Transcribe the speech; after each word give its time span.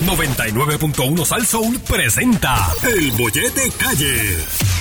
99.1 0.00 1.24
Sal 1.24 1.46
Soul 1.46 1.80
presenta 1.80 2.72
El 2.82 3.12
Bollete 3.12 3.70
Calle. 3.78 4.77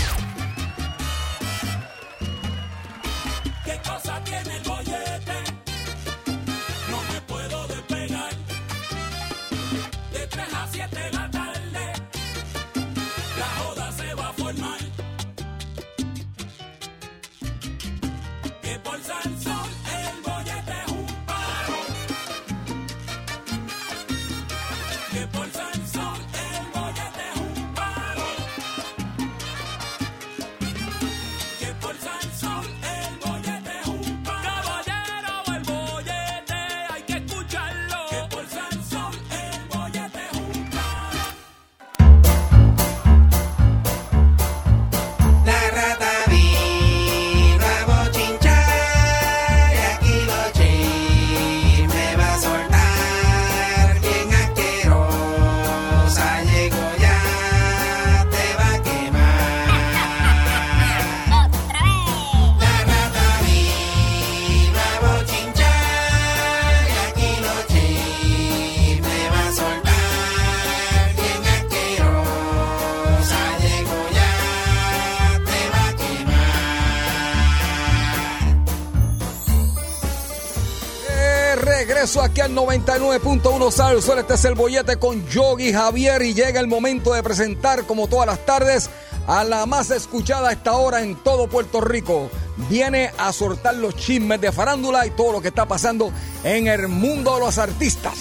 99.1 82.85 83.71
Sal. 83.71 83.97
Este 84.19 84.33
es 84.35 84.45
el 84.45 84.53
bollete 84.53 84.97
con 84.97 85.25
Yogi 85.27 85.73
Javier 85.73 86.21
y 86.21 86.33
llega 86.33 86.59
el 86.59 86.67
momento 86.67 87.13
de 87.13 87.23
presentar, 87.23 87.85
como 87.85 88.07
todas 88.07 88.27
las 88.27 88.45
tardes, 88.45 88.89
a 89.25 89.43
la 89.43 89.65
más 89.65 89.89
escuchada 89.89 90.49
a 90.49 90.51
esta 90.51 90.73
hora 90.73 91.01
en 91.01 91.15
todo 91.15 91.47
Puerto 91.47 91.81
Rico. 91.81 92.29
Viene 92.69 93.11
a 93.17 93.33
soltar 93.33 93.75
los 93.75 93.95
chismes 93.95 94.39
de 94.41 94.51
farándula 94.51 95.05
y 95.07 95.11
todo 95.11 95.33
lo 95.33 95.41
que 95.41 95.47
está 95.47 95.67
pasando 95.67 96.11
en 96.43 96.67
el 96.67 96.87
mundo 96.87 97.35
de 97.35 97.39
los 97.39 97.57
artistas. 97.57 98.13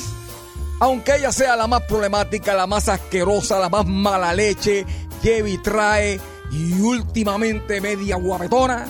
Aunque 0.81 1.17
ella 1.17 1.33
sea 1.33 1.57
la 1.57 1.67
más 1.67 1.83
problemática, 1.83 2.55
la 2.55 2.67
más 2.67 2.89
asquerosa, 2.89 3.59
la 3.59 3.69
más 3.69 3.87
mala 3.87 4.33
leche, 4.33 4.87
lleva 5.23 5.48
y 5.48 5.59
trae 5.59 6.20
y 6.51 6.73
últimamente 6.81 7.81
media 7.81 8.17
guapetona, 8.17 8.87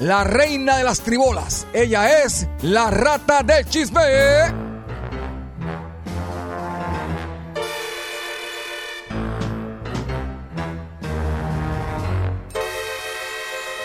la 0.00 0.24
reina 0.24 0.76
de 0.78 0.84
las 0.84 1.00
tribolas. 1.00 1.66
Ella 1.72 2.22
es 2.22 2.46
la 2.62 2.90
rata 2.90 3.42
del 3.42 3.64
chisme. 3.66 4.00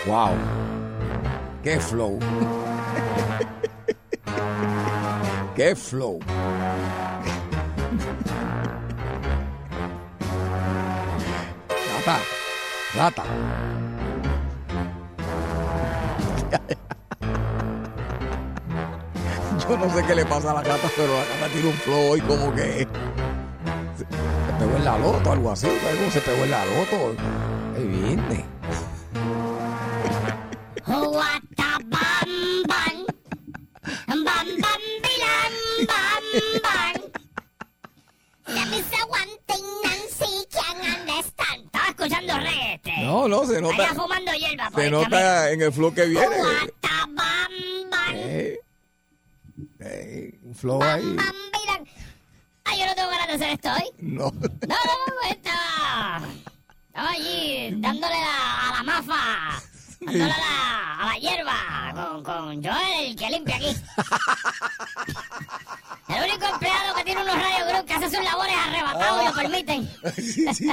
Wow. 0.06 0.34
Qué 1.62 1.78
flow. 1.78 2.18
Qué 5.54 5.76
flow. 5.76 6.18
Rata. 11.94 12.18
Rata. 12.94 13.89
Yo 19.70 19.76
no 19.86 19.94
sé 19.94 20.04
qué 20.04 20.16
le 20.16 20.26
pasa 20.26 20.50
a 20.50 20.54
la 20.54 20.62
gata, 20.62 20.90
pero 20.96 21.14
la 21.14 21.24
gata 21.24 21.48
tiene 21.52 21.68
un 21.68 21.74
flow 21.74 22.10
hoy 22.10 22.20
como 22.22 22.52
que. 22.56 22.88
Se, 23.96 24.02
se 24.02 24.52
pegó 24.58 24.76
en 24.76 24.84
la 24.84 24.98
loto, 24.98 25.30
algo 25.30 25.52
así. 25.52 25.68
Algo 25.68 26.10
se 26.10 26.20
pegó 26.20 26.42
en 26.42 26.50
la 26.50 26.64
loto. 26.64 27.14
Ahí 27.76 27.86
viene. 27.86 28.44
Wata 30.88 31.78
bam 31.84 32.62
bam. 32.66 33.06
Bam 34.08 34.48
bam 34.60 34.82
bilam 35.04 35.54
bam 35.86 36.24
bam. 36.64 37.02
Let 38.48 38.68
me 38.70 38.82
say 38.82 39.04
one 39.06 39.36
thing, 39.46 39.64
Nancy 39.84 40.46
can 40.50 40.78
understand. 40.78 41.66
Estaba 41.66 41.88
escuchando 41.90 42.38
reggae 42.38 42.74
este. 42.74 43.04
No, 43.04 43.28
no, 43.28 43.46
se 43.46 43.60
nota. 43.60 43.94
fumando 43.94 44.32
hierba 44.32 44.68
Se 44.74 44.90
nota 44.90 45.52
en 45.52 45.62
el 45.62 45.72
flow 45.72 45.94
que 45.94 46.06
viene. 46.06 46.26
Flow 50.60 50.82
ahí. 50.82 51.16
Ay, 52.64 52.78
yo 52.80 52.86
no 52.86 52.94
tengo 52.94 53.08
ganas 53.10 53.26
de 53.28 53.34
hacer 53.34 53.48
esto 53.50 53.68
hoy. 53.72 53.90
No. 53.98 54.24
No, 54.26 54.30
no, 54.68 54.76
no, 55.06 55.30
estaba, 55.30 56.20
estaba 56.86 57.10
allí 57.10 57.70
dándole 57.78 58.14
la- 58.14 58.68
a 58.68 58.72
la 58.76 58.82
mafa, 58.82 59.62
dándole 60.00 60.28
la, 60.28 60.94
a 61.00 61.06
la 61.06 61.18
hierba 61.18 61.92
con, 61.94 62.22
con 62.22 62.62
Joel, 62.64 63.06
el 63.10 63.16
que 63.16 63.30
limpia 63.30 63.56
aquí. 63.56 63.74
Sí, 70.16 70.46
sí. 70.54 70.68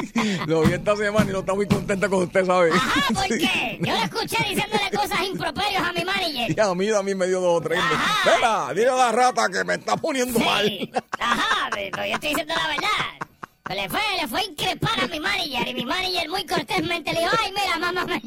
Lo 0.45 0.61
vi 0.63 0.73
esta 0.73 0.95
semana 0.95 1.29
y 1.29 1.33
no 1.33 1.39
está 1.39 1.53
muy 1.53 1.67
contenta 1.67 2.07
con 2.09 2.23
usted, 2.23 2.45
¿sabe? 2.45 2.71
Ajá, 2.73 3.13
¿por 3.13 3.23
Sí. 3.27 3.37
qué? 3.39 3.79
Yo 3.81 3.93
lo 3.93 4.03
escuché 4.03 4.37
diciéndole 4.49 4.89
cosas 4.95 5.19
improperios 5.25 5.81
a 5.81 5.93
mi 5.93 6.03
manager. 6.05 6.55
Y 6.55 6.59
a 6.59 6.73
mí 6.73 6.89
también 6.89 7.17
me 7.17 7.27
dio 7.27 7.39
dos 7.41 7.57
o 7.59 7.61
tres. 7.61 7.79
Espera, 8.25 8.73
dile 8.73 8.89
a 8.89 8.95
la 8.95 9.11
rata 9.11 9.47
que 9.49 9.63
me 9.63 9.75
está 9.75 9.97
poniendo 9.97 10.39
mal. 10.39 10.65
Sí, 10.65 10.91
ajá, 11.19 11.69
pero 11.71 12.05
yo 12.05 12.13
estoy 12.13 12.29
diciendo 12.29 12.53
la 12.55 12.67
verdad. 12.67 13.75
Le 13.75 13.89
fue, 13.89 13.99
le 14.21 14.27
fue 14.29 14.39
a 14.39 14.43
increpar 14.45 14.99
a 15.03 15.07
mi 15.07 15.19
manager 15.19 15.67
y 15.67 15.73
mi 15.73 15.85
manager 15.85 16.29
muy 16.29 16.45
cortésmente 16.45 17.11
le 17.13 17.19
dijo, 17.19 17.31
ay, 17.43 17.51
mira, 17.51 17.77
mamá, 17.79 18.05
me... 18.05 18.21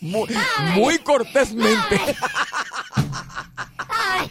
Muy, 0.00 0.28
muy 0.74 0.98
cortésmente. 0.98 2.16
Ay, 3.88 4.30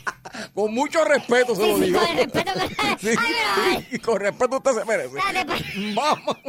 Con 0.54 0.74
mucho 0.74 1.04
respeto 1.06 1.56
se 1.56 1.64
sí, 1.64 1.70
lo 1.70 1.78
sí, 1.78 1.84
digo. 1.86 2.00
con 2.00 2.18
respeto 2.18 2.52
Sí, 3.00 3.10
ay. 3.56 4.00
con 4.00 4.20
respeto 4.20 4.58
usted 4.58 4.72
se 4.80 4.86
merece. 4.86 5.10
Pues. 5.10 5.24
Vamos. 5.96 6.38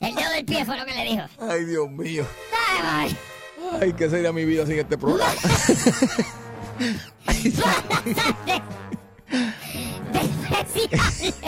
El 0.00 0.14
dedo 0.14 0.30
del 0.30 0.44
pie 0.44 0.64
fue 0.64 0.76
lo 0.78 0.84
que 0.84 0.94
le 0.94 1.04
dijo. 1.04 1.24
Ay, 1.40 1.64
Dios 1.64 1.90
mío. 1.90 2.26
Ay, 2.52 2.78
ay. 2.84 3.16
Ay, 3.80 3.92
¿qué 3.94 4.10
sería 4.10 4.30
mi 4.32 4.44
vida 4.44 4.66
sin 4.66 4.78
este 4.78 4.98
programa? 4.98 5.32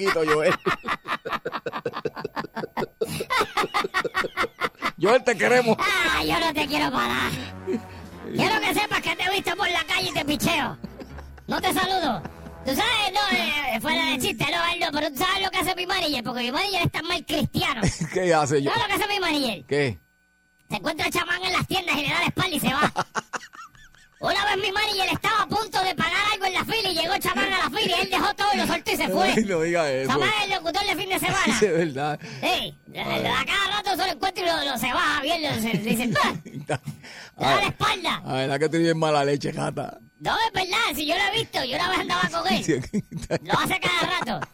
Está 0.00 0.20
changuito, 0.20 0.24
Joel. 0.24 0.54
Joel, 5.00 5.24
te 5.24 5.36
queremos. 5.36 5.76
Ah, 5.78 6.24
yo 6.24 6.38
no 6.38 6.52
te 6.52 6.66
quiero 6.66 6.90
parar. 6.90 7.30
Quiero 8.34 8.60
que 8.60 8.74
sepas 8.74 9.00
que 9.00 9.16
te 9.16 9.24
he 9.24 9.30
visto 9.30 9.56
por 9.56 9.70
la 9.70 9.84
calle 9.84 10.10
y 10.10 10.12
te 10.12 10.24
picheo. 10.24 10.76
No 11.46 11.60
te 11.60 11.72
saludo. 11.72 12.22
Tú 12.64 12.72
sabes, 12.74 13.12
no, 13.12 13.36
eh, 13.36 13.80
fuera 13.80 14.04
de 14.04 14.18
chiste, 14.18 14.44
no, 14.44 14.88
pero 14.92 15.10
tú 15.10 15.16
sabes 15.16 15.42
lo 15.42 15.50
que 15.50 15.58
hace 15.58 15.74
mi 15.74 15.86
manager, 15.86 16.22
porque 16.22 16.42
mi 16.42 16.52
manager 16.52 16.82
es 16.84 16.92
tan 16.92 17.06
mal 17.06 17.24
cristiano. 17.24 17.80
¿Qué 18.12 18.34
hace 18.34 18.62
yo? 18.62 18.70
¿Sabes 18.70 18.82
lo 18.82 18.88
que 18.88 19.02
hace 19.02 19.14
mi 19.14 19.20
manager? 19.20 19.64
¿Qué? 19.66 19.98
Se 20.68 20.76
encuentra 20.76 21.06
el 21.06 21.12
chamán 21.12 21.42
en 21.42 21.52
las 21.52 21.66
tiendas 21.66 21.96
y 21.96 22.02
le 22.02 22.08
da 22.08 22.20
la 22.20 22.29
se 29.04 29.08
fue. 29.08 29.32
Ay, 29.36 29.44
no 29.44 29.60
diga 29.60 29.90
eso. 29.90 30.18
El 30.44 30.50
locutor 30.50 30.86
de 30.86 30.96
fin 30.96 31.08
de 31.08 31.18
semana. 31.18 31.38
Sí, 31.58 31.64
es 31.66 31.72
verdad. 31.72 32.20
Sí, 32.40 32.78
a 32.98 33.44
cada 33.44 33.76
rato 33.76 33.90
se 33.90 33.96
lo 33.96 34.12
encuentro 34.12 34.44
y 34.44 34.46
lo, 34.46 34.64
lo 34.72 34.78
se 34.78 34.92
baja 34.92 35.22
bien, 35.22 35.42
lo, 35.42 35.54
se, 35.60 35.78
dice, 35.78 36.10
"Ah, 36.22 36.32
le 36.44 36.64
da 36.66 36.80
la 37.56 37.66
espalda. 37.66 38.22
La 38.26 38.32
verdad 38.34 38.58
que 38.58 38.68
tú 38.68 38.78
bien 38.78 38.98
mala 38.98 39.24
leche, 39.24 39.52
gata. 39.52 39.98
No, 40.18 40.34
es 40.36 40.52
verdad, 40.52 40.78
si 40.94 41.06
yo 41.06 41.14
lo 41.16 41.22
he 41.22 41.38
visto, 41.38 41.64
yo 41.64 41.76
una 41.76 41.88
vez 41.88 41.98
andaba 42.00 42.28
con 42.28 42.52
él. 42.52 42.84
Lo 43.42 43.58
hace 43.58 43.80
cada 43.80 44.18
rato. 44.18 44.46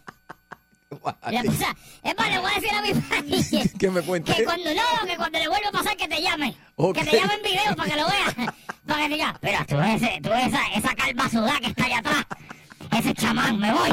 Es 0.88 2.16
más, 2.16 2.31
le 2.31 2.38
voy 2.38 2.50
a 2.50 2.54
decir 2.54 2.70
a 2.72 2.82
mi 2.82 2.94
manager 2.94 3.72
¿Qué 3.78 3.90
me 3.90 4.00
que 4.22 4.44
cuando 4.44 4.70
no, 4.75 5.06
que 5.06 5.16
cuando 5.16 5.38
le 5.38 5.49
vuelva 5.49 5.69
a 5.69 5.72
pasar 5.72 5.96
que 5.96 6.06
te 6.08 6.22
llame. 6.22 6.56
Que 6.94 7.04
te 7.04 7.16
llame 7.16 7.34
en 7.34 7.42
video 7.42 7.76
para 7.76 7.90
que 7.90 7.96
lo 8.00 8.06
veas. 8.06 8.54
Para 8.87 9.02
que 9.02 9.08
diga, 9.08 9.37
pero 9.40 9.58
tú 9.66 9.76
ves, 9.76 10.00
tú 10.22 10.31
ves 10.31 10.46
esa, 10.46 10.60
esa 10.75 10.94
calva 10.94 11.28
sudada 11.28 11.58
que 11.60 11.66
está 11.66 11.84
allá 11.87 11.99
atrás. 11.99 12.25
Ese 12.96 13.14
chamán, 13.14 13.58
me 13.58 13.72
voy. 13.72 13.90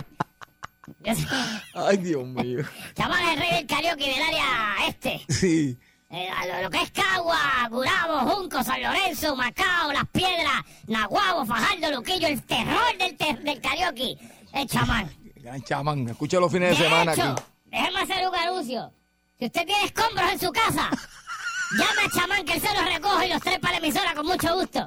Ay, 1.75 1.97
Dios 1.97 2.25
mío. 2.27 2.63
chamán 2.95 3.21
es 3.23 3.33
el 3.33 3.39
rey 3.39 3.51
del 3.51 3.67
karaoke 3.67 4.09
del 4.09 4.21
área 4.21 4.75
este. 4.87 5.21
Sí. 5.29 5.77
Eh, 6.09 6.29
a 6.29 6.45
lo, 6.45 6.61
lo 6.63 6.69
que 6.69 6.81
es 6.81 6.91
Cagua, 6.91 7.67
Gurabo, 7.71 8.19
Junco, 8.31 8.63
San 8.63 8.81
Lorenzo, 8.83 9.35
Macao, 9.35 9.91
Las 9.91 10.07
Piedras, 10.09 10.61
Nahuabo, 10.87 11.43
Fajardo, 11.45 11.89
Luquillo, 11.91 12.27
el 12.27 12.41
terror 12.43 12.95
del, 12.99 13.17
ter- 13.17 13.41
del 13.41 13.59
karaoke. 13.59 14.15
El 14.53 14.67
chamán. 14.67 15.09
Gran 15.37 15.61
chamán. 15.63 16.07
Escucha 16.09 16.39
los 16.39 16.51
fines 16.51 16.77
de, 16.77 16.83
De 16.83 16.89
semana 16.89 17.13
hecho, 17.13 17.31
aquí. 17.31 17.43
déjeme 17.65 17.99
hacer 18.01 18.27
un 18.29 18.35
anuncio. 18.35 18.93
Si 19.39 19.45
usted 19.45 19.65
tiene 19.65 19.85
escombros 19.85 20.31
en 20.31 20.39
su 20.39 20.51
casa, 20.51 20.89
llame 21.71 22.01
al 22.05 22.11
chamán 22.11 22.45
que 22.45 22.53
él 22.53 22.61
se 22.61 22.73
los 22.75 22.85
recoge 22.93 23.25
y 23.25 23.29
los 23.33 23.41
trepa 23.41 23.69
a 23.69 23.71
la 23.71 23.77
emisora 23.79 24.13
con 24.13 24.27
mucho 24.27 24.53
gusto. 24.55 24.85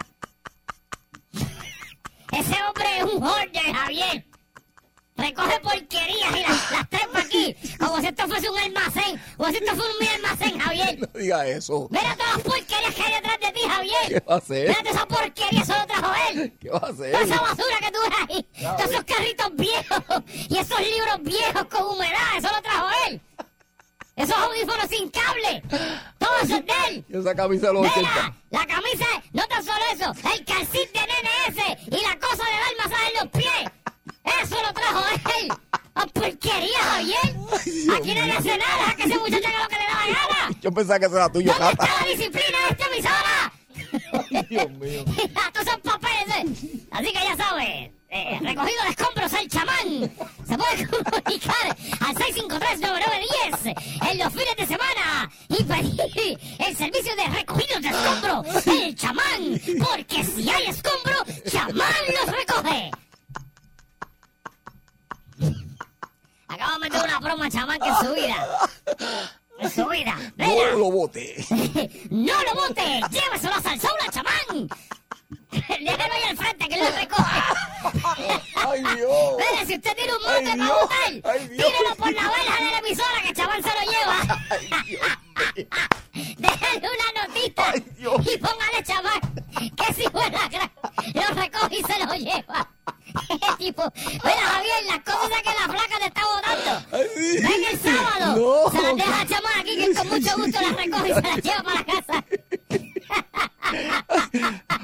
Ese 2.32 2.54
hombre 2.62 2.98
es 2.98 3.04
un 3.04 3.22
hoarder, 3.22 3.72
Javier. 3.74 4.26
Recoge 5.16 5.60
porquerías 5.60 6.36
y 6.36 6.40
las, 6.40 6.70
las 6.70 6.88
trepa 6.90 7.20
aquí, 7.20 7.56
como 7.78 8.00
si 8.00 8.06
esto 8.06 8.28
fuese 8.28 8.50
un 8.50 8.58
almacén, 8.58 9.20
como 9.38 9.48
si 9.50 9.56
esto 9.56 9.74
fuese 9.74 9.90
un 9.92 9.98
mi 9.98 10.08
almacén, 10.08 10.58
Javier. 10.60 10.98
No 11.00 11.20
diga 11.20 11.46
eso. 11.46 11.88
Mira 11.90 12.14
todas 12.16 12.34
las 12.36 12.42
porquerías 12.44 12.94
que 12.94 13.02
hay 13.02 13.14
detrás 13.14 13.40
de 13.40 13.52
ti, 13.52 13.60
¿Qué 13.62 13.68
Javier. 13.68 14.24
va 14.28 14.34
a 14.34 14.38
hacer? 14.38 14.68
Mira 14.68 14.90
esa 14.90 15.08
porquería, 15.08 15.62
eso 15.62 15.74
lo 15.78 15.86
trajo 15.86 16.12
él. 16.30 16.52
¿Qué 16.60 16.68
va 16.68 16.78
a 16.78 16.90
hacer? 16.90 17.12
Toda 17.12 17.24
esa 17.24 17.40
basura 17.40 17.76
que 17.80 17.90
tú 17.92 17.98
ves 18.02 18.18
ahí, 18.28 18.42
todos 18.76 18.90
esos 18.90 19.04
carritos 19.04 19.56
viejos 19.56 20.22
y 20.50 20.58
esos 20.58 20.80
libros 20.80 21.22
viejos 21.22 21.64
con 21.64 21.82
humedad, 21.96 22.36
eso 22.36 22.48
lo 22.54 22.62
trajo 22.62 22.86
él. 23.08 23.20
Esos 24.16 24.34
audífonos 24.36 24.86
sin 24.88 25.10
cable, 25.10 25.62
todo 26.18 26.30
eso 26.42 26.56
es 26.56 26.64
de 26.66 26.72
él. 26.88 27.04
Y 27.08 27.18
esa 27.18 27.34
camisa 27.34 27.66
de 27.68 27.72
los 27.74 27.82
Mira, 27.82 27.92
80. 28.10 28.34
la 28.50 28.66
camisa, 28.66 29.06
no 29.32 29.46
tan 29.46 29.62
solo 29.64 29.78
eso, 29.92 30.12
el 30.34 30.44
calcit 30.44 30.90
de 30.92 31.00
nene 31.00 31.30
ese 31.48 31.78
y 31.86 32.00
la 32.02 32.18
cosa 32.18 32.42
de 32.44 32.52
dar 32.52 32.76
masaje 32.84 33.08
en 33.12 33.14
los 33.24 33.28
pies. 33.32 33.70
Eso 34.42 34.56
lo 34.62 34.72
trajo 34.72 35.02
él. 35.40 35.52
¡A 35.94 36.06
porquería, 36.06 36.78
Javier! 36.82 37.36
Aquí 37.96 38.14
no 38.14 38.26
le 38.26 38.32
hace 38.32 38.58
nada, 38.58 38.76
deja 38.78 38.96
que 38.96 39.02
ese 39.04 39.18
muchacho 39.18 39.48
haga 39.48 39.62
lo 39.62 39.68
que 39.68 39.76
le 39.76 39.84
da 39.84 39.94
la 39.94 40.06
gana. 40.06 40.58
Yo 40.60 40.72
pensaba 40.72 40.98
que 40.98 41.06
eso 41.06 41.16
era 41.16 41.32
tuyo, 41.32 41.52
¿Dónde 41.58 41.72
está 41.72 42.00
la 42.00 42.06
disciplina 42.06 42.58
de 42.66 42.70
esta 42.70 42.86
emisora? 42.86 43.52
Dios 44.50 44.70
mío. 44.72 45.04
Estos 45.24 45.64
son 45.64 45.80
papeles. 45.80 46.28
eh. 46.36 46.80
Así 46.90 47.06
que 47.06 47.12
ya 47.24 47.36
sabes. 47.36 47.90
eh, 48.10 48.38
recogido 48.42 48.82
de 48.84 48.90
escombros 48.90 49.32
el 49.32 49.48
chamán. 49.48 50.10
Se 50.46 50.58
puede 50.58 50.86
comunicar 50.90 51.76
al 52.00 52.14
653-9910 52.14 54.10
en 54.10 54.18
los 54.18 54.32
fines 54.32 54.56
de 54.56 54.66
semana 54.66 55.30
y 55.48 55.64
pedir 55.64 56.38
el 56.58 56.76
servicio 56.76 57.16
de 57.16 57.26
recogidos 57.28 57.82
de 57.82 57.88
escombros 57.88 58.66
el 58.66 58.94
chamán. 58.96 59.60
Porque 59.78 60.24
si 60.24 60.50
hay 60.50 60.66
escombro, 60.66 61.24
chamán 61.50 61.94
los 62.22 62.36
recoge. 62.36 62.90
Acabo 66.56 66.72
de 66.72 66.78
meter 66.78 67.04
una 67.04 67.18
broma, 67.20 67.50
chamán, 67.50 67.78
que 67.78 67.88
en 67.88 67.96
su 67.96 68.14
vida. 68.14 68.46
En 69.58 69.70
su 69.70 69.86
vida. 69.88 70.16
No 70.36 70.64
lo 70.78 70.90
bote. 70.90 71.36
¡No 72.10 72.32
lo 72.44 72.54
bote! 72.54 73.00
¡Lléveselo 73.10 73.54
a 73.54 73.60
Salsaula, 73.60 74.08
chamán! 74.10 74.68
Déjelo 75.50 76.14
ahí 76.14 76.22
al 76.30 76.36
frente, 76.38 76.66
que 76.68 76.74
él 76.76 76.80
lo 76.84 76.90
recoge. 76.98 77.40
Ay, 78.56 78.80
Dios. 78.96 79.34
Mire, 79.36 79.66
si 79.66 79.74
usted 79.74 79.96
tiene 79.96 80.12
un 80.14 80.18
Ay, 80.26 80.44
mote 80.44 80.44
para 80.44 80.54
Dios. 80.64 80.80
botar, 80.80 81.32
Ay, 81.34 81.48
Dios. 81.48 81.66
tírelo 81.66 81.96
por 81.96 82.12
la 82.14 82.22
verja 82.22 82.64
de 82.64 82.70
la 82.70 82.78
emisora, 82.78 83.22
que 83.22 83.28
el 83.28 83.36
chamán 83.36 83.62
se 83.62 83.68
lo 83.68 83.82
lleva. 83.92 84.16
Déjale 86.38 86.88
una 86.88 87.26
notita 87.26 87.70
Ay, 87.70 87.80
Dios. 87.98 88.14
y 88.32 88.38
póngale, 88.38 88.82
chamán, 88.82 89.20
que 89.76 89.94
si 89.94 90.08
buena 90.08 90.48
gran, 90.48 90.72
lo 91.12 91.34
recoge 91.42 91.76
y 91.76 91.82
se 91.82 91.98
lo 92.04 92.14
lleva. 92.14 92.70
tipo, 93.58 93.82
mira, 93.94 94.46
Javier, 94.46 94.84
las 94.86 95.00
cosas 95.00 95.42
que 95.42 95.50
la 95.50 95.66
flaca 95.72 95.98
te 95.98 96.06
está 96.06 96.22
botando. 96.26 96.80
Sí. 97.14 97.38
Ven 97.42 97.64
el 97.70 97.78
sábado. 97.96 98.36
No. 98.36 98.70
Se 98.70 98.80
las 98.82 98.96
deja 98.96 99.20
a 99.20 99.26
chamán 99.26 99.60
aquí, 99.60 99.76
que 99.76 99.94
con 99.94 100.08
mucho 100.08 100.36
gusto 100.36 100.60
las 100.60 100.76
recoge 100.76 101.08
y 101.10 101.14
se 101.14 101.22
las 101.22 101.42
lleva 101.42 101.62
para 101.62 101.76
la 101.76 101.84
casa. 101.84 102.24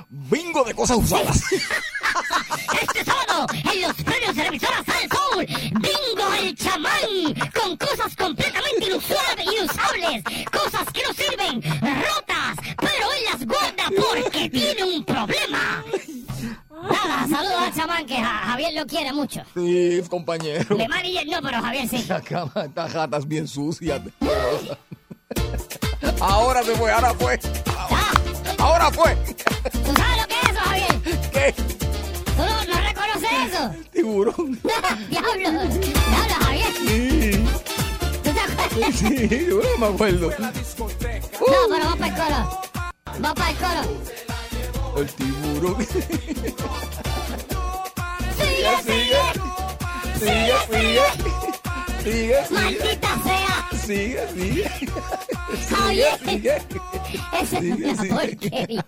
Bingo 0.08 0.64
de 0.64 0.74
cosas 0.74 0.96
usadas. 0.98 1.40
Este 2.80 3.04
sábado, 3.04 3.46
en 3.52 3.82
los 3.82 3.94
premios 3.94 4.34
de 4.34 4.42
la 4.42 4.48
emisora 4.48 4.82
Sal 4.84 5.08
Soul, 5.10 5.46
Bingo 5.46 6.32
el 6.38 6.54
chamán, 6.56 7.34
con 7.54 7.76
cosas 7.76 8.14
completamente 8.16 8.86
inusuales, 8.86 9.46
inusables, 9.46 10.24
cosas 10.50 10.84
que 10.92 11.02
no 11.02 11.12
sirven, 11.14 11.62
rotas, 11.80 12.56
pero 12.76 13.12
él 13.12 13.24
las 13.30 13.46
guarda 13.46 13.84
porque 13.96 14.48
tiene 14.50 14.82
un 14.84 15.04
problema. 15.04 15.84
Nada, 16.82 17.26
saludos 17.28 17.62
al 17.62 17.74
chamán 17.74 18.06
que 18.06 18.16
Ja- 18.16 18.42
Javier 18.46 18.74
lo 18.74 18.86
quiere 18.86 19.12
mucho. 19.12 19.42
Sí, 19.54 20.02
compañero. 20.10 20.76
De 20.76 20.88
manager 20.88 21.26
no, 21.28 21.40
pero 21.42 21.62
Javier 21.62 21.88
sí. 21.88 22.04
La 22.08 22.20
cama, 22.20 22.52
estas 22.64 22.92
gatas 22.92 23.26
bien 23.26 23.46
sucias. 23.48 24.00
Ahora 26.20 26.62
se 26.62 26.74
fue, 26.76 26.90
ahora 26.92 27.14
fue. 27.14 27.38
Ah, 27.76 27.88
Ahora 28.58 28.90
fue. 28.90 29.16
¿Tú 29.16 29.92
sabes 29.96 30.22
lo 30.22 30.28
que 30.28 30.34
es 30.34 30.50
eso, 30.50 30.60
Javier? 30.60 31.30
¿Qué? 31.32 31.52
¿Tú 31.52 32.42
no, 32.42 32.64
no 32.74 32.80
reconoces 32.80 33.30
eso? 33.48 33.70
Tiburón. 33.92 34.60
Diablo, 35.10 35.32
diablo, 35.38 36.34
Javier. 36.40 36.72
Sí, 36.86 37.44
¿Tú 38.22 38.30
te 38.30 38.40
acuerdas? 38.40 38.94
sí, 38.94 39.46
yo 39.48 39.60
no 39.62 39.78
me 39.78 39.94
acuerdo. 39.94 40.30
No, 40.38 40.50
pero 41.68 41.84
va 41.86 41.96
para 41.96 42.06
el 42.06 42.14
coro. 42.14 42.60
Va 43.24 43.34
para 43.34 43.50
el 43.50 43.56
coro. 43.56 43.82
El 44.96 45.06
tiburón. 45.14 45.86
Sigue, 48.36 48.72
sigue. 48.84 49.22
Sigue, 50.18 50.56
sigue. 50.70 51.06
Sigue, 52.02 52.38
sigue. 52.46 52.50
Maldita 52.50 53.12
sea. 53.22 53.54
Sigue, 53.78 54.22
sigue. 54.34 54.70
Javier. 55.70 56.18
Sigue. 56.24 56.56
Esa 57.40 57.58
es 57.58 57.64
una 57.64 58.16
porquería. 58.16 58.84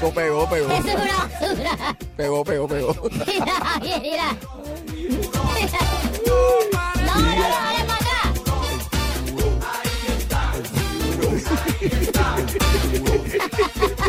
Pegó, 0.00 0.10
pegó, 0.14 0.48
pegó. 0.48 0.70
Eso 0.72 0.88
es 0.88 0.94
una 0.94 1.16
basura. 1.16 1.96
Pegó, 2.16 2.44
pegó, 2.44 2.68
pegó. 2.68 2.94
Mira, 3.26 3.98
mira. 4.00 4.36
No, 6.26 6.40
no, 7.04 7.14
no, 7.20 7.22
dale 7.48 7.84
para 7.84 7.98
acá. 7.98 8.18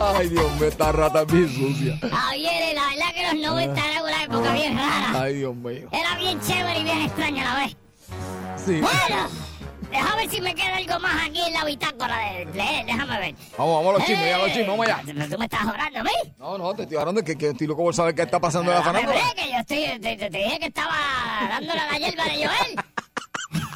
Ay, 0.00 0.28
Dios 0.28 0.52
mío, 0.54 0.66
esta 0.68 0.92
rata 0.92 1.22
es 1.22 1.26
bien 1.32 1.48
sucia. 1.54 1.98
Javier, 2.10 2.74
la 2.74 2.88
verdad 2.88 3.14
que 3.14 3.22
los 3.34 3.46
90 3.50 3.90
era 3.90 4.02
una 4.02 4.22
época 4.24 4.52
bien 4.52 4.76
rara. 4.78 5.22
Ay, 5.22 5.34
Dios 5.34 5.54
mío. 5.56 5.88
Era 5.92 6.14
bien 6.16 6.40
chévere 6.40 6.78
y 6.80 6.84
bien 6.84 7.02
extraña 7.02 7.50
a 7.50 7.54
la 7.54 7.60
vez. 7.64 7.76
Sí. 8.64 8.80
Bueno, 8.80 9.28
déjame 9.90 10.16
ver 10.22 10.30
si 10.30 10.40
me 10.40 10.54
queda 10.54 10.76
algo 10.76 11.00
más 11.00 11.26
aquí 11.28 11.40
en 11.40 11.52
la 11.52 11.64
bitácora 11.64 12.16
de 12.18 12.44
leer. 12.54 12.86
Déjame 12.86 13.18
ver. 13.18 13.34
Vamos, 13.56 13.74
vamos 13.76 13.88
a 13.94 13.98
los 13.98 14.06
chismes, 14.06 14.30
ya 14.30 14.38
los 14.38 14.46
chismes, 14.48 14.66
vamos 14.68 14.86
allá. 14.86 15.02
Eh, 15.06 15.28
¿Tú 15.30 15.38
me 15.38 15.44
estás 15.46 15.66
orando 15.66 15.98
a 16.00 16.02
mí? 16.04 16.10
No, 16.38 16.58
no, 16.58 16.74
te 16.74 16.82
estoy 16.82 16.96
hablando 16.98 17.20
de 17.20 17.24
que, 17.26 17.36
que 17.36 17.48
estoy 17.50 17.66
loco 17.66 17.82
por 17.82 17.94
saber 17.94 18.14
qué 18.14 18.22
está 18.22 18.38
pasando 18.40 18.70
en 18.70 18.78
la 18.78 18.84
Dame 18.84 19.00
fanándula. 19.00 19.24
break, 19.32 19.44
que 19.46 19.50
yo 19.52 19.58
estoy, 19.58 20.00
te, 20.00 20.16
te- 20.16 20.30
te 20.30 20.38
dije 20.38 20.58
que 20.60 20.66
estaba 20.66 20.94
dándole 21.48 21.80
a 21.80 21.86
la 21.92 21.98
hierba 21.98 22.24
de 22.24 22.46
Joel. 22.46 22.76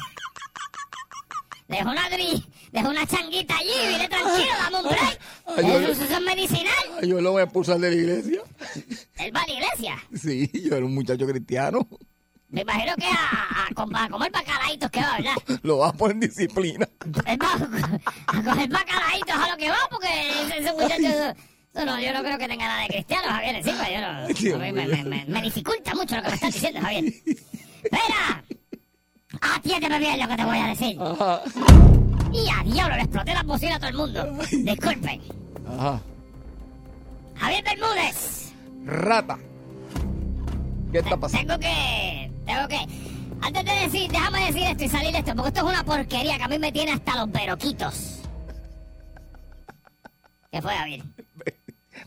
Dejó 1.67 1.89
una 1.89 2.09
gris, 2.09 2.43
dejó 2.73 2.89
una 2.89 3.05
changuita 3.07 3.55
allí, 3.57 3.71
vine 3.87 4.09
tranquilo, 4.09 4.51
dame 4.59 4.77
un 4.77 4.83
break. 4.89 5.19
Ay, 5.45 5.65
yo- 5.67 5.91
Eso 5.91 6.03
es 6.03 6.21
medicinal. 6.21 6.73
Ay, 7.01 7.07
Yo 7.09 7.21
lo 7.21 7.31
voy 7.31 7.41
a 7.41 7.43
expulsar 7.45 7.77
de 7.79 7.89
la 7.89 7.95
iglesia. 7.95 8.41
Él 9.19 9.35
va 9.35 9.41
a 9.41 9.47
la 9.47 9.53
iglesia. 9.53 10.03
Sí, 10.13 10.51
yo 10.53 10.75
era 10.75 10.85
un 10.85 10.93
muchacho 10.93 11.25
cristiano. 11.25 11.87
Me 12.49 12.61
imagino 12.61 12.95
que 12.97 13.05
a, 13.05 13.65
a, 13.65 14.03
a 14.03 14.09
comer 14.09 14.31
bacalaitos 14.31 14.91
que 14.91 14.99
va, 14.99 15.17
¿verdad? 15.17 15.59
Lo 15.63 15.77
vas 15.79 15.93
a 15.93 15.97
poner 15.97 16.15
en 16.15 16.19
disciplina. 16.19 16.87
Él 17.25 17.39
va 17.41 17.47
a, 17.53 18.37
a 18.37 18.43
coger 18.43 18.69
bacalaitos 18.69 19.35
a 19.35 19.49
lo 19.49 19.57
que 19.57 19.69
va, 19.69 19.77
porque 19.89 20.29
ese, 20.29 20.57
ese 20.59 20.73
muchacho... 20.73 21.35
No, 21.73 21.85
no, 21.85 21.99
yo 21.99 22.13
no 22.13 22.21
creo 22.21 22.37
que 22.37 22.47
tenga 22.47 22.67
nada 22.67 22.81
de 22.83 22.87
cristiano, 22.89 23.29
Javier, 23.29 23.55
encima. 23.55 23.89
Yo 23.89 24.01
no, 24.01 24.27
Dios 24.27 24.53
a 24.55 24.57
mí 24.59 24.71
me, 24.71 24.85
me, 24.87 25.03
me- 25.03 25.25
me 25.25 25.41
dificulta 25.41 25.95
mucho 25.95 26.15
lo 26.17 26.21
que 26.21 26.27
me 26.29 26.35
estás 26.35 26.53
diciendo, 26.53 26.81
Javier. 26.81 27.05
Espera. 27.83 28.43
Atiéndeme 29.55 29.99
bien 29.99 30.19
lo 30.19 30.27
que 30.27 30.35
te 30.37 30.45
voy 30.45 30.57
a 30.57 30.67
decir. 30.67 30.97
Ajá. 31.01 31.41
Y 32.31 32.47
a 32.49 32.63
diablo, 32.63 32.95
le 32.95 33.01
exploté 33.03 33.33
la 33.33 33.43
bocina 33.43 33.75
a 33.75 33.79
todo 33.79 33.89
el 33.89 33.95
mundo. 33.97 34.37
Disculpen. 34.51 35.21
Ajá. 35.77 36.01
Javier 37.35 37.63
Bermúdez. 37.63 38.53
Rata. 38.85 39.37
¿Qué 40.91 40.99
está 40.99 41.17
pasando? 41.17 41.57
Tengo 41.57 41.59
que. 41.59 42.31
Tengo 42.45 42.67
que. 42.67 42.87
Antes 43.41 43.65
de 43.65 43.71
decir, 43.73 44.09
déjame 44.11 44.45
decir 44.45 44.63
esto 44.63 44.83
y 44.85 44.89
salir 44.89 45.15
esto, 45.15 45.35
porque 45.35 45.49
esto 45.49 45.59
es 45.67 45.73
una 45.73 45.83
porquería 45.83 46.37
que 46.37 46.43
a 46.43 46.47
mí 46.47 46.57
me 46.59 46.71
tiene 46.71 46.93
hasta 46.93 47.17
los 47.17 47.31
veroquitos. 47.31 48.19
¿Qué 50.51 50.61
fue, 50.61 50.73
Javier? 50.73 51.03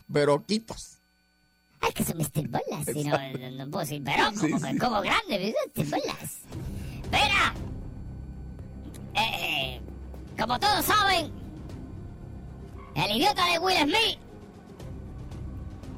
Veroquitos. 0.07 0.97
Ay, 1.81 1.91
que 1.93 2.03
son 2.03 2.17
Mr. 2.17 2.47
Bolas. 2.47 2.85
Si 2.91 3.03
no, 3.03 3.17
no, 3.65 3.69
puedo 3.71 3.79
decir 3.85 4.01
verón, 4.01 4.35
Sí, 4.35 4.49
como, 4.49 4.65
sí. 4.67 4.77
como 4.79 5.01
grande, 5.01 5.53
Mr. 5.75 5.85
Bolas. 5.85 6.37
Mira. 7.11 7.53
Eh, 9.15 9.81
como 10.37 10.59
todos 10.59 10.85
saben, 10.85 11.31
el 12.95 13.11
idiota 13.17 13.45
de 13.45 13.59
Will 13.59 13.77
Smith. 13.79 14.19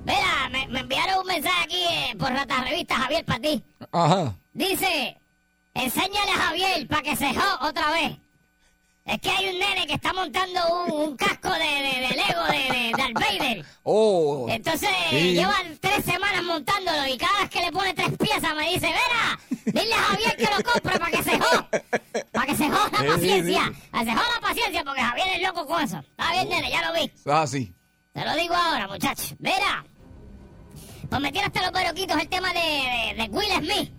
Mira, 0.05 0.49
me, 0.51 0.67
me 0.67 0.79
enviaron 0.79 1.19
un 1.19 1.27
mensaje 1.27 1.63
aquí 1.63 1.83
eh, 1.89 2.15
por 2.17 2.31
Rata 2.31 2.61
Revista, 2.63 2.95
Javier, 2.95 3.25
para 3.25 3.39
ti. 3.39 3.63
Ajá. 3.91 4.33
Dice, 4.53 5.17
enséñale 5.73 6.31
a 6.31 6.37
Javier 6.37 6.87
para 6.87 7.01
que 7.01 7.15
se 7.15 7.33
jo 7.33 7.41
otra 7.67 7.91
vez. 7.91 8.17
Es 9.05 9.19
que 9.21 9.29
hay 9.31 9.47
un 9.49 9.59
nene 9.59 9.87
que 9.87 9.93
está 9.93 10.13
montando 10.13 10.59
un, 10.85 10.91
un 11.09 11.17
casco 11.17 11.49
de, 11.49 11.57
de, 11.59 12.07
de 12.07 12.15
Lego 12.15 12.43
de, 12.43 12.73
de, 12.73 12.91
Darth 12.95 13.13
Vader. 13.13 13.65
Oh. 13.83 14.45
Entonces 14.49 14.89
Sí. 15.09 15.33
lleva 15.33 15.55
tres 15.79 16.05
semanas 16.05 16.43
montándolo 16.43 17.07
y 17.07 17.17
cada 17.17 17.41
vez 17.41 17.49
que 17.49 17.61
le 17.61 17.71
pone 17.71 17.93
tres 17.95 18.15
piezas 18.17 18.55
me 18.55 18.71
dice, 18.71 18.87
Vera, 18.87 19.39
dile 19.71 19.93
a 19.93 19.97
Javier 19.97 20.35
que 20.37 20.43
lo 20.43 20.63
compre 20.71 20.99
para 20.99 21.11
que 21.11 21.23
se 21.23 21.39
jode. 21.39 21.83
Para 22.31 22.45
que 22.45 22.55
se 22.55 22.69
joda 22.69 22.89
Sí, 22.89 22.93
la 22.93 22.99
sí, 23.01 23.07
paciencia. 23.07 23.61
sí. 23.67 23.81
Que 23.91 24.05
se 24.05 24.11
joda 24.11 24.27
la 24.35 24.41
paciencia 24.47 24.83
porque 24.83 25.01
Javier 25.01 25.27
es 25.35 25.47
loco 25.47 25.65
con 25.67 25.83
eso. 25.83 25.99
Está 25.99 26.31
bien, 26.33 26.49
nene, 26.49 26.69
ya 26.71 26.87
lo 26.87 26.93
vi. 26.93 27.11
Ah, 27.25 27.45
sí. 27.47 27.73
Te 28.13 28.25
lo 28.25 28.35
digo 28.35 28.55
ahora, 28.55 28.87
muchacho. 28.87 29.35
Mira. 29.39 29.85
Pues 31.09 31.21
me 31.21 31.31
tiene 31.31 31.47
hasta 31.47 31.61
los 31.63 31.71
peroquitos 31.71 32.21
el 32.21 32.29
tema 32.29 32.53
de, 32.53 32.59
de, 32.59 33.23
de 33.23 33.29
Will 33.29 33.51
Smith. 33.65 33.91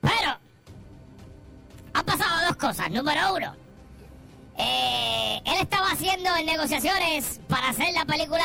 Pero 0.00 0.38
han 1.94 2.04
pasado 2.04 2.46
dos 2.46 2.56
cosas. 2.56 2.88
Número 2.90 3.34
uno, 3.34 3.52
eh, 4.58 5.40
él 5.44 5.54
estaba 5.60 5.90
haciendo 5.90 6.34
en 6.36 6.46
negociaciones 6.46 7.40
para 7.48 7.70
hacer 7.70 7.92
la 7.94 8.04
película 8.04 8.44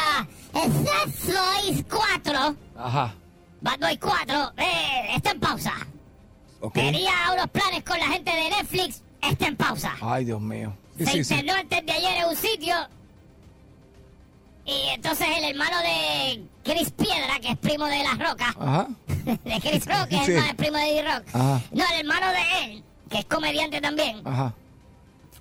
Boys 0.53 1.85
4. 1.89 2.55
Ajá. 2.77 3.13
Bad 3.63 3.79
Boys 3.79 3.97
4 3.99 4.53
eh, 4.57 5.15
está 5.15 5.31
en 5.31 5.39
pausa. 5.39 5.73
Ok. 6.59 6.73
Tenía 6.73 7.13
unos 7.33 7.47
planes 7.49 7.83
con 7.83 7.97
la 7.97 8.07
gente 8.07 8.29
de 8.31 8.49
Netflix. 8.49 9.01
Está 9.21 9.47
en 9.47 9.55
pausa. 9.55 9.95
Ay, 10.01 10.25
Dios 10.25 10.41
mío. 10.41 10.75
Se 10.97 11.05
sí, 11.05 11.23
sí. 11.23 11.33
internó 11.33 11.59
antes 11.59 11.85
de 11.85 11.91
ayer 11.93 12.17
en 12.23 12.29
un 12.29 12.35
sitio. 12.35 12.75
Y 14.65 14.89
entonces 14.93 15.27
el 15.37 15.43
hermano 15.45 15.77
de 15.79 16.43
Chris 16.63 16.91
Piedra, 16.91 17.39
que 17.41 17.51
es 17.51 17.57
primo 17.57 17.85
de 17.85 18.03
La 18.03 18.13
Roca, 18.15 18.53
Ajá. 18.59 18.87
de 19.07 19.59
Chris 19.61 19.85
Rock, 19.85 20.07
que 20.09 20.15
es 20.17 20.25
Sí. 20.25 20.31
el 20.33 20.39
más 20.39 20.53
primo 20.55 20.77
de 20.77 20.85
D-Rock. 20.93 21.23
Ajá. 21.33 21.61
No, 21.71 21.83
el 21.93 21.99
hermano 21.99 22.27
de 22.31 22.63
él, 22.65 22.83
que 23.09 23.19
es 23.19 23.25
comediante 23.25 23.79
también. 23.81 24.21
Ajá. 24.25 24.53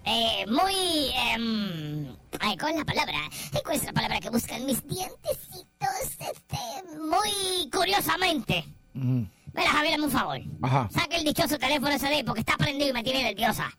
Eh, 0.05 0.45
muy... 0.49 1.13
em, 1.29 2.17
ay, 2.41 2.57
¿cuál 2.57 2.73
es 2.73 2.79
la 2.79 2.85
palabra? 2.85 3.19
¿Cuál 3.65 3.77
es 3.77 3.85
la 3.85 3.93
palabra 3.93 4.19
que 4.21 4.31
buscan 4.31 4.65
mis 4.67 4.81
dientecitos? 5.91 6.29
Este, 6.29 6.99
muy 6.99 7.71
curiosamente. 7.71 8.65
Ujú. 8.95 9.27
Mira, 9.55 9.71
Javier, 9.71 9.95
hazme 9.95 10.07
un 10.07 10.11
favor. 10.11 10.39
Ajá. 10.63 10.89
Saca 10.93 11.17
el 11.17 11.25
dichoso 11.25 11.59
teléfono 11.59 11.91
ese 11.91 12.09
de 12.09 12.15
ahí 12.17 12.23
porque 12.23 12.41
está 12.41 12.57
prendido 12.57 12.91
y 12.91 12.93
me 12.93 13.03
tiene 13.03 13.23
nerviosa. 13.23 13.71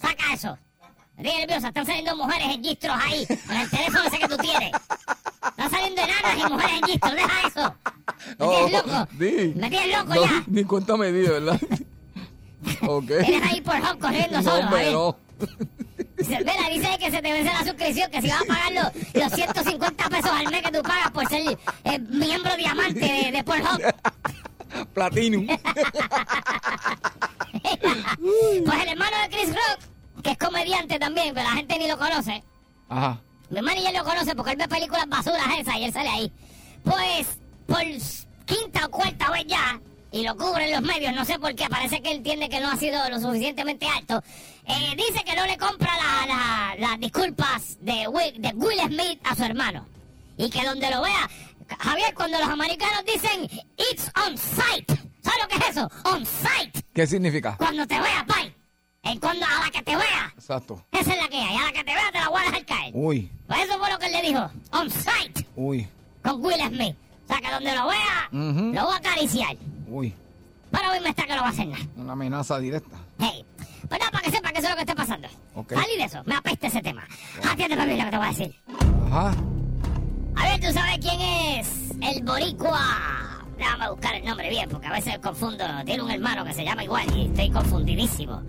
Saca 0.00 0.32
eso. 0.34 0.58
Me 1.16 1.22
tiene 1.24 1.40
nerviosa. 1.46 1.68
Están 1.68 1.86
saliendo 1.86 2.16
mujeres 2.16 2.48
en 2.54 2.62
gistros 2.62 2.96
ahí. 3.02 3.26
En 3.28 3.56
el 3.56 3.70
teléfono 3.70 4.04
ese 4.04 4.18
que 4.18 4.28
tú 4.28 4.36
tienes. 4.36 4.72
Están 5.48 5.70
saliendo 5.70 6.02
enanas 6.02 6.38
y 6.38 6.52
mujeres 6.52 6.72
en 6.76 6.82
gistros. 6.88 7.12
Deja 7.14 7.48
eso. 7.48 7.74
¿Me 8.38 8.46
tienes 8.46 8.72
loco? 8.72 9.08
di. 9.12 9.52
Me 9.56 9.70
tienes 9.70 9.98
loco 9.98 10.14
No, 10.14 10.24
ya. 10.24 10.44
Ni 10.48 10.64
cuenta 10.64 10.96
me 10.98 11.12
di, 11.12 11.22
¿verdad? 11.26 11.60
ok. 12.88 13.06
Tienes 13.24 13.50
ahí 13.52 13.60
por 13.62 13.76
home 13.76 13.98
corriendo 13.98 14.36
No, 14.38 14.42
solo. 14.42 14.60
hombre, 14.64 14.76
Javier. 14.78 14.92
no. 14.92 15.16
Dice, 16.16 16.98
que 16.98 17.10
se 17.10 17.22
te 17.22 17.32
vence 17.32 17.52
la 17.52 17.64
suscripción, 17.64 18.10
que 18.10 18.22
si 18.22 18.28
vas 18.28 18.42
a 18.42 18.44
pagar 18.44 18.72
los, 18.72 19.22
los 19.22 19.32
150 19.32 20.08
pesos 20.08 20.30
al 20.30 20.50
mes 20.50 20.62
que 20.62 20.72
tú 20.72 20.82
pagas 20.82 21.10
por 21.10 21.28
ser 21.28 21.58
eh, 21.84 21.98
miembro 21.98 22.56
diamante 22.56 23.00
de, 23.00 23.32
de 23.32 23.44
Pornhub. 23.44 23.80
Platinum. 24.94 25.46
Pues 27.62 28.82
el 28.82 28.88
hermano 28.88 29.16
de 29.22 29.28
Chris 29.36 29.48
Rock, 29.48 30.22
que 30.22 30.30
es 30.30 30.38
comediante 30.38 30.98
también, 30.98 31.34
pero 31.34 31.48
la 31.48 31.56
gente 31.56 31.78
ni 31.78 31.88
lo 31.88 31.98
conoce. 31.98 32.42
Ajá. 32.88 33.20
Mi 33.50 33.58
hermano 33.58 33.80
ya 33.80 33.92
lo 33.92 34.04
conoce 34.04 34.34
porque 34.34 34.52
él 34.52 34.56
ve 34.56 34.68
películas 34.68 35.08
basuras 35.08 35.46
esas 35.58 35.76
y 35.76 35.84
él 35.84 35.92
sale 35.92 36.08
ahí. 36.08 36.32
Pues, 36.84 37.38
por 37.66 37.82
quinta 38.44 38.86
o 38.86 38.90
cuarta 38.90 39.30
vez 39.30 39.46
ya, 39.46 39.80
y 40.12 40.22
lo 40.24 40.36
cubren 40.36 40.70
los 40.70 40.82
medios, 40.82 41.14
no 41.14 41.24
sé 41.24 41.38
por 41.38 41.54
qué, 41.54 41.68
parece 41.68 42.00
que 42.00 42.10
él 42.10 42.18
entiende 42.18 42.48
que 42.48 42.60
no 42.60 42.70
ha 42.70 42.76
sido 42.76 42.98
lo 43.10 43.20
suficientemente 43.20 43.86
alto. 43.86 44.22
Eh, 44.66 44.94
dice 44.96 45.22
que 45.24 45.34
no 45.36 45.46
le 45.46 45.56
compra 45.56 45.90
la- 45.96 46.26
la- 46.26 46.74
las 46.88 47.00
disculpas 47.00 47.78
de 47.80 48.08
Will, 48.08 48.40
de 48.40 48.48
Will 48.54 48.80
Smith 48.86 49.20
a 49.24 49.34
su 49.34 49.44
hermano. 49.44 49.86
Y 50.36 50.50
que 50.50 50.64
donde 50.64 50.90
lo 50.90 51.02
vea, 51.02 51.28
Javier, 51.80 52.14
cuando 52.14 52.38
los 52.38 52.48
americanos 52.48 53.04
dicen 53.06 53.48
it's 53.78 54.10
on 54.26 54.36
site, 54.36 54.86
¿sabes 55.22 55.40
lo 55.42 55.48
que 55.48 55.56
es 55.56 55.68
eso? 55.70 55.90
On 56.04 56.24
site. 56.26 56.82
¿Qué 56.94 57.06
significa? 57.06 57.56
Cuando 57.56 57.86
te 57.86 57.98
vea, 58.00 58.24
pai. 58.26 58.54
En 59.02 59.20
cuando 59.20 59.46
a 59.46 59.64
la 59.64 59.70
que 59.70 59.82
te 59.82 59.94
vea. 59.96 60.32
Exacto. 60.36 60.84
Esa 60.90 61.12
es 61.14 61.22
la 61.22 61.28
que 61.28 61.36
hay. 61.40 61.56
A 61.56 61.62
la 61.62 61.72
que 61.72 61.84
te 61.84 61.94
vea 61.94 62.10
te 62.12 62.18
la 62.18 62.28
voy 62.28 62.40
a 62.42 62.44
dejar 62.46 62.64
caer. 62.66 62.90
Uy, 62.94 63.30
Pues 63.46 63.60
eso 63.64 63.78
fue 63.78 63.90
lo 63.92 63.98
que 63.98 64.06
él 64.06 64.12
le 64.12 64.22
dijo. 64.22 64.50
On 64.72 64.90
site. 64.90 65.46
uy, 65.54 65.88
Con 66.22 66.44
Will 66.44 66.60
Smith. 66.68 66.96
O 67.24 67.28
sea 67.28 67.40
que 67.40 67.50
donde 67.52 67.74
lo 67.74 67.86
vea, 67.88 68.28
lo 68.32 68.84
voy 68.84 68.94
a 68.94 68.96
acariciar. 68.96 69.56
uy. 69.88 70.12
Pero 70.72 70.90
hoy 70.90 71.00
me 71.00 71.10
está 71.10 71.24
que 71.24 71.34
no 71.36 71.42
va 71.42 71.46
a 71.46 71.50
hacer 71.50 71.66
nada. 71.68 71.84
Una 71.96 72.12
amenaza 72.14 72.58
directa. 72.58 72.96
Hey. 73.20 73.44
Pues 73.88 74.00
nada, 74.00 74.10
para 74.10 74.24
que 74.24 74.30
sepa 74.30 74.52
que 74.52 74.58
eso 74.58 74.68
es 74.68 74.70
lo 74.70 74.76
que 74.76 74.82
está 74.82 74.94
pasando. 74.94 75.28
Ok. 75.54 75.72
Salí 75.72 75.96
de 75.96 76.04
eso. 76.04 76.22
Me 76.24 76.34
apesta 76.34 76.66
ese 76.66 76.82
tema. 76.82 77.06
Atiéndeme 77.48 77.86
bien 77.86 77.98
lo 77.98 78.04
que 78.04 78.10
te 78.10 78.16
voy 78.16 78.26
a 78.26 78.30
decir. 78.30 78.60
Ajá. 79.06 79.34
A 80.36 80.42
ver, 80.44 80.60
¿tú 80.60 80.72
sabes 80.72 80.98
quién 80.98 81.20
es 81.20 81.90
el 82.02 82.22
boricua? 82.24 82.80
Déjame 83.56 83.90
buscar 83.90 84.14
el 84.14 84.24
nombre 84.24 84.50
bien, 84.50 84.68
porque 84.68 84.86
a 84.86 84.92
veces 84.92 85.18
confundo. 85.18 85.64
Tiene 85.84 86.02
un 86.02 86.10
hermano 86.10 86.44
que 86.44 86.52
se 86.52 86.64
llama 86.64 86.84
igual 86.84 87.06
y 87.16 87.26
estoy 87.26 87.50
confundidísimo. 87.50 88.42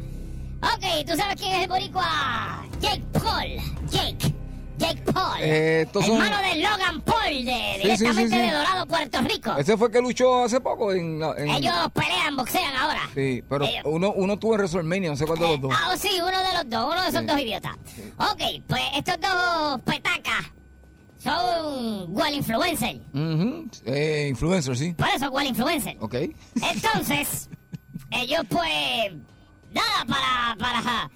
Ok, 0.62 1.06
¿tú 1.08 1.16
sabes 1.16 1.36
quién 1.36 1.54
es 1.54 1.64
el 1.64 1.70
boricua? 1.70 2.66
Jake 2.82 3.04
Paul. 3.14 3.90
Jake. 3.90 4.37
Jake 4.78 5.02
Paul. 5.12 5.38
Eh, 5.42 5.82
estos 5.82 6.06
son- 6.06 6.22
hermano 6.22 6.38
de 6.48 6.56
Logan 6.62 7.02
Paul, 7.02 7.46
de, 7.46 7.74
sí, 7.76 7.82
directamente 7.84 8.36
sí. 8.36 8.42
de 8.42 8.52
Dorado, 8.52 8.86
Puerto 8.86 9.22
Rico. 9.22 9.56
Ese 9.58 9.76
fue 9.78 9.88
el 9.88 9.94
que 9.94 10.02
luchó 10.02 10.44
hace 10.44 10.62
poco 10.62 10.92
en... 10.94 11.22
Ellos 11.38 11.74
pelean, 11.94 12.36
boxean 12.36 12.76
ahora. 12.76 13.02
Sí, 13.16 13.44
pero 13.50 13.66
Ellos- 13.66 13.82
uno, 13.86 14.14
uno 14.16 14.38
tuvo 14.38 14.54
en 14.54 14.60
WrestleMania, 14.60 15.10
no 15.12 15.16
sé 15.16 15.26
cuál 15.26 15.40
de 15.40 15.48
los 15.48 15.62
dos. 15.62 15.74
Ah, 15.76 15.90
oh, 15.94 15.98
sí, 15.98 16.10
uno 16.20 16.28
de 16.44 16.54
los 16.54 16.70
dos, 16.70 16.94
uno 16.94 17.02
de 17.02 17.10
esos 17.10 17.26
dos 17.26 17.40
idiotas. 17.40 17.76
Ok, 18.18 18.64
pues 18.68 18.82
estos 18.96 19.16
dos 19.20 19.82
petacas 19.82 20.46
son 21.24 22.06
well 22.16 22.34
influencer. 22.34 22.98
Ujú. 23.14 23.68
eh, 23.86 24.28
influencer, 24.30 24.78
sí. 24.78 24.94
Por 24.94 25.08
eso 25.10 25.30
well 25.32 25.48
influencer. 25.48 25.98
Ok. 26.00 26.16
Entonces, 26.62 27.50
ellos 28.12 28.42
pues, 28.50 29.14
nada, 29.72 30.06
para, 30.08 30.56
para 30.60 31.12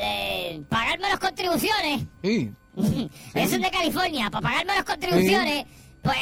eh, 0.00 0.62
pagar 0.68 0.98
menos 1.00 1.18
contribuciones. 1.18 2.02
Sí. 2.22 2.52
Ellos 3.34 3.50
son 3.50 3.60
de 3.62 3.70
California, 3.70 4.30
para 4.30 4.42
pagar 4.48 4.66
menos 4.66 4.84
contribuciones, 4.84 5.66
pues 6.02 6.18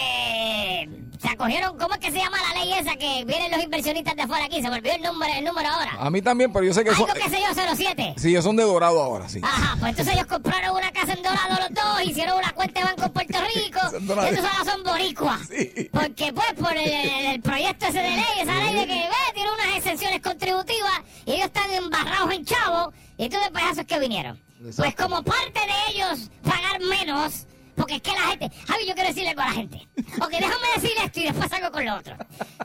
se 1.20 1.28
acogieron, 1.28 1.76
¿cómo 1.78 1.94
es 1.94 2.00
que 2.00 2.10
se 2.10 2.18
llama 2.18 2.38
la 2.52 2.60
ley 2.60 2.72
esa 2.72 2.96
que 2.96 3.24
vienen 3.26 3.50
los 3.50 3.62
inversionistas 3.62 4.16
de 4.16 4.22
afuera 4.22 4.44
aquí? 4.46 4.62
Se 4.62 4.68
me 4.70 4.76
olvidó 4.76 4.94
el 4.94 5.02
número, 5.02 5.32
el 5.34 5.44
número 5.44 5.68
ahora. 5.68 5.92
A 5.98 6.10
mí 6.10 6.22
también, 6.22 6.52
pero 6.52 6.64
yo 6.64 6.72
sé 6.74 6.82
que 6.82 6.94
son... 6.94 7.08
Algo 7.10 7.14
que 7.14 7.30
sé 7.30 7.38
yo, 7.40 7.74
07. 7.76 8.14
Sí, 8.16 8.28
ellos 8.30 8.44
son 8.44 8.56
de 8.56 8.62
dorado 8.62 9.02
ahora, 9.02 9.28
sí. 9.28 9.40
Ajá, 9.42 9.76
pues 9.78 9.90
entonces 9.90 10.14
ellos 10.14 10.26
compraron 10.26 10.76
una 10.76 10.90
casa 10.92 11.12
en 11.12 11.22
Dorado 11.22 11.56
los 11.60 11.74
dos, 11.74 12.04
hicieron 12.04 12.38
una 12.38 12.52
cuenta 12.52 12.80
de 12.80 12.86
banco 12.86 13.04
en 13.04 13.12
Puerto 13.12 13.38
Rico, 13.54 13.80
estos 13.86 14.44
ahora 14.44 14.72
son 14.72 14.82
boricuas. 14.82 15.40
Sí. 15.48 15.90
Porque 15.92 16.32
pues 16.32 16.52
por 16.54 16.76
el, 16.76 16.88
el 16.90 17.40
proyecto 17.42 17.86
ese 17.86 18.02
de 18.02 18.10
ley, 18.10 18.24
esa 18.40 18.54
ley 18.54 18.74
de 18.74 18.86
que 18.86 18.94
ve, 18.94 19.32
tiene 19.34 19.50
unas 19.52 19.76
exenciones 19.76 20.20
contributivas 20.20 21.02
y 21.26 21.32
ellos 21.32 21.46
están 21.46 21.70
embarrados 21.70 22.32
en 22.32 22.44
chavo 22.44 22.92
y 23.24 23.28
todos 23.28 23.44
de 23.44 23.50
payasos 23.50 23.84
que 23.84 23.98
vinieron. 23.98 24.40
Pues 24.76 24.94
como 24.94 25.22
parte 25.22 25.60
de 25.60 25.92
ellos 25.94 26.30
pagar 26.42 26.80
menos, 26.80 27.46
porque 27.76 27.94
es 27.96 28.02
que 28.02 28.12
la 28.12 28.20
gente, 28.28 28.50
Javi, 28.66 28.86
yo 28.86 28.94
quiero 28.94 29.08
decirle 29.08 29.30
algo 29.30 29.42
a 29.42 29.46
la 29.46 29.52
gente. 29.52 29.88
Ok, 30.22 30.30
déjame 30.30 30.66
decir 30.76 30.90
esto 31.04 31.20
y 31.20 31.22
después 31.24 31.48
salgo 31.50 31.70
con 31.70 31.84
lo 31.84 31.94
otro. 31.96 32.16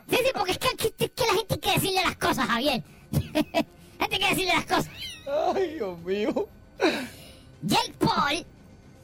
Sí, 0.09 0.17
sí, 0.17 0.31
porque 0.33 0.51
es 0.51 0.57
que, 0.57 0.75
que- 0.77 1.05
es 1.05 1.11
que 1.11 1.25
la 1.25 1.33
gente 1.33 1.53
hay 1.55 1.59
que 1.59 1.71
decirle 1.73 2.01
las 2.03 2.15
cosas, 2.17 2.47
Javier. 2.47 2.83
la 3.11 3.19
gente 3.21 3.67
hay 3.99 4.07
que 4.19 4.29
decirle 4.29 4.53
las 4.55 4.65
cosas. 4.65 4.89
Ay, 5.55 5.73
Dios 5.75 5.99
mío. 5.99 6.47
Jake 7.61 7.93
Paul 7.99 8.45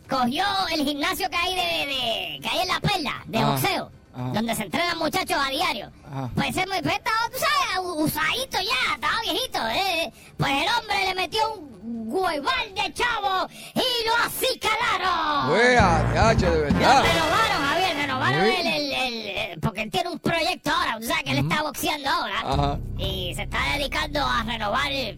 cogió 0.10 0.46
el 0.75 0.84
gimnasio 0.86 1.29
que 1.29 1.36
hay 1.38 1.55
de, 1.55 1.91
de- 1.93 2.39
que 2.41 2.50
hay 2.50 2.60
en 2.60 2.67
la 2.67 2.79
perla 2.81 3.24
de 3.27 3.39
Ah. 3.39 3.46
boxeo. 3.51 3.91
Ajá. 4.13 4.30
donde 4.34 4.56
se 4.56 4.63
entrenan 4.63 4.98
muchachos 4.98 5.38
a 5.39 5.50
diario. 5.50 5.91
Ajá. 6.12 6.30
Pues 6.36 6.50
ese 6.50 6.65
pues, 6.65 6.80
estaba, 6.80 7.30
tú 7.32 7.38
sabes, 7.39 7.91
usadito 7.98 8.58
ya, 8.60 8.96
estaba 8.96 9.22
viejito. 9.22 9.60
eh. 9.70 10.12
Pues 10.38 10.51
el 10.51 10.68
hombre 10.80 11.06
le 11.08 11.15
metió 11.15 11.53
un 11.53 12.06
hueval 12.08 12.75
de 12.75 12.94
chavo 12.94 13.48
y 13.75 14.08
lo 14.08 14.15
acicalaron. 14.25 15.51
Wea, 15.51 16.03
de 16.34 16.50
Lo 16.50 16.62
verdad. 16.62 17.03
renovaron, 17.03 17.65
Javier, 17.68 17.96
renovaron 17.98 18.46
Sí. 18.46 18.56
el, 18.60 18.68
el- 18.68 18.91
el- 18.94 19.27
eh, 19.27 19.58
Porque 19.62 19.82
él 19.84 19.91
tiene 19.91 20.10
un 20.10 20.20
proyecto 20.20 20.72
ahora, 20.72 20.98
tú 21.00 21.08
sabes 21.08 21.24
que 21.24 21.32
él 21.32 21.38
está 21.39 21.62
boxeando 21.63 22.10
ahora. 22.10 22.39
Ajá. 22.44 22.80
Y 22.98 23.34
se 23.36 23.44
está 23.44 23.60
dedicando 23.77 24.25
a 24.25 24.44
renovar... 24.44 24.91
eh, 24.91 25.18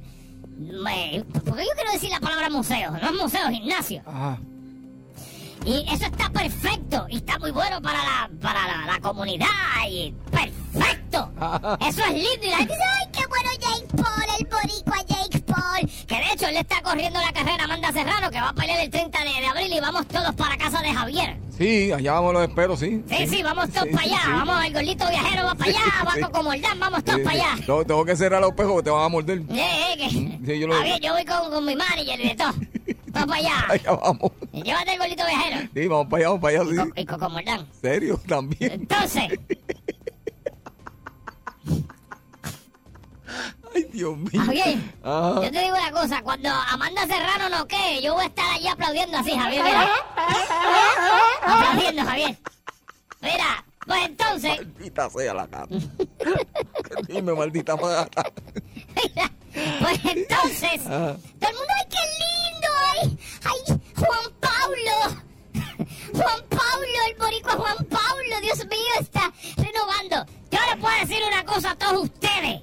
porque 1.46 1.66
yo 1.66 1.72
quiero 1.76 1.92
decir 1.92 2.10
la 2.12 2.20
palabra 2.20 2.50
museo, 2.50 2.92
no 2.92 2.98
es 3.10 3.14
museo, 3.14 3.50
gimnasio. 3.50 4.02
Ajá. 4.06 4.38
Y 5.66 5.86
eso 5.94 6.06
está 6.06 6.30
perfecto 6.30 7.06
y 7.10 7.18
está 7.18 7.40
muy 7.40 7.52
bueno 7.52 7.82
para 7.82 8.00
la, 8.04 8.30
para 8.42 8.68
la, 8.68 8.86
la 8.94 9.00
comunidad 9.00 9.48
y 9.90 10.14
perfecto. 10.32 11.32
Eso 11.88 12.02
es 12.06 12.14
lindo 12.14 12.44
y 12.46 12.50
la 12.50 12.58
gente 12.58 12.74
dice, 12.74 12.84
ay, 13.00 13.08
qué 13.14 13.26
bueno 13.28 13.50
Jake 13.60 13.88
Paul, 13.96 14.26
el 14.40 14.46
boricua 14.48 14.98
Jake 15.08 15.40
Paul. 15.42 15.90
Que 16.08 16.16
de 16.16 16.34
hecho 16.34 16.48
él 16.48 16.58
está 16.58 16.82
corriendo 16.82 17.20
la 17.22 17.32
carrera 17.32 17.64
Amanda 17.64 17.92
Serrano 17.92 18.30
que 18.32 18.42
va 18.42 18.50
a 18.50 18.54
pelear 18.54 18.80
el 18.80 18.90
30 18.90 19.20
de, 19.24 19.30
de 19.42 19.46
abril 19.48 19.74
y 19.74 19.80
vamos 19.80 20.08
todos 20.08 20.34
para 20.36 20.58
casa 20.58 20.82
de 20.82 20.92
Javier. 20.94 21.38
Sí, 21.58 21.92
allá 21.92 22.14
vamos 22.14 22.34
los 22.34 22.48
espero, 22.48 22.76
sí. 22.76 23.04
Sí, 23.08 23.28
sí, 23.28 23.44
vamos 23.44 23.70
todos 23.70 23.88
Sí, 23.88 23.94
para 23.94 24.04
allá. 24.06 24.22
sí. 24.26 24.32
Vamos, 24.32 24.66
el 24.66 24.74
gordito 24.74 25.08
viajero 25.10 25.44
va 25.46 25.56
para 25.56 25.70
allá, 25.70 25.80
va 26.08 26.14
Sí. 26.14 26.22
con 26.22 26.32
Comordán, 26.32 26.80
vamos 26.80 27.04
todos 27.04 27.20
Sí, 27.20 27.24
para 27.26 27.36
sí. 27.36 27.42
allá. 27.42 27.66
Tengo, 27.66 27.86
tengo 27.86 28.06
que 28.06 28.16
cerrar 28.16 28.42
los 28.42 28.54
porque 28.54 28.84
te 28.84 28.90
van 28.90 29.04
a 29.04 29.10
morder. 29.10 29.42
Eh, 29.50 29.96
que... 29.98 30.10
Sí, 30.10 30.60
yo 30.60 30.68
lo- 30.68 30.74
Javier, 30.76 31.00
yo 31.00 31.14
voy 31.14 31.26
con, 31.26 31.52
con 31.52 31.66
mi 31.66 31.76
manager 31.76 32.20
y 32.20 32.28
de 32.30 32.36
todo. 32.36 32.54
Vamos 33.14 33.28
para 33.28 33.40
allá. 33.40 33.66
Allá 33.70 33.92
vamos. 33.92 34.32
Llévate 34.52 34.94
el 34.94 35.00
gordito 35.00 35.24
viajero. 35.26 35.70
Sí, 35.74 35.88
vamos 35.88 36.08
para 36.08 36.18
allá, 36.20 36.28
vamos 36.30 36.42
para 36.42 36.60
allá, 36.62 36.72
Y 36.72 36.76
sí. 36.76 36.92
y 36.96 37.06
con 37.06 37.20
Comordán. 37.20 37.68
¿Serio? 37.82 38.20
También. 38.28 38.72
Entonces, 38.74 39.30
Ay, 43.76 43.84
Dios 43.92 44.16
mío. 44.18 44.42
Javier, 44.46 44.78
Ajá. 45.04 45.36
yo 45.44 45.52
te 45.52 45.60
digo 45.62 45.76
una 45.76 45.92
cosa, 45.92 46.22
cuando 46.22 46.50
Amanda 46.50 47.08
Serrano 47.08 47.50
no 47.50 47.68
quede, 47.68 48.02
yo 48.04 48.14
voy 48.14 48.24
a 48.24 48.28
estar 48.28 48.46
allí 48.52 48.68
aplaudiendo 48.68 49.18
así, 49.18 49.32
Javier, 49.32 49.64
mira. 49.64 49.90
Aplaudiendo, 51.44 52.04
Javier. 52.04 52.38
Mira, 53.22 53.66
pues 53.88 54.06
entonces, 54.06 54.58
Maldita 54.60 55.10
sea 55.10 55.34
la 55.34 55.48
gata. 55.48 55.66
Dime, 57.08 57.34
maldita 57.34 57.76
gata. 57.76 58.24
mira, 59.04 59.32
pues 59.82 60.00
entonces, 60.06 60.86
Ajá. 60.86 61.18
todo 61.40 61.50
el 61.50 61.56
mundo, 61.56 61.74
¡ay, 61.80 61.88
qué 61.90 61.98
lindo! 62.20 62.43
¡Ay, 63.02 63.18
ay, 63.44 63.80
Juan 63.96 64.32
Pablo! 64.40 65.22
Juan 66.14 66.40
Pablo, 66.50 66.98
el 67.10 67.16
boricua 67.18 67.52
Juan 67.54 67.78
Pablo, 67.86 68.42
Dios 68.42 68.60
mío, 68.68 68.94
está 69.00 69.32
renovando. 69.58 70.26
Yo 70.52 70.60
les 70.72 70.78
puedo 70.80 71.00
decir 71.00 71.24
una 71.28 71.44
cosa 71.46 71.72
a 71.72 71.76
todos 71.76 72.04
ustedes. 72.04 72.62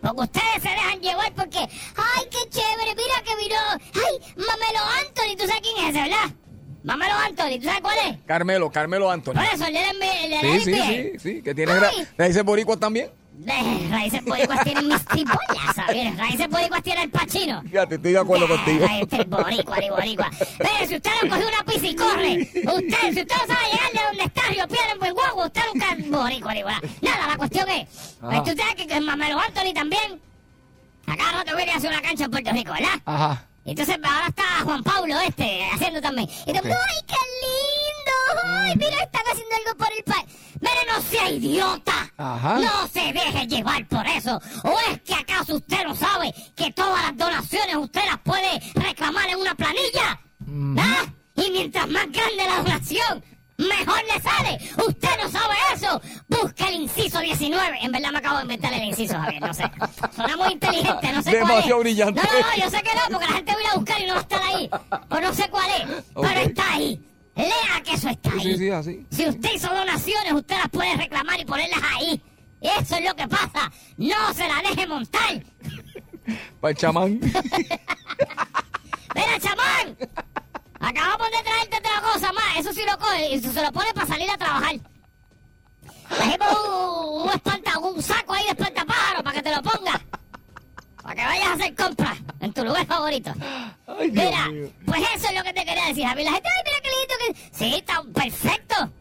Porque 0.00 0.20
ustedes 0.22 0.62
se 0.62 0.68
dejan 0.68 1.00
llevar 1.00 1.32
porque, 1.34 1.58
ay, 1.58 2.24
qué 2.30 2.48
chévere, 2.50 2.94
mira 2.94 3.22
que 3.24 3.36
vino, 3.36 3.56
ay, 3.94 4.34
Mamelo 4.36 4.84
Anthony, 5.00 5.36
¿tú 5.36 5.46
sabes 5.46 5.60
quién 5.62 5.76
es 5.84 5.90
ese, 5.94 6.02
verdad? 6.08 6.34
Mamelo 6.84 7.14
Anthony, 7.14 7.58
¿tú 7.58 7.64
sabes 7.64 7.80
cuál 7.80 7.98
es? 8.08 8.16
Carmelo, 8.26 8.70
Carmelo 8.70 9.10
Anthony. 9.10 9.34
Por 9.34 9.44
eso, 9.44 9.66
el 9.66 9.74
de 9.74 9.80
la- 9.80 9.90
el 9.90 10.30
de 10.30 10.36
la 10.36 10.40
Sí, 10.40 10.60
sí, 10.60 10.74
sí, 10.74 11.12
sí. 11.18 11.42
Que 11.42 11.54
tiene 11.54 11.72
Ay. 11.72 12.06
raíces 12.16 12.44
boricuas 12.44 12.78
también. 12.78 13.10
Eh, 13.46 13.88
Raíces 13.90 14.24
boricuas 14.24 14.64
tienen 14.64 14.88
mis 14.88 15.04
tribollas, 15.04 15.74
¿sabes? 15.74 16.16
Raíces 16.16 16.48
boricuas 16.48 16.82
tiene 16.82 17.02
el 17.04 17.10
pachino. 17.10 17.62
Fíjate, 17.62 17.94
estoy 17.94 18.12
de 18.12 18.18
acuerdo 18.18 18.48
contigo. 18.48 18.86
Este 19.00 19.24
boricua, 19.24 19.78
ni 19.78 19.90
boricua. 19.90 20.30
Mire, 20.30 20.86
si 20.86 20.96
usted 20.96 21.10
no 21.22 21.28
coge 21.30 21.46
una 21.46 21.64
pizza 21.64 21.86
y 21.86 21.94
corre, 21.94 22.38
usted, 22.42 23.12
si 23.14 23.20
usted 23.20 23.36
no 23.36 23.54
sabe 23.54 23.64
llegar 23.72 23.92
de 23.92 24.00
donde 24.08 24.24
está 24.24 24.42
Río 24.48 24.68
Piedra 24.68 24.92
en 24.92 24.98
buen 24.98 25.14
guagua, 25.14 25.46
usted 25.46 25.62
nunca 25.72 25.92
es 25.92 26.10
boricua, 26.10 26.54
ni 26.54 26.62
boricua. 26.62 26.80
Nada, 27.00 27.26
la 27.28 27.36
cuestión 27.36 27.68
es, 27.68 27.88
Ajá. 28.20 28.38
usted 28.38 28.56
sabe 28.58 28.74
que, 28.74 28.86
que 28.86 29.00
Mamelo 29.00 29.38
Anthony 29.38 29.72
también, 29.74 30.20
acá 31.06 31.32
rato 31.32 31.56
viene 31.56 31.72
a 31.72 31.76
hacer 31.76 31.90
una 31.90 32.02
cancha 32.02 32.24
en 32.24 32.30
Puerto 32.30 32.52
Rico, 32.52 32.72
¿verdad? 32.72 33.00
Ajá. 33.04 33.44
Entonces 33.64 33.96
ahora 34.02 34.26
está 34.28 34.44
Juan 34.64 34.82
Pablo 34.82 35.14
este 35.20 35.62
haciendo 35.72 36.00
también. 36.00 36.28
Y 36.46 36.50
¡ay, 36.50 36.54
qué 36.54 36.64
lindo! 36.64 37.87
¡Ay, 38.44 38.74
mira, 38.76 39.02
están 39.02 39.22
haciendo 39.32 39.56
algo 39.56 39.78
por 39.78 39.88
el 39.96 40.04
país! 40.04 40.24
¡Mire, 40.60 40.92
no 40.92 41.02
sea 41.02 41.30
idiota! 41.30 42.12
Ajá. 42.16 42.58
¡No 42.58 42.88
se 42.88 43.12
deje 43.12 43.46
llevar 43.46 43.86
por 43.88 44.06
eso! 44.06 44.40
¿O 44.64 44.76
es 44.90 45.00
que 45.02 45.14
acaso 45.14 45.56
usted 45.56 45.84
no 45.84 45.94
sabe 45.94 46.34
que 46.56 46.72
todas 46.72 47.02
las 47.02 47.16
donaciones 47.16 47.76
usted 47.76 48.02
las 48.06 48.18
puede 48.18 48.60
reclamar 48.74 49.28
en 49.28 49.38
una 49.38 49.54
planilla? 49.54 50.20
¿Ah? 50.78 51.06
Y 51.36 51.50
mientras 51.50 51.88
más 51.88 52.10
grande 52.10 52.44
la 52.46 52.56
donación, 52.62 53.24
mejor 53.58 54.00
le 54.12 54.20
sale. 54.20 54.58
¿Usted 54.86 55.08
no 55.22 55.30
sabe 55.30 55.54
eso? 55.74 56.00
Busca 56.26 56.68
el 56.68 56.82
inciso 56.82 57.20
19. 57.20 57.78
En 57.82 57.92
verdad 57.92 58.10
me 58.10 58.18
acabo 58.18 58.36
de 58.36 58.42
inventar 58.42 58.72
el 58.72 58.84
inciso, 58.84 59.18
Javier, 59.18 59.42
no 59.42 59.54
sé. 59.54 59.70
Suena 60.14 60.36
muy 60.36 60.52
inteligente, 60.52 61.12
no 61.12 61.22
sé 61.22 61.30
cuál 61.30 61.42
es. 61.42 61.48
Demasiado 61.48 61.80
brillante. 61.80 62.20
No, 62.20 62.32
no, 62.32 62.38
no, 62.40 62.64
yo 62.64 62.70
sé 62.70 62.82
que 62.82 62.94
no, 62.94 63.00
porque 63.10 63.26
la 63.26 63.32
gente 63.34 63.52
va 63.52 63.58
a 63.58 63.62
ir 63.62 63.68
a 63.68 63.74
buscar 63.74 64.00
y 64.00 64.06
no 64.06 64.14
va 64.14 64.18
a 64.18 64.22
estar 64.22 64.42
ahí. 64.42 64.70
O 65.10 65.20
no 65.20 65.34
sé 65.34 65.48
cuál 65.50 65.70
es, 65.70 66.04
pero 66.14 66.40
está 66.40 66.72
ahí. 66.72 67.04
Lea 67.38 67.82
que 67.84 67.94
eso 67.94 68.08
está 68.08 68.30
ahí. 68.32 68.40
sí, 68.40 68.56
sí, 68.58 68.70
así. 68.70 69.06
Si 69.10 69.28
usted 69.28 69.48
hizo 69.54 69.68
donaciones, 69.72 70.32
usted 70.32 70.56
las 70.56 70.68
puede 70.68 70.96
reclamar 70.96 71.38
y 71.40 71.44
ponerlas 71.44 71.80
ahí. 71.96 72.22
Eso 72.60 72.96
es 72.96 73.04
lo 73.04 73.14
que 73.14 73.28
pasa. 73.28 73.70
No 73.96 74.34
se 74.34 74.48
la 74.48 74.56
deje 74.68 74.86
montar. 74.86 75.42
Para 76.60 76.70
el 76.72 76.76
chamán. 76.76 77.20
Mira, 79.14 79.38
chamán. 79.40 79.96
Acabamos 80.80 81.28
de 81.30 81.42
traerte 81.42 81.76
otra 81.78 82.00
cosa 82.12 82.32
más. 82.32 82.56
Eso 82.58 82.72
sí 82.72 82.82
lo 82.84 82.98
coge 82.98 83.34
y 83.34 83.40
se 83.40 83.62
lo 83.62 83.72
pone 83.72 83.92
para 83.94 84.06
salir 84.06 84.30
a 84.30 84.36
trabajar. 84.36 84.74
Trajimos 86.08 86.48
un, 86.68 87.22
un, 87.22 87.30
espanta- 87.30 87.78
un 87.78 88.02
saco 88.02 88.32
ahí 88.34 88.44
de 88.44 88.50
espantapájaros 88.50 89.22
para 89.22 89.36
que 89.36 89.42
te 89.42 89.54
lo 89.56 89.62
pongas. 89.62 89.97
Que 91.18 91.24
vayas 91.24 91.48
a 91.48 91.52
hacer 91.54 91.74
compras 91.74 92.16
en 92.38 92.52
tu 92.52 92.64
lugar 92.64 92.86
favorito. 92.86 93.32
Ay, 93.88 94.10
Dios 94.10 94.24
Mira, 94.24 94.48
mío. 94.50 94.70
pues 94.86 95.02
eso 95.16 95.26
es 95.28 95.34
lo 95.36 95.42
que 95.42 95.52
te 95.52 95.64
quería 95.64 95.86
decir, 95.86 96.06
Javi. 96.06 96.22
La 96.22 96.30
gente, 96.30 96.48
ay, 96.48 96.62
mira 96.64 96.78
qué 96.80 96.90
lindo 96.90 97.40
que... 97.50 97.58
Sí, 97.58 97.74
está 97.74 98.02
perfecto. 98.14 98.92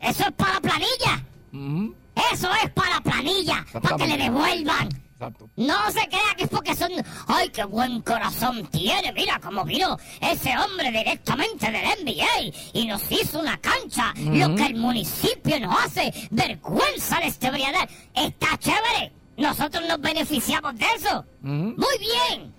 Eso 0.00 0.22
es 0.28 0.32
para 0.32 0.54
la 0.54 0.60
planilla. 0.62 1.92
Eso 2.32 2.50
es 2.64 2.70
para 2.70 2.94
la 2.94 3.00
planilla. 3.02 3.66
Para 3.82 3.96
que 3.98 4.06
le 4.06 4.16
devuelvan. 4.16 4.88
Exacto. 5.12 5.50
No 5.56 5.90
se 5.90 6.08
crea 6.08 6.34
que 6.38 6.44
es 6.44 6.48
porque 6.48 6.74
son... 6.74 6.90
¡Ay, 7.26 7.50
qué 7.50 7.64
buen 7.64 8.00
corazón 8.00 8.66
tiene! 8.68 9.12
Mira 9.12 9.38
cómo 9.38 9.62
vino 9.64 9.98
ese 10.22 10.56
hombre 10.56 10.90
directamente 10.90 11.70
del 11.70 11.84
NBA 12.02 12.54
y 12.72 12.86
nos 12.86 13.12
hizo 13.12 13.40
una 13.40 13.58
cancha. 13.58 14.14
Lo 14.16 14.54
que 14.54 14.64
el 14.64 14.76
municipio 14.76 15.60
nos 15.60 15.84
hace. 15.84 16.14
Vergüenza 16.30 17.20
de 17.20 17.26
este 17.26 17.50
briadar. 17.50 17.86
Está 18.14 18.56
chévere. 18.56 19.17
Nosotros 19.38 19.84
nos 19.86 20.00
beneficiamos 20.00 20.76
de 20.76 20.86
eso. 20.96 21.24
Muy 21.40 21.98
bien. 21.98 22.52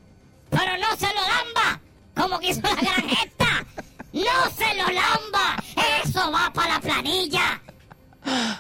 Pero 0.50 0.78
no 0.78 0.96
se 0.96 1.08
lo 1.08 1.22
lamba. 1.22 1.82
Como 2.16 2.40
quiso 2.40 2.62
la 2.62 2.76
gran 2.76 3.10
esta. 3.10 3.66
No 4.14 4.50
se 4.58 4.76
lo 4.76 4.86
lamba. 4.86 5.62
Eso 6.04 6.32
va 6.32 6.52
para 6.54 6.76
la 6.76 6.80
planilla. 6.80 7.62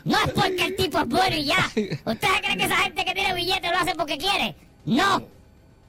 No 0.03 0.17
es 0.19 0.31
porque 0.33 0.65
el 0.65 0.75
tipo 0.75 0.99
es 0.99 1.07
bueno 1.07 1.35
y 1.35 1.45
ya. 1.45 1.65
¿Usted 1.75 2.27
cree 2.43 2.57
que 2.57 2.65
esa 2.65 2.77
gente 2.77 3.05
que 3.05 3.13
tiene 3.13 3.33
billetes 3.33 3.71
lo 3.71 3.77
hace 3.77 3.95
porque 3.95 4.17
quiere? 4.17 4.55
No. 4.85 5.23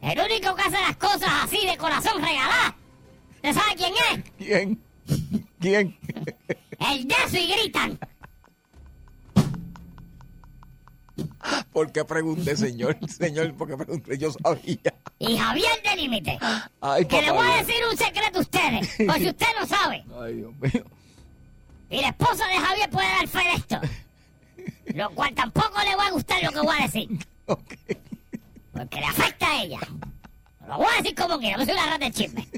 El 0.01 0.19
único 0.21 0.55
que 0.55 0.63
hace 0.63 0.81
las 0.81 0.97
cosas 0.97 1.31
así 1.43 1.67
de 1.67 1.77
corazón 1.77 2.23
regalada. 2.23 2.77
¿Usted 3.37 3.55
sabe 3.55 3.75
quién 3.77 3.95
es? 4.13 4.33
¿Quién? 4.39 4.83
¿Quién? 5.61 5.99
El 6.79 7.09
de 7.09 7.15
eso 7.27 7.37
y 7.37 7.47
gritan. 7.47 7.99
¿Por 11.73 11.93
qué 11.93 12.05
pregunté, 12.05 12.57
señor? 12.57 12.99
Señor, 13.09 13.55
¿por 13.55 13.69
qué 13.69 13.77
pregunté? 13.77 14.19
Yo 14.19 14.31
sabía. 14.33 14.95
Y 15.19 15.37
Javier 15.37 15.83
de 15.83 15.97
límite. 15.97 16.39
Que 17.09 17.23
le 17.23 17.31
voy 17.31 17.47
a 17.47 17.57
decir 17.63 17.77
un 17.91 17.97
secreto 17.97 18.39
a 18.39 18.43
ustedes. 18.43 18.89
Por 19.07 19.17
si 19.17 19.29
usted 19.29 19.47
no 19.59 19.67
sabe. 19.67 20.05
Ay, 20.21 20.35
Dios 20.35 20.53
mío. 20.57 20.85
Y 21.91 22.01
la 22.01 22.09
esposa 22.09 22.47
de 22.47 22.59
Javier 22.59 22.91
puede 22.91 23.09
dar 23.09 23.29
fe 23.29 23.39
de 23.39 23.55
esto. 23.55 23.81
Lo 24.95 25.11
cual 25.11 25.35
tampoco 25.35 25.81
le 25.85 25.97
va 25.97 26.07
a 26.07 26.11
gustar 26.11 26.43
lo 26.43 26.53
que 26.53 26.61
voy 26.61 26.77
a 26.79 26.83
decir. 26.83 27.09
Ok. 27.47 27.75
Porque 28.73 29.01
le 29.01 29.07
afecta 29.07 29.47
a 29.47 29.63
ella. 29.63 29.81
Lo 30.67 30.77
voy 30.77 30.87
a 30.93 31.03
decir 31.03 31.15
como 31.17 31.39
quiera, 31.39 31.57
no 31.57 31.65
soy 31.65 31.75
una 31.75 31.87
rata 31.87 32.05
de 32.05 32.13
chisme. 32.13 32.49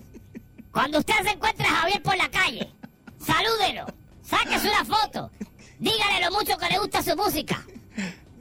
Cuando 0.71 0.99
usted 0.99 1.15
se 1.25 1.31
encuentre 1.31 1.67
a 1.67 1.71
Javier 1.71 2.03
por 2.03 2.17
la 2.17 2.31
calle, 2.31 2.71
salúdelo, 3.19 3.87
sáquese 4.23 4.69
una 4.69 4.85
foto, 4.85 5.31
dígale 5.79 6.25
lo 6.25 6.31
mucho 6.33 6.57
que 6.59 6.69
le 6.69 6.79
gusta 6.79 7.03
su 7.03 7.17
música. 7.17 7.65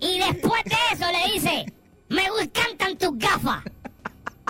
Y 0.02 0.20
después 0.20 0.64
de 0.66 0.76
eso 0.94 1.06
le 1.12 1.34
dice, 1.34 1.66
me 2.10 2.26
encantan 2.42 2.98
tus 2.98 3.18
gafas. 3.18 3.64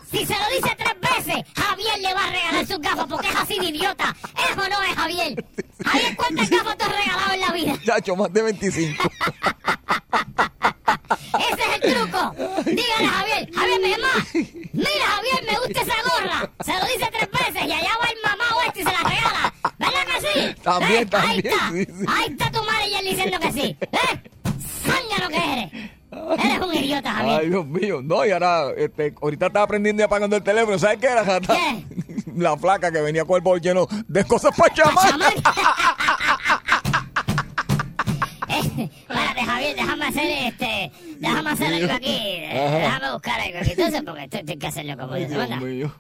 Si 0.10 0.26
se 0.26 0.34
lo 0.34 0.46
dice 0.50 0.76
tres 0.78 0.96
veces, 1.00 1.44
Javier 1.56 2.00
le 2.00 2.14
va 2.14 2.26
a 2.26 2.32
regalar 2.32 2.68
sus 2.68 2.80
gafas 2.80 3.06
porque 3.08 3.30
es 3.30 3.36
así 3.36 3.60
de 3.60 3.66
idiota. 3.68 4.16
¿Eso 4.50 4.70
no 4.70 4.84
es 4.84 4.96
Javier? 4.96 5.46
Javier, 5.86 6.16
¿cuántas 6.18 6.50
gafas 6.50 6.78
te 6.78 6.84
has 6.84 6.98
regalado 6.98 7.34
en 7.34 7.40
la 7.42 7.52
vida? 7.52 7.74
Chacho, 7.86 8.16
más 8.16 8.34
de 8.34 8.42
25. 8.42 9.04
Ese 11.40 11.62
es 11.62 11.82
el 11.82 11.94
truco. 11.94 12.36
Dígale 12.66 13.06
a 13.06 13.10
Javier, 13.10 13.50
Javier, 13.54 13.82
mi 13.82 13.92
mamá. 13.92 14.26
Mira, 14.74 15.06
Javier, 15.08 15.44
me 15.50 15.58
gusta 15.60 15.82
esa 15.82 15.96
gorra. 16.10 16.52
Se 16.64 16.74
lo 16.74 16.86
dice 16.86 17.10
tres 17.12 17.30
veces 17.32 17.68
y 17.68 17.72
allá 17.72 17.92
va 18.02 18.10
el 18.10 18.18
mamá 18.24 18.46
este 18.68 18.82
y 18.82 18.84
se 18.84 18.92
la 18.92 19.10
regala. 19.10 19.54
¿Verdad 19.80 20.06
que 20.08 20.28
sí? 20.28 20.56
También, 20.62 21.04
¿Eh? 21.04 21.18
Ahí 21.18 21.40
está. 21.40 21.70
sí, 21.72 21.86
sí. 21.86 22.06
Ahí 22.08 22.26
está 22.32 22.52
tu 22.52 22.64
madre 22.64 22.88
y 22.90 22.96
el 22.96 23.06
diciendo 23.06 23.40
que 23.40 23.52
sí. 23.52 23.78
¿Eh? 23.82 24.22
¡Sanga 24.92 25.24
lo 25.24 25.30
que 25.30 25.54
eres! 25.54 25.92
Eres 26.46 26.60
un 26.68 26.74
idiota, 26.76 27.18
Ay, 27.18 27.30
Javier. 27.30 27.50
Dios 27.50 27.66
mío. 27.68 28.02
No, 28.04 28.26
y 28.26 28.32
ahora, 28.32 28.66
este, 28.78 29.14
ahorita 29.22 29.48
estaba 29.48 29.64
aprendiendo 29.66 30.02
y 30.02 30.06
apagando 30.06 30.36
el 30.36 30.44
teléfono. 30.44 30.78
¿Sabes 30.78 30.98
qué 31.00 31.08
era, 31.08 31.24
Jata? 31.24 31.54
¿Qué? 31.56 31.86
La 32.36 32.58
flaca 32.58 32.92
que 32.92 33.02
venía 33.02 33.24
con 33.26 33.36
el 33.38 33.42
bol 33.42 33.60
lleno 33.62 33.88
de 34.08 34.24
cosas 34.26 34.56
para 34.56 34.74
chamar. 34.74 35.14
Eh, 38.54 38.90
Espérate, 39.08 39.42
Javier, 39.46 39.76
déjame 39.78 40.06
hacer 40.08 40.26
este. 40.48 40.92
Déjame 41.20 41.50
hacer 41.52 41.74
algo 41.74 41.94
aquí. 41.94 42.40
Déjame 42.42 43.12
buscar 43.14 43.40
algo 43.40 43.58
aquí. 43.60 43.72
Entonces, 43.72 44.02
porque 44.06 44.24
esto 44.24 44.40
tengo 44.46 44.60
que 44.60 44.68
hacerlo 44.68 44.98
como 44.98 45.16
dice, 45.16 45.30
Dios 45.30 45.40
¿verdad? 45.40 45.58
mío. 45.62 45.94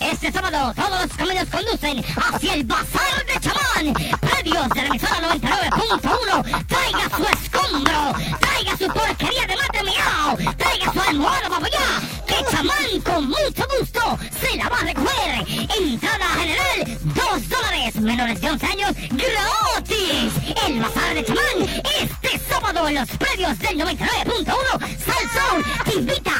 Este 0.00 0.32
sábado 0.32 0.72
todos 0.74 1.02
los 1.02 1.16
caminos 1.16 1.46
conducen 1.50 2.02
hacia 2.16 2.54
el 2.54 2.64
Bazar 2.64 3.26
de 3.26 3.38
Chamán. 3.38 3.94
Predios 4.18 4.68
de 4.70 4.82
la 4.82 4.88
emisora 4.88 5.20
99.1. 5.34 6.66
Traiga 6.66 7.16
su 7.16 7.24
escombro. 7.24 8.14
Traiga 8.40 8.76
su 8.78 8.86
porquería 8.86 9.46
de 9.46 9.56
mate 9.56 9.82
miau. 9.82 10.54
Traiga 10.56 10.92
su 10.92 11.00
almohada 11.00 11.48
baballá. 11.50 12.00
Que 12.26 12.36
Chamán 12.50 13.00
con 13.04 13.28
mucho 13.28 13.66
gusto 13.78 14.18
se 14.40 14.56
la 14.56 14.68
va 14.70 14.78
a 14.78 14.84
recoger. 14.84 15.44
Entrada 15.78 16.26
general 16.38 16.98
2 17.02 17.48
dólares. 17.48 17.96
Menores 17.96 18.40
de 18.40 18.50
11 18.50 18.66
años 18.66 18.92
gratis. 18.94 20.32
El 20.66 20.80
Bazar 20.80 21.14
de 21.14 21.24
Chamán 21.26 21.82
este 22.00 22.38
sábado 22.48 22.88
en 22.88 22.94
los 22.94 23.08
predios 23.10 23.58
del 23.58 23.80
99.1. 23.80 24.80
Salsón 24.98 25.64
te 25.84 25.94
invita 25.94 26.30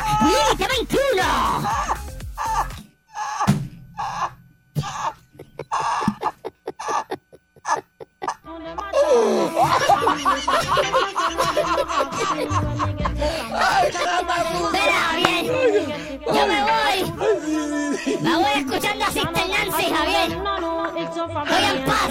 Nancy, 19.81 19.95
Javier. 19.95 20.39
Voy 20.39 21.65
en 21.65 21.85
paz. 21.85 22.09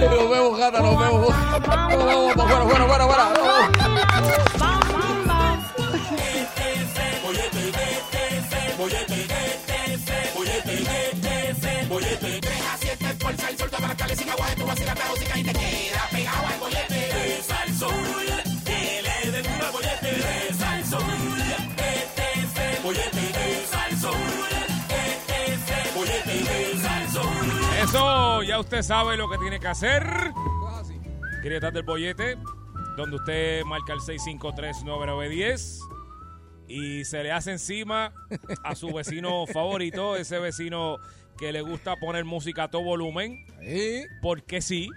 Nos 0.00 0.30
vemos, 0.30 0.58
Jata, 0.58 0.80
nos 0.80 0.98
vemos. 0.98 1.28
Nos 1.90 2.06
vemos, 2.06 2.32
pues, 2.34 2.48
fuera, 2.48 2.86
fuera, 2.86 3.06
fuera, 3.06 3.59
usted 28.60 28.82
sabe 28.82 29.16
lo 29.16 29.28
que 29.28 29.38
tiene 29.38 29.58
que 29.58 29.68
hacer. 29.68 30.04
Grietas 31.42 31.72
del 31.72 31.82
bollete, 31.84 32.36
donde 32.96 33.16
usted 33.16 33.64
marca 33.64 33.92
el 33.94 34.00
653-9910 34.00 35.78
y 36.68 37.04
se 37.04 37.22
le 37.22 37.32
hace 37.32 37.52
encima 37.52 38.12
a 38.62 38.74
su 38.74 38.92
vecino 38.92 39.46
favorito, 39.52 40.16
ese 40.16 40.38
vecino 40.38 40.98
que 41.38 41.52
le 41.52 41.62
gusta 41.62 41.96
poner 41.96 42.24
música 42.24 42.64
a 42.64 42.68
todo 42.68 42.82
volumen, 42.82 43.46
Sí, 43.62 44.04
porque 44.20 44.60
sí, 44.60 44.88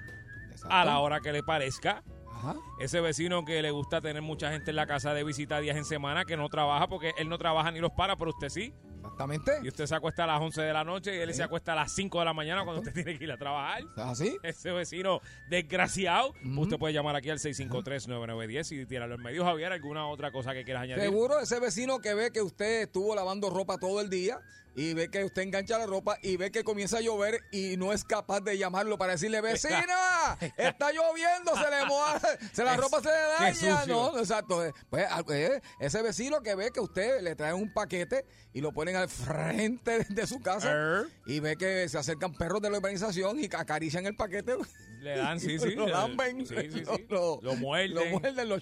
exacto. 0.52 0.76
a 0.76 0.84
la 0.86 1.00
hora 1.00 1.22
que 1.22 1.32
le 1.32 1.42
parezca. 1.42 2.04
Ajá. 2.30 2.56
Ese 2.82 3.00
vecino 3.00 3.46
que 3.46 3.62
le 3.62 3.72
gusta 3.72 4.02
tener 4.02 4.22
mucha 4.22 4.52
gente 4.52 4.72
en 4.72 4.76
la 4.76 4.86
casa 4.86 5.14
de 5.14 5.24
visita 5.24 5.62
días 5.62 5.78
en 5.78 5.86
semana, 5.86 6.26
que 6.26 6.36
no 6.36 6.50
trabaja 6.50 6.88
porque 6.88 7.14
él 7.18 7.30
no 7.30 7.38
trabaja 7.38 7.72
ni 7.72 7.80
los 7.80 7.92
para, 7.92 8.18
pero 8.18 8.32
usted 8.32 8.50
sí. 8.50 8.74
Exactamente. 9.14 9.60
Y 9.64 9.68
usted 9.68 9.86
se 9.86 9.96
acuesta 9.96 10.24
a 10.24 10.28
las 10.28 10.42
11 10.42 10.62
de 10.62 10.74
la 10.74 10.84
noche 10.84 11.16
y 11.16 11.20
él 11.20 11.34
se 11.34 11.44
acuesta 11.44 11.74
a 11.74 11.76
las 11.76 11.94
5 11.94 12.20
de 12.20 12.26
la 12.26 12.34
mañana 12.34 12.64
cuando 12.64 12.82
usted 12.82 12.94
tiene 12.94 13.18
que 13.18 13.24
ir 13.24 13.32
a 13.32 13.38
trabajar. 13.38 13.84
¿Es 13.96 14.04
así? 14.04 14.38
Ese 14.42 14.72
vecino 14.72 15.22
desgraciado, 15.50 16.34
usted 16.58 16.78
puede 16.78 16.94
llamar 16.94 17.16
aquí 17.16 17.30
al 17.30 17.38
653-9910 17.38 18.82
y 18.82 18.86
tirarlo 18.86 19.16
en 19.16 19.22
medio. 19.22 19.46
Javier, 19.46 19.72
¿alguna 19.72 20.08
otra 20.08 20.32
cosa 20.32 20.54
que 20.54 20.64
quieras 20.64 20.84
añadir? 20.84 21.04
Seguro 21.04 21.40
ese 21.40 21.60
vecino 21.60 22.00
que 22.00 22.14
ve 22.14 22.32
que 22.32 22.42
usted 22.42 22.84
estuvo 22.84 23.16
lavando 23.16 23.50
ropa 23.50 23.78
todo 23.78 24.02
el 24.02 24.10
día 24.10 24.40
y 24.76 24.94
ve 24.94 25.10
que 25.10 25.24
usted 25.24 25.44
engancha 25.44 25.78
la 25.78 25.86
ropa 25.86 26.18
y 26.22 26.38
ve 26.38 26.52
que 26.52 26.64
comienza 26.64 26.98
a 26.98 27.02
llover 27.02 27.40
y 27.52 27.78
no 27.78 27.94
es 27.94 28.04
capaz 28.04 28.42
de 28.42 28.58
llamarlo 28.58 28.98
para 28.98 29.14
decirle, 29.14 29.40
vecina, 29.42 30.38
está 30.58 30.92
lloviendo, 30.92 31.56
se 31.56 31.70
le 31.70 31.86
moja, 31.86 32.20
se 32.52 32.64
la 32.64 32.74
Es- 32.74 32.80
ropa 32.80 33.02
se 33.02 33.10
le 33.10 33.68
daña. 33.68 33.86
No, 33.86 34.18
exacto. 34.18 34.64
Pues 34.90 35.06
ah, 35.10 35.24
eh, 35.30 35.62
ese 35.80 36.02
vecino 36.02 36.42
que 36.42 36.56
ve 36.56 36.72
que 36.72 36.80
usted 36.80 37.22
le 37.22 37.36
trae 37.36 37.54
un 37.54 37.72
paquete 37.74 38.26
y 38.54 38.62
lo 38.62 38.72
ponen 38.72 38.96
al 38.96 39.10
frente 39.10 40.06
de 40.10 40.28
su 40.28 40.42
casa 40.42 40.72
Er. 40.72 41.08
y 41.26 41.40
ve 41.40 41.56
que 41.56 41.88
se 41.90 41.98
acercan 41.98 42.34
perros 42.34 42.62
de 42.62 42.70
la 42.70 42.78
urbanización 42.78 43.40
y 43.40 43.46
acarician 43.46 44.06
el 44.06 44.16
paquete. 44.16 44.56
Le 45.02 45.18
dan, 45.18 45.40
sí, 45.40 45.60
sí. 45.60 45.72
lo 45.76 45.88
lamben. 45.88 46.46
Sí, 46.48 46.56
sí, 46.72 46.84
sí. 46.86 47.06
Lo, 47.10 47.40
Lo 47.42 47.56
muerden. 47.56 47.96
Lo 47.96 48.20
muerden, 48.20 48.50
lo 48.50 48.58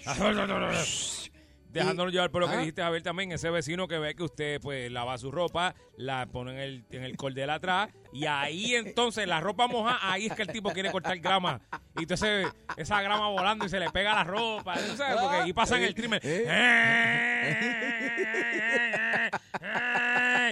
Dejándonos 1.72 2.12
llevar 2.12 2.30
por 2.30 2.42
lo 2.42 2.50
que 2.50 2.56
dijiste, 2.58 2.82
Javier, 2.82 3.02
también, 3.02 3.32
ese 3.32 3.50
vecino 3.50 3.88
que 3.88 3.98
ve 3.98 4.14
que 4.14 4.22
usted 4.22 4.60
pues 4.60 4.90
lava 4.90 5.16
su 5.18 5.30
ropa, 5.30 5.74
la 5.96 6.26
pone 6.26 6.52
en 6.52 6.58
el, 6.58 6.84
en 6.90 7.04
el 7.04 7.16
cordel 7.16 7.50
atrás, 7.50 7.88
y 8.12 8.26
ahí 8.26 8.74
entonces 8.74 9.26
la 9.26 9.40
ropa 9.40 9.66
moja, 9.66 9.98
ahí 10.02 10.26
es 10.26 10.34
que 10.34 10.42
el 10.42 10.48
tipo 10.48 10.70
quiere 10.72 10.92
cortar 10.92 11.18
grama. 11.18 11.60
Y 11.96 12.02
entonces 12.02 12.46
esa 12.76 13.00
grama 13.02 13.28
volando 13.28 13.64
y 13.64 13.68
se 13.68 13.78
le 13.80 13.90
pega 13.90 14.14
la 14.14 14.24
ropa, 14.24 14.74
¿tú 14.74 14.96
sabes? 14.96 15.20
Porque 15.20 15.36
ahí 15.38 15.52
pasan 15.52 15.82
el 15.82 15.94
trimmer. 15.94 16.20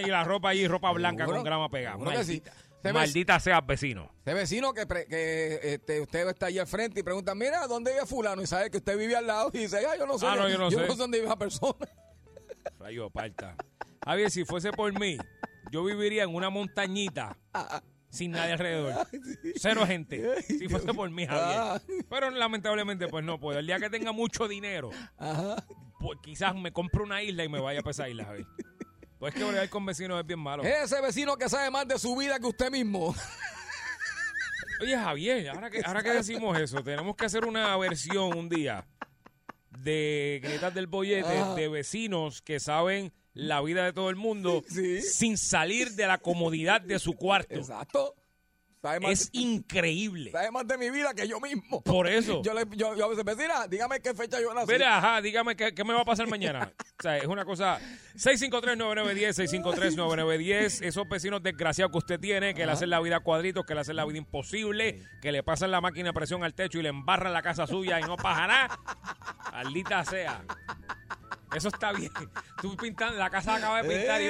y 0.03 0.09
la 0.09 0.23
ropa 0.23 0.49
allí, 0.49 0.67
ropa 0.67 0.91
blanca 0.91 1.25
con 1.25 1.43
grama 1.43 1.69
pegada. 1.69 1.97
Maldita, 2.83 2.87
Se 2.87 2.87
ve- 2.87 2.93
maldita 2.93 3.39
sea 3.39 3.61
vecino. 3.61 4.11
Ese 4.25 4.33
vecino 4.33 4.73
que, 4.73 4.85
pre- 4.87 5.05
que 5.07 5.59
este, 5.73 6.01
usted 6.01 6.27
está 6.29 6.47
ahí 6.47 6.57
al 6.59 6.67
frente 6.67 6.99
y 6.99 7.03
pregunta, 7.03 7.35
mira, 7.35 7.67
¿dónde 7.67 7.91
vive 7.93 8.05
fulano? 8.05 8.41
Y 8.41 8.47
sabe 8.47 8.69
que 8.71 8.77
usted 8.77 8.97
vive 8.97 9.15
al 9.15 9.27
lado 9.27 9.49
y 9.53 9.59
dice, 9.59 9.85
ah, 9.85 9.95
yo 9.97 10.05
no 10.07 10.17
sé, 10.17 10.25
Ah, 10.27 10.35
no, 10.35 10.49
yo 10.49 10.57
no 10.57 10.69
sé. 10.71 10.77
sé 10.87 10.95
dónde 10.95 11.17
vive 11.19 11.27
esa 11.27 11.37
persona. 11.37 11.87
Rayo 12.79 13.09
parta. 13.09 13.55
Javier, 14.05 14.31
si 14.31 14.45
fuese 14.45 14.71
por 14.71 14.97
mí, 14.99 15.17
yo 15.71 15.83
viviría 15.83 16.23
en 16.23 16.33
una 16.33 16.49
montañita 16.49 17.37
sin 18.09 18.31
nadie 18.31 18.53
alrededor. 18.53 19.07
Cero 19.55 19.85
gente. 19.85 20.41
Si 20.43 20.67
fuese 20.67 20.93
por 20.93 21.09
mí, 21.11 21.25
Javier. 21.27 21.81
Pero 22.09 22.29
lamentablemente, 22.31 23.07
pues 23.07 23.23
no 23.23 23.39
puedo. 23.39 23.59
El 23.59 23.67
día 23.67 23.79
que 23.79 23.89
tenga 23.89 24.11
mucho 24.11 24.47
dinero, 24.47 24.89
pues 25.99 26.19
quizás 26.23 26.55
me 26.55 26.71
compre 26.73 27.03
una 27.03 27.21
isla 27.21 27.43
y 27.43 27.49
me 27.49 27.59
vaya 27.61 27.81
para 27.81 27.91
esa 27.91 28.09
isla, 28.09 28.25
Javier. 28.25 28.47
Pues 29.21 29.35
es 29.35 29.39
que 29.39 29.47
bregar 29.47 29.69
con 29.69 29.85
vecinos 29.85 30.19
es 30.19 30.25
bien 30.25 30.39
malo. 30.39 30.63
Ese 30.63 30.99
vecino 30.99 31.37
que 31.37 31.47
sabe 31.47 31.69
más 31.69 31.87
de 31.87 31.99
su 31.99 32.15
vida 32.15 32.39
que 32.39 32.47
usted 32.47 32.71
mismo. 32.71 33.13
Oye, 34.81 34.97
Javier, 34.97 35.49
ahora 35.49 35.69
que, 35.69 35.79
ahora 35.85 36.01
que 36.01 36.09
decimos 36.09 36.59
eso, 36.59 36.83
tenemos 36.83 37.15
que 37.15 37.25
hacer 37.25 37.45
una 37.45 37.77
versión 37.77 38.35
un 38.35 38.49
día 38.49 38.83
de 39.69 40.39
Grietas 40.41 40.73
del 40.73 40.87
Bollete 40.87 41.37
Ajá. 41.37 41.53
de 41.53 41.67
vecinos 41.67 42.41
que 42.41 42.59
saben 42.59 43.13
la 43.33 43.61
vida 43.61 43.85
de 43.85 43.93
todo 43.93 44.09
el 44.09 44.15
mundo 44.15 44.63
Sí. 44.67 45.03
sin 45.03 45.37
salir 45.37 45.91
de 45.91 46.07
la 46.07 46.17
comodidad 46.17 46.81
de 46.81 46.97
su 46.97 47.13
cuarto. 47.13 47.53
Exacto. 47.53 48.15
Sabe 48.81 48.99
más, 48.99 49.11
Es 49.11 49.29
increíble. 49.33 50.31
sabe 50.31 50.49
más 50.49 50.65
de 50.65 50.75
mi 50.75 50.89
vida 50.89 51.13
que 51.13 51.27
yo 51.27 51.39
mismo. 51.39 51.81
Por 51.83 52.07
eso. 52.07 52.41
Yo, 52.41 52.53
le, 52.55 52.63
yo, 52.75 52.95
yo 52.95 53.05
a 53.05 53.09
veces, 53.09 53.23
vecina, 53.23 53.67
dígame 53.67 53.99
qué 53.99 54.15
fecha 54.15 54.41
yo 54.41 54.53
nací. 54.55 54.71
Mira, 54.71 54.97
ajá, 54.97 55.21
dígame 55.21 55.55
qué, 55.55 55.75
qué 55.75 55.83
me 55.83 55.93
va 55.93 56.01
a 56.01 56.05
pasar 56.05 56.27
mañana. 56.27 56.71
O 57.01 57.01
sea, 57.03 57.17
es 57.17 57.25
una 57.25 57.45
cosa. 57.45 57.79
653-9910, 58.15 59.63
653-9910. 59.63 60.83
Esos 60.85 61.09
vecinos 61.09 61.41
desgraciados 61.41 61.91
que 61.91 61.97
usted 61.97 62.19
tiene, 62.19 62.53
que 62.53 62.63
le 62.65 62.71
hacen 62.71 62.91
la 62.91 62.99
vida 62.99 63.15
a 63.17 63.19
cuadritos, 63.21 63.65
que 63.65 63.73
le 63.73 63.81
hacen 63.81 63.95
la 63.95 64.05
vida 64.05 64.19
imposible, 64.19 65.01
que 65.19 65.31
le 65.31 65.41
pasan 65.41 65.71
la 65.71 65.81
máquina 65.81 66.09
de 66.09 66.13
presión 66.13 66.43
al 66.43 66.53
techo 66.53 66.77
y 66.77 66.83
le 66.83 66.89
embarran 66.89 67.33
la 67.33 67.41
casa 67.41 67.65
suya 67.65 67.99
y 67.99 68.03
no 68.03 68.17
pasa 68.17 68.45
nada. 68.45 68.79
Maldita 69.51 70.05
sea. 70.05 70.43
Eso 71.55 71.67
está 71.69 71.91
bien. 71.91 72.11
Tú 72.61 72.77
pintando, 72.77 73.17
la 73.17 73.29
casa 73.31 73.55
acaba 73.55 73.81
de 73.81 73.89
pintar 73.89 74.21
y. 74.21 74.27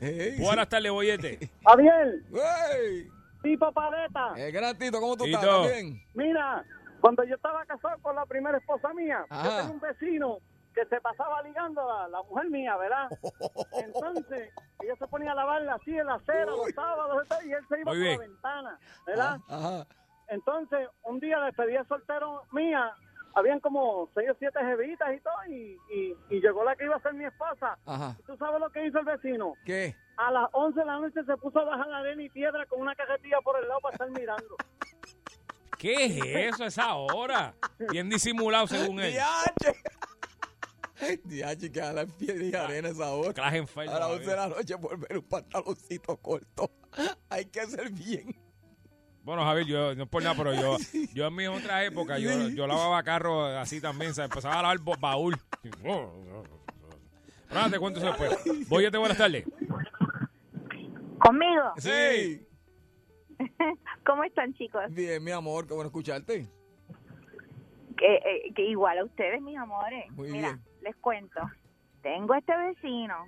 Ey, 0.00 0.38
Buenas 0.38 0.68
tardes, 0.68 0.90
bollete. 0.92 1.50
Javier, 1.64 1.99
¡Ey! 2.02 3.08
tipo 3.42 3.72
paleta. 3.72 4.34
Eh, 4.36 4.50
gran 4.50 4.76
Tito, 4.76 5.00
¿cómo 5.00 5.16
tú 5.16 5.24
Tito. 5.24 5.38
estás? 5.64 5.84
Mira, 6.14 6.64
cuando 7.00 7.24
yo 7.24 7.34
estaba 7.36 7.64
casado 7.64 7.96
con 8.02 8.14
la 8.14 8.26
primera 8.26 8.58
esposa 8.58 8.92
mía, 8.92 9.24
Ajá. 9.30 9.44
yo 9.44 9.56
tenía 9.56 9.72
un 9.72 9.80
vecino 9.80 10.38
que 10.74 10.84
se 10.86 11.00
pasaba 11.00 11.42
ligando 11.42 11.90
a 11.90 12.08
la 12.08 12.22
mujer 12.22 12.50
mía, 12.50 12.76
¿verdad? 12.76 13.08
Entonces, 13.84 14.52
ella 14.80 14.94
se 14.98 15.06
ponía 15.08 15.32
a 15.32 15.34
lavarla 15.34 15.74
así 15.74 15.96
en 15.96 16.06
la 16.06 16.14
acera 16.14 16.46
los 16.46 16.70
sábados 16.74 17.26
y 17.44 17.52
él 17.52 17.64
se 17.68 17.80
iba 17.80 17.92
Muy 17.92 18.00
por 18.00 18.12
la 18.12 18.18
ventana, 18.28 18.78
¿verdad? 19.06 19.38
Ajá. 19.48 19.86
Entonces, 20.28 20.88
un 21.02 21.18
día 21.18 21.40
despedida 21.40 21.84
soltero 21.88 22.42
mía, 22.52 22.92
habían 23.34 23.60
como 23.60 24.08
seis 24.14 24.30
o 24.30 24.36
siete 24.38 24.58
jevitas 24.60 25.08
y 25.14 25.20
todo, 25.20 25.34
y, 25.48 25.78
y, 25.92 26.16
y 26.30 26.40
llegó 26.40 26.64
la 26.64 26.76
que 26.76 26.84
iba 26.84 26.96
a 26.96 27.00
ser 27.00 27.14
mi 27.14 27.24
esposa. 27.24 27.78
Ajá. 27.86 28.16
¿Tú 28.26 28.36
sabes 28.36 28.60
lo 28.60 28.70
que 28.70 28.86
hizo 28.86 28.98
el 28.98 29.04
vecino? 29.04 29.54
¿Qué? 29.64 29.94
A 30.16 30.30
las 30.30 30.48
11 30.52 30.80
de 30.80 30.86
la 30.86 30.98
noche 30.98 31.24
se 31.24 31.36
puso 31.36 31.60
a 31.60 31.64
bajar 31.64 31.86
la 31.88 31.98
arena 31.98 32.22
y 32.22 32.28
piedra 32.28 32.66
con 32.66 32.80
una 32.80 32.94
cajetilla 32.94 33.40
por 33.42 33.58
el 33.60 33.68
lado 33.68 33.80
para 33.80 33.94
estar 33.94 34.10
mirando. 34.10 34.56
¿Qué 35.78 35.94
es 36.04 36.52
eso 36.54 36.64
esa 36.64 36.94
hora? 36.94 37.54
Bien 37.90 38.10
disimulado 38.10 38.66
según 38.66 39.00
él. 39.00 39.14
DH 41.24 41.72
que 41.72 41.80
a 41.80 41.92
las 41.94 42.12
piedras 42.12 42.42
y 42.42 42.54
arena 42.54 42.88
esa 42.90 43.10
hora. 43.12 43.32
Clase 43.32 43.58
A 43.58 43.60
las 43.62 43.70
Javier. 43.74 44.18
11 44.18 44.30
de 44.30 44.36
la 44.36 44.48
noche 44.48 44.78
por 44.78 44.98
ver 44.98 45.18
un 45.18 45.24
pantaloncito 45.24 46.16
corto. 46.18 46.70
Hay 47.30 47.46
que 47.46 47.66
ser 47.66 47.90
bien. 47.90 48.36
Bueno, 49.22 49.44
Javier, 49.44 49.66
yo 49.66 49.94
no 49.94 50.04
es 50.04 50.08
por 50.08 50.22
nada, 50.22 50.34
pero 50.36 50.54
yo, 50.54 50.76
yo 51.14 51.26
en 51.26 51.34
mis 51.34 51.48
otras 51.48 51.84
épocas, 51.86 52.20
yo, 52.20 52.48
yo 52.48 52.66
lavaba 52.66 53.02
carro 53.02 53.44
así 53.44 53.80
también, 53.80 54.14
¿sabes? 54.14 54.30
Empezaba 54.30 54.58
a 54.58 54.62
lavar 54.62 54.98
baúl. 54.98 55.36
Pero 55.82 56.12
nada, 57.52 57.70
te 57.70 57.78
cuento 57.78 58.00
eso 58.00 58.08
después. 58.08 58.68
Voy 58.68 58.86
a 58.86 58.90
te 58.90 58.98
buenas 58.98 59.18
tardes. 59.18 59.44
Conmigo. 61.18 61.74
Sí. 61.76 62.46
¿Cómo 64.06 64.24
están, 64.24 64.54
chicos? 64.54 64.82
Bien, 64.90 65.22
mi 65.22 65.30
amor, 65.30 65.66
qué 65.66 65.74
bueno 65.74 65.88
escucharte. 65.88 66.46
Que, 67.96 68.14
eh, 68.14 68.52
que 68.54 68.62
igual 68.62 68.98
a 68.98 69.04
ustedes, 69.04 69.42
mis 69.42 69.58
amores. 69.58 70.10
Muy 70.12 70.30
Mira, 70.30 70.48
bien. 70.48 70.64
les 70.82 70.96
cuento. 70.96 71.40
Tengo 72.02 72.34
este 72.34 72.56
vecino. 72.56 73.26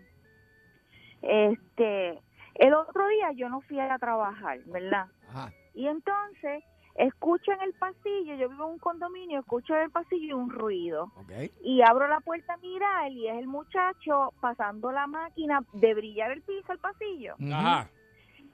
Este, 1.21 2.19
el 2.55 2.75
otro 2.75 3.07
día 3.09 3.33
yo 3.37 3.51
no 3.51 3.61
fui 3.61 3.79
a 3.79 3.99
trabajar, 3.99 4.59
¿verdad? 4.65 5.07
Ajá. 5.29 5.53
Y 5.75 5.87
entonces 5.89 6.65
escucho 6.95 7.53
en 7.53 7.63
el 7.63 7.73
pasillo, 7.75 8.35
yo 8.37 8.49
vivo 8.51 8.65
en 8.67 8.73
un 8.73 8.79
condominio, 8.79 9.41
escucho 9.41 9.75
en 9.75 9.83
el 9.85 9.91
pasillo 9.91 10.37
un 10.37 10.51
ruido. 10.51 11.11
Y 11.63 11.81
abro 11.83 12.07
la 12.09 12.21
puerta 12.21 12.55
a 12.55 12.59
mirar 12.59 13.11
y 13.11 13.29
es 13.29 13.37
el 13.39 13.47
muchacho 13.47 14.35
pasando 14.41 14.93
la 14.93 15.07
máquina 15.07 15.61
de 15.73 15.95
brillar 15.95 16.31
el 16.33 16.43
piso 16.43 16.73
al 16.73 16.79
pasillo. 16.79 17.37
Ajá. 17.53 17.91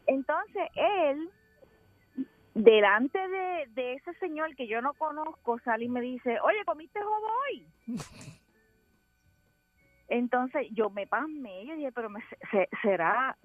Entonces 0.06 0.62
él, 0.74 1.28
delante 2.54 3.18
de, 3.18 3.66
de 3.70 3.94
ese 3.94 4.12
señor 4.14 4.54
que 4.56 4.66
yo 4.68 4.80
no 4.80 4.94
conozco, 4.94 5.58
sale 5.60 5.84
y 5.86 5.88
me 5.88 6.00
dice, 6.00 6.38
oye, 6.40 6.64
¿comiste 6.64 7.00
jobo 7.02 7.26
hoy? 7.50 7.66
Entonces 10.08 10.68
yo 10.72 10.88
me 10.90 11.06
pasmé, 11.06 11.66
yo 11.66 11.74
dije, 11.76 11.92
pero 11.92 12.08
me, 12.08 12.20
se- 12.50 12.68
será, 12.82 13.36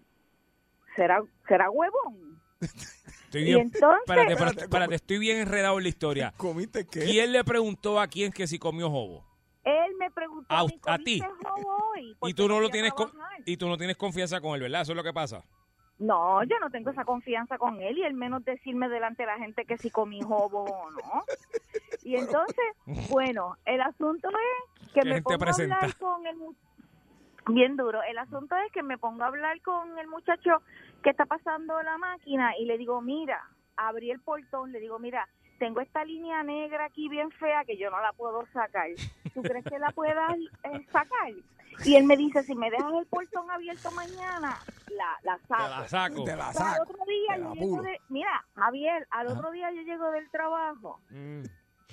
será, 0.95 1.21
será 1.47 1.69
huevón. 1.69 2.41
Estoy 3.37 3.43
bien. 3.45 3.59
entonces- 3.73 3.99
espérate, 4.05 4.33
espérate, 4.33 4.61
Espérate, 4.61 4.95
estoy 4.95 5.17
bien 5.17 5.37
enredado 5.39 5.77
en 5.77 5.83
la 5.83 5.89
historia. 5.89 6.33
¿Comiste 6.37 6.85
qué? 6.85 6.99
¿Quién 7.01 7.31
le 7.31 7.43
preguntó 7.43 7.99
a 7.99 8.07
quién 8.07 8.31
que 8.31 8.45
si 8.47 8.59
comió 8.59 8.89
jobo? 8.89 9.25
Él 9.63 9.95
me 9.97 10.11
preguntó, 10.11 10.53
A- 10.53 10.67
ti. 10.99 11.19
¿comiste 11.19 11.27
jobo 11.43 11.77
hoy? 11.93 12.15
Y 12.29 12.33
tú 12.33 12.47
no 12.47 12.59
lo 12.59 12.69
tienes 12.69 12.93
con- 12.93 13.11
y 13.45 13.57
tú 13.57 13.67
no 13.69 13.77
tienes 13.77 13.97
confianza 13.97 14.39
con 14.41 14.53
él, 14.55 14.61
¿verdad? 14.61 14.81
Eso 14.81 14.91
es 14.91 14.95
lo 14.97 15.03
que 15.03 15.13
pasa. 15.13 15.43
No, 15.99 16.43
yo 16.43 16.59
no 16.59 16.69
tengo 16.69 16.89
esa 16.89 17.05
confianza 17.05 17.57
con 17.57 17.79
él 17.81 17.97
y 17.97 18.03
él 18.03 18.13
menos 18.13 18.43
decirme 18.43 18.89
delante 18.89 19.23
de 19.23 19.27
la 19.27 19.37
gente 19.37 19.63
que 19.65 19.77
si 19.77 19.89
comí 19.89 20.21
jobo 20.21 20.63
o 20.63 20.91
no. 20.91 21.23
Y 22.03 22.15
entonces, 22.17 22.65
bueno, 23.09 23.55
el 23.65 23.79
asunto 23.81 24.27
es 24.29 24.89
que 24.91 25.03
me 25.05 25.21
pongo 25.21 25.43
a 25.45 25.49
hablar 25.51 25.95
con 25.97 26.27
el 26.27 26.35
mu- 26.35 26.53
bien 27.47 27.75
duro. 27.77 28.01
El 28.03 28.17
asunto 28.17 28.55
es 28.65 28.71
que 28.71 28.83
me 28.83 28.97
pongo 28.97 29.23
a 29.23 29.27
hablar 29.27 29.61
con 29.61 29.97
el 29.99 30.07
muchacho 30.07 30.61
que 31.03 31.09
está 31.09 31.25
pasando 31.25 31.81
la 31.83 31.97
máquina 31.97 32.57
y 32.57 32.65
le 32.65 32.77
digo, 32.77 33.01
mira, 33.01 33.41
abrí 33.75 34.11
el 34.11 34.19
portón, 34.21 34.71
le 34.71 34.79
digo, 34.79 34.99
mira, 34.99 35.27
tengo 35.59 35.81
esta 35.81 36.03
línea 36.03 36.43
negra 36.43 36.85
aquí 36.85 37.09
bien 37.09 37.31
fea 37.31 37.63
que 37.65 37.77
yo 37.77 37.89
no 37.89 37.99
la 38.01 38.11
puedo 38.13 38.45
sacar. 38.53 38.87
¿Tú 39.33 39.41
crees 39.41 39.65
que 39.65 39.79
la 39.79 39.91
puedas 39.91 40.35
eh, 40.63 40.85
sacar? 40.91 41.31
Y 41.85 41.95
él 41.95 42.03
me 42.05 42.15
dice, 42.15 42.43
si 42.43 42.53
me 42.55 42.69
dejas 42.69 42.93
el 42.99 43.05
portón 43.07 43.49
abierto 43.49 43.89
mañana, 43.91 44.57
la, 44.95 45.17
la 45.23 45.37
Te 45.37 45.47
saco. 45.47 45.63
la 45.69 45.87
saco. 45.87 46.23
Te 46.23 46.35
la 46.35 46.35
Pero 46.35 46.43
al 46.43 46.53
saco. 46.53 46.83
otro 46.83 47.05
día 47.05 47.33
te 47.35 47.39
yo 47.41 47.43
la 47.49 47.53
llego 47.55 47.67
pulo. 47.77 47.83
de, 47.83 48.01
mira, 48.09 48.45
Javier, 48.55 49.07
al 49.09 49.27
otro 49.27 49.51
día 49.51 49.71
yo 49.71 49.81
llego 49.81 50.11
del 50.11 50.29
trabajo 50.29 50.99
Mm. 51.09 51.43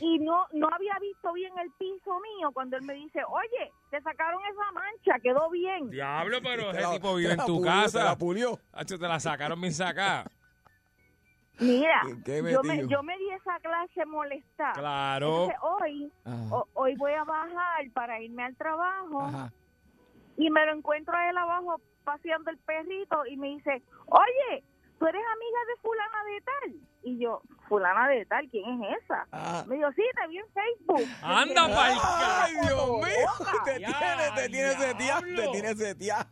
Y 0.01 0.19
no 0.19 0.47
no 0.53 0.69
había 0.73 0.99
visto 1.01 1.33
bien 1.33 1.53
el 1.59 1.71
piso 1.73 2.19
mío 2.21 2.51
cuando 2.53 2.77
él 2.77 2.83
me 2.83 2.95
dice, 2.95 3.21
oye, 3.29 3.71
te 3.91 4.01
sacaron 4.03 4.41
esa 4.45 4.73
mancha, 4.73 5.19
quedó 5.23 5.49
bien. 5.51 5.91
Diablo, 5.91 6.39
pero 6.43 6.71
Te 6.73 6.79
ese 6.79 6.81
la- 6.83 6.93
tipo 6.93 7.11
te 7.11 7.17
vive 7.19 7.33
en 7.33 7.39
tu 7.39 7.57
pulió, 7.59 7.63
casa. 7.73 7.99
Te 7.99 8.05
la 8.05 8.17
pulió. 8.17 8.59
Hacho, 8.73 8.99
te 8.99 9.07
la 9.09 9.21
sacaron 9.21 9.61
bien 9.61 9.73
sacada. 9.75 10.25
Mira, 11.59 12.01
¿Qué 12.25 12.43
yo 12.51 12.63
me, 12.63 12.87
yo 12.89 13.03
me 13.03 13.19
di 13.19 13.31
esa 13.33 13.59
clase 13.61 14.07
molestar. 14.07 14.73
Claro. 14.73 15.45
Entonces 15.51 15.57
hoy, 15.63 16.13
hoy 16.73 16.97
voy 16.97 17.13
a 17.13 17.25
bajar 17.25 17.91
para 17.93 18.19
irme 18.23 18.45
al 18.45 18.57
trabajo 18.57 19.21
Ajá. 19.27 19.53
y 20.39 20.49
me 20.51 20.65
lo 20.65 20.73
encuentro 20.73 21.15
a 21.15 21.29
él 21.29 21.37
abajo 21.37 21.79
paseando 22.05 22.51
el 22.51 22.57
perrito 22.59 23.27
y 23.27 23.37
me 23.37 23.49
dice, 23.49 23.83
oye, 24.07 24.65
tú 25.01 25.07
eres 25.07 25.23
amiga 25.33 25.59
de 25.67 25.81
fulana 25.81 26.25
de 26.25 26.41
tal. 26.43 26.89
Y 27.03 27.19
yo, 27.19 27.43
fulana 27.69 28.07
de 28.09 28.27
tal, 28.27 28.47
¿quién 28.51 28.85
es 28.85 28.99
esa? 29.03 29.27
Ajá. 29.31 29.65
Me 29.67 29.77
dijo, 29.77 29.91
sí, 29.93 30.03
te 30.15 30.29
vi 30.29 30.37
en 30.37 30.47
Facebook. 30.53 31.09
Anda 31.23 31.63
pa'l 31.75 31.99
Ay, 32.03 32.53
Dios 32.53 32.89
mío. 32.91 33.63
Te 33.65 33.77
tiene, 33.79 33.95
te 34.37 34.49
tiene 34.51 34.73
seteado. 34.75 35.23
Te 35.23 35.49
tiene 35.49 35.75
seteado. 35.75 36.31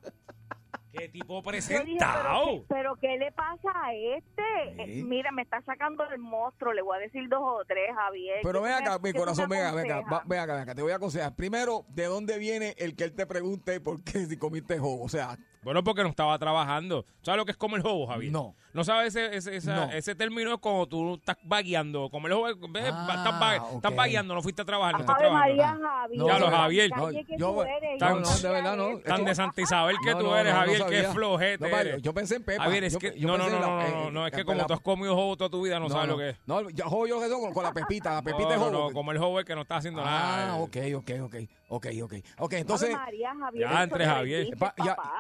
Qué 0.99 1.09
tipo 1.09 1.43
Yo 1.43 1.51
dije, 1.53 1.69
pero, 1.69 1.85
presentado. 1.85 2.45
¿qué, 2.47 2.65
pero 2.69 2.97
¿qué 2.97 3.19
le 3.19 3.33
pasa 3.33 3.71
a 3.75 3.93
este? 3.95 4.43
Sí. 4.85 5.01
Eh, 5.01 5.03
mira, 5.05 5.31
me 5.33 5.43
está 5.43 5.61
sacando 5.63 6.05
el 6.11 6.19
monstruo. 6.19 6.73
Le 6.73 6.83
voy 6.83 6.97
a 6.97 7.01
decir 7.01 7.29
dos 7.29 7.41
o 7.43 7.63
tres, 7.67 7.91
Javier. 7.95 8.39
Pero 8.43 8.63
¿Qué 8.63 8.69
ven 8.69 8.79
me- 8.79 8.87
acá, 8.87 8.99
mi 9.03 9.13
corazón, 9.13 9.49
ven 9.49 9.61
acá, 9.63 9.75
ven 9.77 9.93
acá, 9.93 10.23
ven 10.27 10.61
acá, 10.63 10.75
te 10.75 10.83
voy 10.83 10.93
a 10.93 10.97
aconsejar. 10.97 11.35
Primero, 11.35 11.85
¿de 11.89 12.05
dónde 12.07 12.39
viene 12.39 12.75
el 12.79 12.97
que 12.97 13.05
él 13.05 13.15
te 13.15 13.27
pregunte 13.27 13.81
por 13.81 14.03
qué 14.05 14.27
si 14.27 14.37
comiste 14.37 14.79
jobo? 14.79 15.05
O 15.05 15.09
sea, 15.09 15.37
Bueno, 15.63 15.83
porque 15.85 16.03
no 16.03 16.09
estaba 16.09 16.39
trabajando. 16.39 17.05
¿Sabes 17.23 17.39
lo 17.39 17.45
que 17.45 17.51
es 17.53 17.57
comer 17.59 17.83
jobo, 17.83 18.07
Javier? 18.07 18.33
No. 18.33 18.55
¿No 18.75 18.85
sabes 18.85 19.17
ese, 19.17 19.35
ese, 19.37 19.57
esa- 19.57 19.75
No. 19.87 19.93
ese 19.93 20.15
término? 20.15 20.53
Es 20.55 20.61
como 20.61 20.87
tú 20.87 21.15
estás 21.15 21.37
vagueando. 21.43 22.09
Comer 22.11 22.33
jobo, 22.33 22.45
ves, 22.71 22.85
Ah, 22.93 23.15
estás, 23.17 23.43
va- 23.43 23.57
estás 23.77 23.91
ok. 23.93 23.97
vagueando, 23.97 24.35
no 24.35 24.43
fuiste 24.43 24.63
a 24.63 24.65
trabajar, 24.65 24.93
no 24.95 25.01
estás 25.01 25.17
Ave 25.17 25.25
trabajando. 25.25 25.57
María, 25.57 25.89
Javier. 25.89 26.19
No, 26.21 26.27
Ya 26.27 26.39
lo, 26.39 26.51
Javier. 26.51 26.91
No, 26.95 27.09
que 27.09 27.25
yo- 27.39 27.65
eres, 27.65 27.99
tan- 27.99 28.21
no, 28.23 28.29
de 28.37 28.49
verdad, 28.49 28.77
no. 28.77 28.99
Tan 28.99 29.25
de 29.25 29.35
Santa 29.35 29.61
Isabel 29.63 29.97
que 30.05 30.11
No, 30.13 30.19
tú 30.19 30.27
no, 30.27 30.37
eres, 30.37 30.53
Javier, 30.53 30.77
que 30.87 30.97
sabía. 30.97 31.13
flojete 31.13 31.65
No, 31.65 31.71
vale, 31.75 31.91
eres. 31.91 32.03
yo 32.03 32.13
pensé 32.15 32.37
en 32.37 32.45
Pepa. 32.45 32.65
Javier, 32.65 32.85
es 32.85 32.97
que, 32.99 33.19
yo 33.19 33.27
no, 33.27 33.39
no, 33.39 33.49
no, 33.49 33.59
no, 33.59 33.61
la- 33.61 33.67
no, 33.89 34.09
eh, 34.09 34.11
no, 34.13 34.27
es 34.27 34.33
que 34.33 34.45
como 34.45 34.59
la- 34.59 34.67
tú 34.67 34.75
has 34.75 34.81
comido 34.81 35.15
jobo 35.15 35.37
toda 35.37 35.51
tu 35.51 35.63
vida, 35.63 35.81
no, 35.81 35.89
sabes 35.89 36.07
no, 36.07 36.13
lo 36.13 36.19
que 36.19 36.29
es. 36.31 36.37
No, 36.47 36.69
yo 36.71 36.85
jobo 36.85 37.07
yo 37.07 37.21
que 37.21 37.29
son 37.29 37.41
con, 37.41 37.53
con 37.55 37.65
la 37.65 37.73
pepita, 37.73 38.15
la 38.15 38.23
pepita 38.23 38.49
no, 38.51 38.53
es 38.55 38.59
no, 38.61 38.65
jobo. 38.67 38.89
no, 38.89 38.93
como 38.95 39.13
el 39.13 39.19
jobo 39.19 39.41
es 39.41 39.47
que 39.47 39.55
no 39.55 39.63
está 39.63 39.77
haciendo 39.77 40.05
nada. 40.05 40.53
Ah, 40.53 40.57
ok, 40.57 40.77
ok, 40.97 41.11
ok, 41.25 41.35
ok, 41.71 41.87
ok. 42.03 42.15
Ok, 42.39 42.53
entonces, 42.53 42.93
María, 42.93 43.35
Javier. 43.35 43.69
Ya, 43.69 43.75
eso 43.75 43.83
entre 43.83 44.05
Javier. 44.07 44.49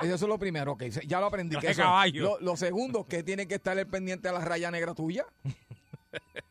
eso 0.02 0.14
es 0.14 0.22
lo 0.22 0.38
primero, 0.38 0.72
ok, 0.72 0.82
ya 1.06 1.18
lo 1.18 1.26
aprendí. 1.26 1.56
Que. 1.56 1.74
Lo, 2.14 2.38
lo 2.40 2.56
segundo, 2.56 3.06
que 3.06 3.22
tiene 3.22 3.47
que 3.48 3.56
estar 3.56 3.76
el 3.78 3.87
pendiente 3.87 4.28
a 4.28 4.32
la 4.32 4.40
raya 4.40 4.70
negra 4.70 4.94
tuya. 4.94 5.24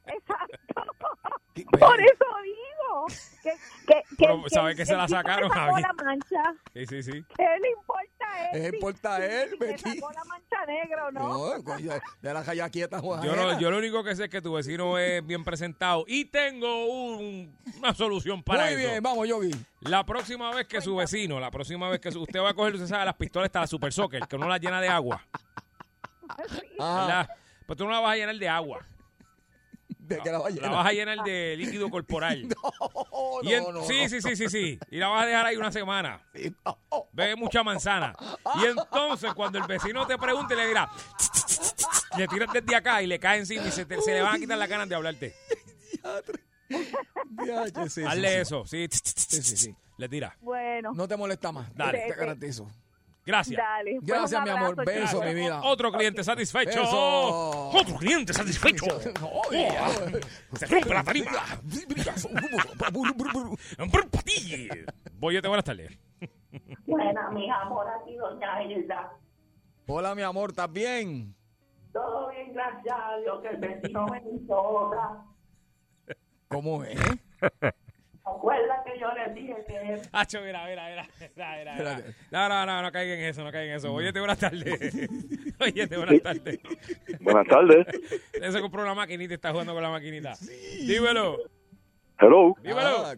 Exacto. 0.06 0.58
¿Qué- 1.54 1.66
Por 1.66 2.00
eso 2.02 2.26
digo. 2.44 3.06
Que, 3.42 3.52
que, 3.88 3.94
que, 3.94 4.04
Pero, 4.18 4.44
¿sabe 4.50 4.76
que 4.76 4.86
se 4.86 4.96
la 4.96 5.08
sacaron, 5.08 5.50
le 5.50 5.56
sacó 5.56 5.72
Javier? 5.74 5.88
la 5.98 6.04
mancha. 6.04 6.44
Sí, 6.74 6.86
sí, 6.86 7.04
sí. 7.04 7.26
¿Qué 7.36 7.44
le 7.62 7.70
importa 7.72 8.26
a 8.32 8.52
él? 8.52 8.52
¿Qué 8.52 8.70
si- 8.70 8.76
importa 8.76 9.16
a 9.16 9.26
él, 9.26 9.50
si 9.50 9.58
le 9.58 9.66
Betty? 9.68 10.00
sacó 10.00 10.12
la 10.14 10.24
mancha 10.26 10.66
negra 10.68 11.08
o 11.08 11.12
no? 11.12 11.30
No, 11.30 11.80
de 12.22 12.34
la 12.34 12.44
raya 12.44 12.70
quieta, 12.70 13.00
Juan. 13.02 13.24
Yo, 13.24 13.36
no, 13.36 13.60
yo 13.60 13.72
lo 13.72 13.78
único 13.80 14.04
que 14.04 14.16
sé 14.16 14.26
es 14.26 14.30
que 14.30 14.42
tu 14.42 14.54
vecino 14.54 14.98
es 15.00 15.26
bien 15.26 15.44
presentado 15.44 16.04
y 16.08 16.26
tengo 16.26 16.86
un- 17.18 17.58
una 17.80 17.94
solución 17.96 18.44
para 18.44 18.66
Muy 18.66 18.74
eso. 18.74 18.90
bien, 18.92 19.02
vamos, 19.04 19.28
Yogi. 19.28 19.52
La 19.82 20.06
próxima 20.06 20.54
vez 20.54 20.68
que 20.68 20.80
su 20.82 20.96
vecino, 20.96 21.40
la 21.40 21.50
próxima 21.50 21.90
vez 21.90 22.00
que 22.00 22.12
su- 22.12 22.22
usted 22.22 22.40
va 22.40 22.50
a 22.52 22.54
coger, 22.54 22.76
usted 22.76 22.88
sabe, 22.88 23.06
las 23.06 23.16
pistolas 23.16 23.48
hasta 23.48 23.62
la 23.62 23.68
Super 23.68 23.92
Soccer, 23.94 24.28
que 24.28 24.36
uno 24.36 24.48
las 24.48 24.60
llena 24.62 24.80
de 24.80 24.90
agua, 24.90 25.26
Ah. 26.80 27.28
Pues 27.66 27.78
tú 27.78 27.86
no 27.86 27.92
la 27.92 28.00
vas 28.00 28.14
a 28.14 28.16
llenar 28.16 28.36
de 28.38 28.48
agua, 28.48 28.86
de 29.90 30.20
que 30.20 30.32
la 30.32 30.38
va 30.40 30.48
a 30.48 30.50
la 30.50 30.56
llenar. 30.56 30.72
vas 30.72 30.88
a 30.88 30.92
llenar 30.94 31.24
de 31.26 31.56
líquido 31.58 31.90
corporal. 31.92 32.48
Oh, 33.10 33.42
Y 33.44 33.54
en- 33.54 33.64
no, 33.64 33.72
no, 33.74 33.84
sí, 33.84 34.04
no. 34.04 34.10
sí, 34.10 34.22
sí, 34.22 34.36
sí, 34.38 34.48
sí. 34.50 34.80
Y 34.90 34.98
la 34.98 35.10
vas 35.10 35.24
a 35.24 35.26
dejar 35.26 35.46
ahí 35.48 35.58
una 35.58 35.72
semana. 35.72 36.22
Sí, 36.34 36.54
no. 36.66 36.78
Bebe 37.12 37.36
mucha 37.36 37.64
manzana. 37.64 38.16
Y 38.62 38.66
entonces, 38.66 39.34
cuando 39.34 39.58
el 39.60 39.66
vecino 39.68 40.08
te 40.08 40.18
pregunte, 40.18 40.56
le 40.56 40.68
dirá, 40.68 40.90
le 42.18 42.28
tiras 42.28 42.50
desde 42.54 42.76
acá 42.76 43.02
y 43.02 43.08
le 43.08 43.20
cae 43.20 43.40
encima 43.40 43.68
y 43.68 43.72
se, 43.72 43.86
te- 43.86 44.02
se 44.02 44.14
le 44.14 44.22
van 44.22 44.36
a 44.36 44.40
quitar 44.40 44.58
las 44.58 44.70
ganas 44.70 44.88
de 44.88 44.96
hablarte. 44.96 45.36
Hazle 48.08 48.42
eso, 48.42 48.66
sí. 48.66 48.88
Sí, 48.92 49.42
sí, 49.42 49.58
sí. 49.58 49.76
Le 49.98 50.08
tira. 50.10 50.38
Bueno, 50.42 50.94
No 50.94 51.08
te 51.08 51.18
molesta 51.18 51.52
más. 51.52 51.74
Dale. 51.76 52.06
Te 52.08 52.16
garantizo. 52.16 52.70
Gracias. 53.28 53.58
dale. 53.58 54.00
Gracias, 54.02 54.42
mi 54.42 54.50
amor. 54.50 54.72
abrazo, 54.72 55.00
Beso, 55.02 55.22
mi 55.22 55.34
vida. 55.34 55.62
Otro 55.62 55.92
cliente 55.92 56.24
satisfecho. 56.24 56.82
Eso. 56.82 57.70
Otro 57.74 57.96
cliente 57.98 58.32
satisfecho. 58.32 58.86
Se 60.54 60.66
rompe 60.66 60.94
la 60.94 61.04
tarima. 61.04 61.32
Patille. 64.10 64.86
Boyete, 65.20 65.48
buenas 65.50 65.66
tardes. 65.66 66.00
Buena, 66.86 67.30
mi 67.32 67.50
amor, 67.50 67.86
aquí 68.00 68.16
doña 68.16 68.64
Hilda. 68.64 69.12
Hola, 69.88 70.16
mi 70.16 70.22
amor, 70.22 70.52
¿estás 70.52 70.72
bien? 70.72 71.36
Todo 71.92 72.30
bien, 72.30 72.54
gracias 72.54 72.96
a 72.98 73.18
Dios, 73.18 73.42
que 73.42 73.50
el 73.50 73.58
vecino 73.58 74.08
me 74.08 74.24
hizo 74.36 74.58
otra. 74.58 75.26
¿Cómo 76.48 76.82
es? 76.86 76.98
Acuerda 78.36 78.84
que 78.86 79.00
yo 79.00 79.08
le 79.14 79.34
dije 79.34 79.56
que 79.68 80.02
Hacho, 80.12 80.42
mira, 80.46 80.66
mira, 80.66 80.88
mira, 80.90 81.06
mira, 81.36 81.56
mira, 81.58 81.58
mira. 81.58 81.72
Espérate. 81.94 82.16
No, 82.32 82.50
no, 82.50 82.66
no, 82.66 82.82
no 82.82 82.92
caigan 82.92 83.20
en 83.20 83.26
eso, 83.26 83.44
no 83.44 83.52
caigan 83.52 83.70
en 83.70 83.76
eso. 83.78 83.92
Boyete, 83.92 84.20
buenas 84.20 84.40
tardes. 84.40 85.10
Oye, 85.60 85.88
buenas 85.88 86.22
tardes. 86.22 86.60
Buenas 87.22 87.48
tardes. 87.48 87.88
Él 88.34 88.52
se 88.52 88.62
compró 88.62 88.82
una 88.84 88.94
maquinita 88.96 89.34
y 89.34 89.36
está 89.36 89.52
jugando 89.52 89.74
con 89.74 89.82
la 89.84 89.90
maquinita. 89.90 90.34
Dímelo, 90.86 91.38
Hello. 92.20 92.56
dímelo. 92.62 93.06
Ah, 93.06 93.16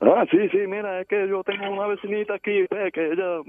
Ah, 0.00 0.26
sí, 0.30 0.36
sí, 0.50 0.58
mira, 0.66 1.00
es 1.00 1.06
que 1.08 1.26
yo 1.28 1.42
tengo 1.44 1.70
una 1.70 1.86
vecinita 1.86 2.34
aquí, 2.34 2.66
ve, 2.70 2.90
que 2.92 3.12
ella 3.12 3.40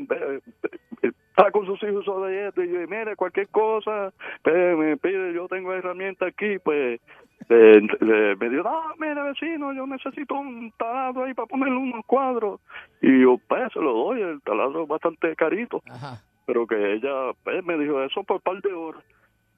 está 1.01 1.51
con 1.51 1.65
sus 1.65 1.81
hijos 1.83 2.05
sobre 2.05 2.47
esto 2.47 2.63
y 2.63 2.71
yo, 2.71 2.79
mire, 2.87 3.17
cualquier 3.17 3.49
cosa, 3.49 4.13
ve, 4.45 4.75
me 4.75 4.95
pide, 4.95 5.33
yo 5.33 5.49
tengo 5.49 5.73
herramienta 5.73 6.27
aquí, 6.27 6.57
pues, 6.63 7.01
eh, 7.49 7.79
eh, 8.01 8.35
me 8.39 8.49
dijo, 8.49 8.67
ah, 8.67 8.93
mire, 8.97 9.21
vecino, 9.21 9.71
yo 9.73 9.85
necesito 9.85 10.33
un 10.35 10.71
taladro 10.77 11.25
ahí 11.25 11.33
para 11.33 11.45
ponerle 11.47 11.77
unos 11.77 12.05
cuadros. 12.05 12.59
Y 13.01 13.21
yo, 13.21 13.39
pues, 13.47 13.71
se 13.71 13.79
lo 13.79 13.93
doy, 13.93 14.21
el 14.21 14.41
taladro 14.41 14.83
es 14.83 14.87
bastante 14.87 15.35
carito. 15.35 15.81
Ajá. 15.89 16.21
pero 16.45 16.67
que 16.67 16.93
ella 16.93 17.33
pues, 17.43 17.63
me 17.65 17.77
dijo 17.77 18.01
eso 18.03 18.23
por 18.23 18.41
par 18.41 18.61
de 18.61 18.73
horas. 18.73 19.03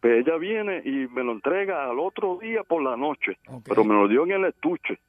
Pues 0.01 0.25
ella 0.25 0.37
viene 0.37 0.81
y 0.85 1.07
me 1.07 1.23
lo 1.23 1.31
entrega 1.31 1.89
al 1.89 1.99
otro 1.99 2.37
día 2.37 2.63
por 2.63 2.83
la 2.83 2.95
noche, 2.95 3.37
pero 3.67 3.83
me 3.83 3.95
lo 3.95 4.07
dio 4.07 4.23
en 4.25 4.31
el 4.31 4.45
estuche. 4.45 4.99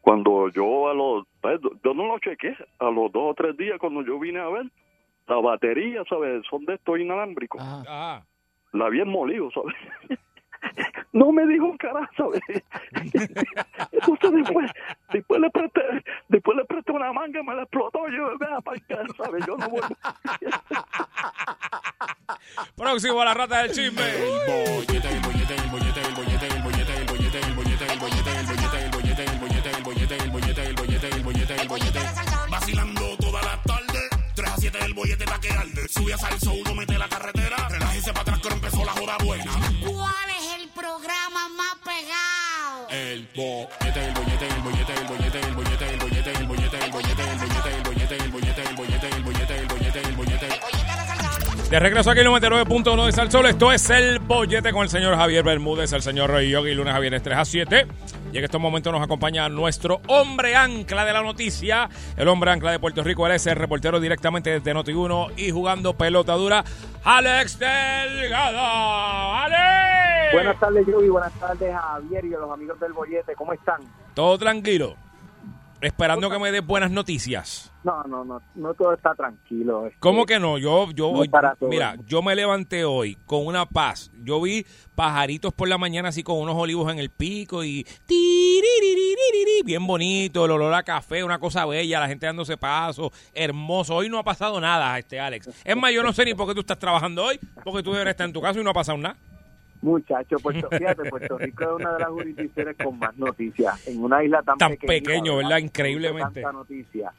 Cuando 0.00 0.48
yo 0.50 0.88
a 0.88 0.94
los, 0.94 1.26
pues, 1.40 1.60
yo 1.82 1.94
no 1.94 2.06
lo 2.06 2.18
chequé, 2.20 2.54
a 2.78 2.90
los 2.90 3.10
dos 3.10 3.32
o 3.32 3.34
tres 3.34 3.56
días 3.56 3.78
cuando 3.80 4.02
yo 4.02 4.20
vine 4.20 4.38
a 4.38 4.48
ver, 4.48 4.66
la 5.26 5.36
batería, 5.36 6.04
¿sabes? 6.08 6.46
Son 6.48 6.64
de 6.64 6.74
estos 6.74 6.98
inalámbricos. 6.98 7.60
Ajá. 7.60 7.80
Ajá. 7.80 8.26
La 8.72 8.86
habían 8.86 9.08
molido, 9.08 9.50
¿sabes? 9.50 9.74
No 11.12 11.32
me 11.32 11.46
dijo 11.46 11.64
un 11.64 11.78
carajo, 11.78 12.12
¿sabes? 12.16 12.42
Entonces 13.92 14.32
después, 14.32 14.70
después 15.12 15.40
le 15.40 15.50
presté, 15.50 15.80
después 16.28 16.56
le 16.58 16.64
presté 16.66 16.92
una 16.92 17.10
manga, 17.12 17.42
me 17.42 17.54
la 17.54 17.62
explotó, 17.62 18.06
yo 18.08 18.36
vea 18.38 18.60
para 18.60 18.76
acá, 18.76 18.98
¿sabes? 19.16 19.46
Yo 19.46 19.56
no 19.56 19.68
vuelvo. 19.68 19.88
Próximo 22.76 23.20
a 23.22 23.24
la 23.24 23.34
rata 23.34 23.62
del 23.62 23.72
chisme. 23.72 24.02
bollete, 24.46 25.08
el 25.08 25.20
bollete, 25.20 25.54
el 25.54 25.70
bollete, 25.70 26.00
el 26.00 26.14
bollete, 26.14 26.46
el 26.46 26.62
bollete, 26.62 26.96
el 26.98 27.06
bollete, 27.06 27.38
el 27.38 27.56
bollete, 27.56 27.86
el 27.92 27.98
bollete, 27.98 28.34
el 28.36 28.48
bollete, 28.50 28.82
el 28.84 28.90
bollete, 28.90 29.24
el 29.24 29.38
bollete, 29.40 29.70
el 29.70 29.82
bollete, 29.82 30.16
el 30.16 30.30
bollete, 30.30 30.62
el 30.66 30.74
bollete, 30.74 31.08
el 31.08 31.22
bollete, 31.22 31.54
el 31.62 31.68
bollete. 31.68 32.00
Vacilando 32.50 33.16
toda 33.18 33.42
la 33.42 33.62
tarde, 33.62 34.00
3 34.34 34.48
a 34.48 34.56
7 34.56 34.78
el 34.84 34.94
bollete 34.94 35.24
pa' 35.24 35.40
que 35.40 35.50
arde. 35.50 35.88
Sube 35.88 36.12
a 36.12 36.18
salso, 36.18 36.52
uno 36.52 36.74
mete 36.74 36.98
la 36.98 37.08
carretera, 37.08 37.35
De 51.76 51.80
regreso 51.80 52.10
aquí 52.10 52.20
en 52.20 52.28
el 52.28 52.32
99.1 52.32 53.04
de 53.04 53.12
Salsol, 53.12 53.44
esto 53.44 53.70
es 53.70 53.90
El 53.90 54.18
Bollete 54.18 54.72
con 54.72 54.84
el 54.84 54.88
señor 54.88 55.14
Javier 55.14 55.44
Bermúdez, 55.44 55.92
el 55.92 56.00
señor 56.00 56.30
Rey 56.30 56.48
Yogi, 56.48 56.72
lunes 56.72 56.94
a 56.94 56.98
viernes 56.98 57.22
3 57.22 57.36
a 57.36 57.44
7. 57.44 57.86
Y 58.32 58.38
en 58.38 58.44
estos 58.44 58.58
momentos 58.58 58.90
nos 58.94 59.02
acompaña 59.02 59.46
nuestro 59.50 60.00
hombre 60.06 60.56
ancla 60.56 61.04
de 61.04 61.12
la 61.12 61.20
noticia, 61.20 61.90
el 62.16 62.28
hombre 62.28 62.50
ancla 62.50 62.70
de 62.70 62.78
Puerto 62.78 63.02
Rico, 63.04 63.26
él 63.26 63.34
es 63.34 63.46
el 63.46 63.56
reportero 63.56 64.00
directamente 64.00 64.58
desde 64.58 64.74
Noti1 64.74 65.34
y 65.36 65.50
jugando 65.50 65.92
pelota 65.92 66.32
dura, 66.32 66.64
Alex 67.04 67.58
Delgado. 67.58 68.58
¡Ale! 69.34 70.32
Buenas 70.32 70.58
tardes, 70.58 70.86
Yogi. 70.86 71.08
Buenas 71.10 71.32
tardes, 71.34 71.76
Javier 71.76 72.24
y 72.24 72.32
a 72.32 72.38
los 72.38 72.50
amigos 72.52 72.80
del 72.80 72.94
bollete. 72.94 73.34
¿Cómo 73.34 73.52
están? 73.52 73.82
Todo 74.14 74.38
tranquilo, 74.38 74.96
esperando 75.80 76.30
que 76.30 76.38
me 76.38 76.52
des 76.52 76.64
buenas 76.64 76.90
noticias. 76.90 77.72
No, 77.84 78.02
no, 78.04 78.24
no, 78.24 78.42
no 78.54 78.74
todo 78.74 78.92
está 78.94 79.14
tranquilo. 79.14 79.86
Este, 79.86 80.00
¿Cómo 80.00 80.26
que 80.26 80.40
no? 80.40 80.58
Yo, 80.58 80.90
yo, 80.90 81.12
No 81.12 81.24
para 81.30 81.54
todo 81.54 81.68
mira, 81.68 81.96
yo 82.06 82.20
me 82.22 82.34
levanté 82.34 82.84
hoy 82.84 83.16
con 83.26 83.46
una 83.46 83.66
paz. 83.66 84.10
Yo 84.24 84.40
vi 84.40 84.66
pajaritos 84.94 85.52
por 85.52 85.68
la 85.68 85.78
mañana 85.78 86.08
así 86.08 86.22
con 86.22 86.38
unos 86.38 86.56
olivos 86.56 86.90
en 86.92 86.98
el 86.98 87.10
pico 87.10 87.62
y 87.62 87.86
bien 89.64 89.86
bonito, 89.86 90.44
el 90.44 90.50
olor 90.50 90.74
a 90.74 90.82
café, 90.82 91.22
una 91.22 91.38
cosa 91.38 91.66
bella, 91.66 92.00
la 92.00 92.08
gente 92.08 92.26
dándose 92.26 92.56
paso, 92.56 93.12
hermoso. 93.34 93.94
Hoy 93.94 94.08
no 94.08 94.18
ha 94.18 94.24
pasado 94.24 94.60
nada, 94.60 94.98
este 94.98 95.20
Alex. 95.20 95.48
Es 95.64 95.76
más, 95.76 95.92
yo 95.92 96.02
no 96.02 96.12
sé 96.12 96.24
ni 96.24 96.34
por 96.34 96.48
qué 96.48 96.54
tú 96.54 96.60
estás 96.60 96.78
trabajando 96.78 97.24
hoy, 97.24 97.38
porque 97.62 97.82
tú 97.82 97.92
deberías 97.92 98.14
estar 98.14 98.26
en 98.26 98.32
tu 98.32 98.40
casa 98.40 98.58
y 98.60 98.64
no 98.64 98.70
ha 98.70 98.74
pasado 98.74 98.98
nada. 98.98 99.16
Muchachos, 99.82 100.42
Puerto, 100.42 100.68
fíjate, 100.70 101.08
Puerto 101.10 101.38
Rico 101.38 101.64
es 101.64 101.70
una 101.84 101.92
de 101.94 101.98
las 102.00 102.08
jurisdicciones 102.08 102.76
con 102.76 102.98
más 102.98 103.16
noticias. 103.16 103.86
En 103.86 104.02
una 104.02 104.22
isla 104.24 104.42
tan, 104.42 104.58
Tan 104.58 104.70
pequeña, 104.72 104.88
pequeño, 104.88 105.36
¿verdad? 105.36 105.58
Increíblemente. 105.58 106.40
Tanta 106.42 106.52
noticia. 106.52 107.12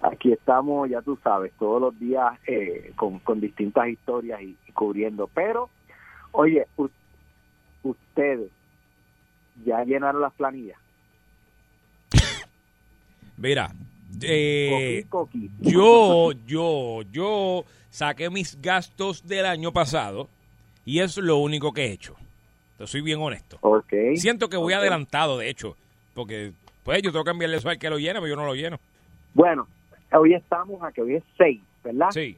Aquí 0.00 0.32
estamos, 0.32 0.88
ya 0.88 1.02
tú 1.02 1.18
sabes, 1.22 1.52
todos 1.58 1.80
los 1.80 1.98
días 1.98 2.32
eh, 2.46 2.92
con, 2.96 3.18
con 3.18 3.40
distintas 3.40 3.88
historias 3.88 4.40
y, 4.40 4.56
y 4.66 4.72
cubriendo. 4.72 5.28
Pero, 5.34 5.68
oye, 6.32 6.66
ustedes 7.82 8.50
ya 9.64 9.84
llenaron 9.84 10.22
las 10.22 10.32
planillas. 10.32 10.78
Mira, 13.36 13.72
eh, 14.22 15.06
Coqui, 15.08 15.48
coqui. 15.48 15.70
yo, 15.72 16.32
yo, 16.46 17.02
yo 17.10 17.64
saqué 17.90 18.28
mis 18.28 18.60
gastos 18.60 19.26
del 19.26 19.46
año 19.46 19.72
pasado 19.72 20.28
y 20.84 21.00
es 21.00 21.16
lo 21.18 21.36
único 21.38 21.72
que 21.72 21.86
he 21.86 21.92
hecho. 21.92 22.16
Te 22.78 22.86
soy 22.86 23.00
bien 23.02 23.20
honesto. 23.20 23.58
Ok. 23.60 23.92
Siento 24.16 24.48
que 24.48 24.56
voy 24.56 24.72
adelantado, 24.72 25.36
de 25.38 25.48
hecho, 25.50 25.76
porque 26.14 26.52
pues 26.82 27.02
yo 27.02 27.12
tengo 27.12 27.24
que 27.24 27.30
enviarle 27.30 27.58
eso 27.58 27.68
al 27.68 27.78
que 27.78 27.90
lo 27.90 27.98
llena, 27.98 28.20
pero 28.20 28.28
yo 28.28 28.36
no 28.36 28.46
lo 28.46 28.54
lleno. 28.54 28.78
Bueno, 29.34 29.68
hoy 30.12 30.34
estamos 30.34 30.82
a 30.82 30.90
que 30.92 31.02
hoy 31.02 31.16
es 31.16 31.24
6, 31.36 31.60
¿verdad? 31.84 32.10
Sí. 32.10 32.36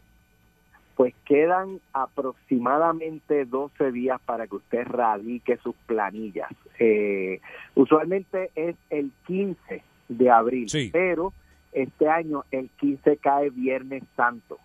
Pues 0.96 1.14
quedan 1.24 1.80
aproximadamente 1.92 3.44
12 3.44 3.92
días 3.92 4.20
para 4.24 4.46
que 4.46 4.56
usted 4.56 4.84
radique 4.86 5.56
sus 5.58 5.74
planillas. 5.86 6.50
Eh, 6.78 7.40
usualmente 7.74 8.50
es 8.54 8.76
el 8.90 9.10
15 9.26 9.82
de 10.08 10.30
abril, 10.30 10.68
Sí. 10.68 10.90
pero 10.92 11.32
este 11.72 12.08
año 12.08 12.44
el 12.50 12.68
15 12.80 13.16
cae 13.18 13.50
Viernes 13.50 14.02
Santo. 14.16 14.58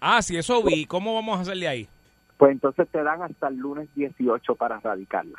Ah, 0.00 0.20
sí, 0.22 0.36
eso 0.36 0.62
vi. 0.64 0.84
¿Cómo 0.86 1.14
vamos 1.14 1.38
a 1.38 1.42
hacerle 1.42 1.68
ahí? 1.68 1.88
Pues 2.42 2.50
entonces 2.54 2.88
te 2.90 3.00
dan 3.04 3.22
hasta 3.22 3.46
el 3.46 3.56
lunes 3.56 3.88
18 3.94 4.56
para 4.56 4.80
radicarla. 4.80 5.38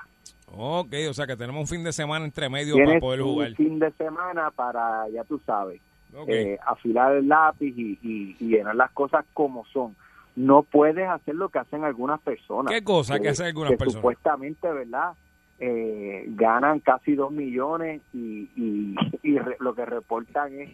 Ok, 0.56 0.94
o 1.10 1.14
sea 1.14 1.28
que 1.28 1.36
tenemos 1.36 1.60
un 1.60 1.68
fin 1.68 1.84
de 1.84 1.92
semana 1.92 2.24
entre 2.24 2.48
medio 2.48 2.78
para 2.78 2.98
poder 3.02 3.22
un 3.24 3.28
jugar. 3.34 3.52
fin 3.56 3.78
de 3.78 3.92
semana 3.92 4.52
para, 4.52 5.10
ya 5.10 5.26
tú 5.26 5.38
sabes, 5.46 5.82
eh, 6.30 6.58
afilar 6.66 7.14
el 7.18 7.28
lápiz 7.28 7.74
y, 7.78 8.00
y- 8.02 8.38
y 8.40 8.48
llenar 8.48 8.78
las 8.78 8.90
cosas 8.92 9.26
como 9.34 9.66
son. 9.66 9.98
No 10.38 10.64
puedes 10.64 11.06
hacer 11.10 11.36
lo 11.36 11.50
que 11.50 11.60
hacen 11.60 11.84
algunas 11.84 12.22
personas. 12.22 12.72
¿Qué 12.74 12.86
cosa 12.86 13.20
que 13.20 13.28
hacen 13.28 13.48
algunas 13.48 13.72
que 13.72 13.78
personas? 13.80 13.96
Supuestamente, 14.02 14.72
¿verdad? 14.72 15.12
Eh, 15.60 16.24
ganan 16.30 16.80
casi 16.80 17.16
dos 17.16 17.34
millones 17.34 18.02
y, 18.14 18.50
y, 18.56 18.96
y 19.24 19.38
re- 19.40 19.58
lo 19.60 19.76
que 19.76 19.84
reportan 19.86 20.54
es 20.58 20.70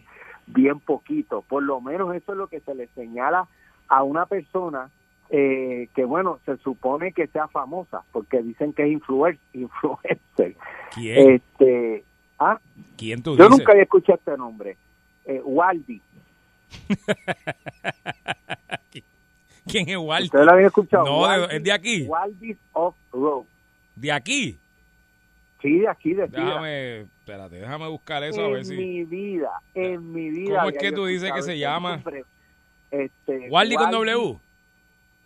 bien 0.46 0.78
poquito. 0.78 1.42
Por 1.42 1.64
lo 1.64 1.80
menos 1.80 2.14
eso 2.14 2.30
es 2.30 2.38
lo 2.38 2.46
que 2.46 2.60
se 2.60 2.76
le 2.76 2.86
señala 2.94 3.48
a 3.88 4.04
una 4.04 4.26
persona 4.26 4.90
eh, 5.30 5.88
que, 5.94 6.04
bueno, 6.04 6.40
se 6.44 6.56
supone 6.58 7.12
que 7.12 7.26
sea 7.28 7.46
famosa, 7.48 8.02
porque 8.12 8.42
dicen 8.42 8.72
que 8.72 8.82
es 8.84 8.90
influer- 9.00 9.38
influencer. 9.52 10.56
¿Quién? 10.94 11.30
Este, 11.34 12.04
ah, 12.38 12.58
¿Quién 12.96 13.22
tú 13.22 13.36
yo 13.36 13.44
dices? 13.44 13.58
nunca 13.58 13.72
había 13.72 13.84
escuchado 13.84 14.18
este 14.18 14.36
nombre. 14.36 14.76
Eh, 15.24 15.40
Waldi. 15.44 16.00
¿Quién 19.66 19.88
es 19.88 19.96
Walter? 19.96 20.24
¿Ustedes 20.26 20.46
lo 20.46 20.52
habían 20.52 20.66
escuchado? 20.66 21.04
No, 21.04 21.20
Waldi- 21.22 21.48
es 21.52 21.62
de 21.62 21.72
aquí. 21.72 22.02
Waldi's 22.06 22.58
Off-Road. 22.72 23.44
¿De 23.94 24.10
aquí? 24.12 24.58
Sí, 25.62 25.78
de 25.78 25.88
aquí, 25.88 26.14
de 26.14 26.26
Sidra. 26.26 26.44
Déjame, 26.44 27.00
espérate, 27.00 27.56
déjame 27.56 27.88
buscar 27.88 28.24
eso 28.24 28.40
a 28.40 28.46
en 28.46 28.52
ver 28.54 28.64
si... 28.64 28.74
mi 28.76 29.04
vida, 29.04 29.50
en 29.74 30.12
mi 30.12 30.30
vida. 30.30 30.56
¿Cómo 30.56 30.68
es 30.70 30.76
había 30.76 30.80
que 30.80 30.92
tú 30.92 31.04
dices 31.04 31.30
que 31.32 31.42
se 31.42 31.58
llama? 31.58 32.02
Este, 32.90 33.48
¿Waldi 33.50 33.76
con 33.76 33.84
Waldi 33.94 34.10
W? 34.10 34.38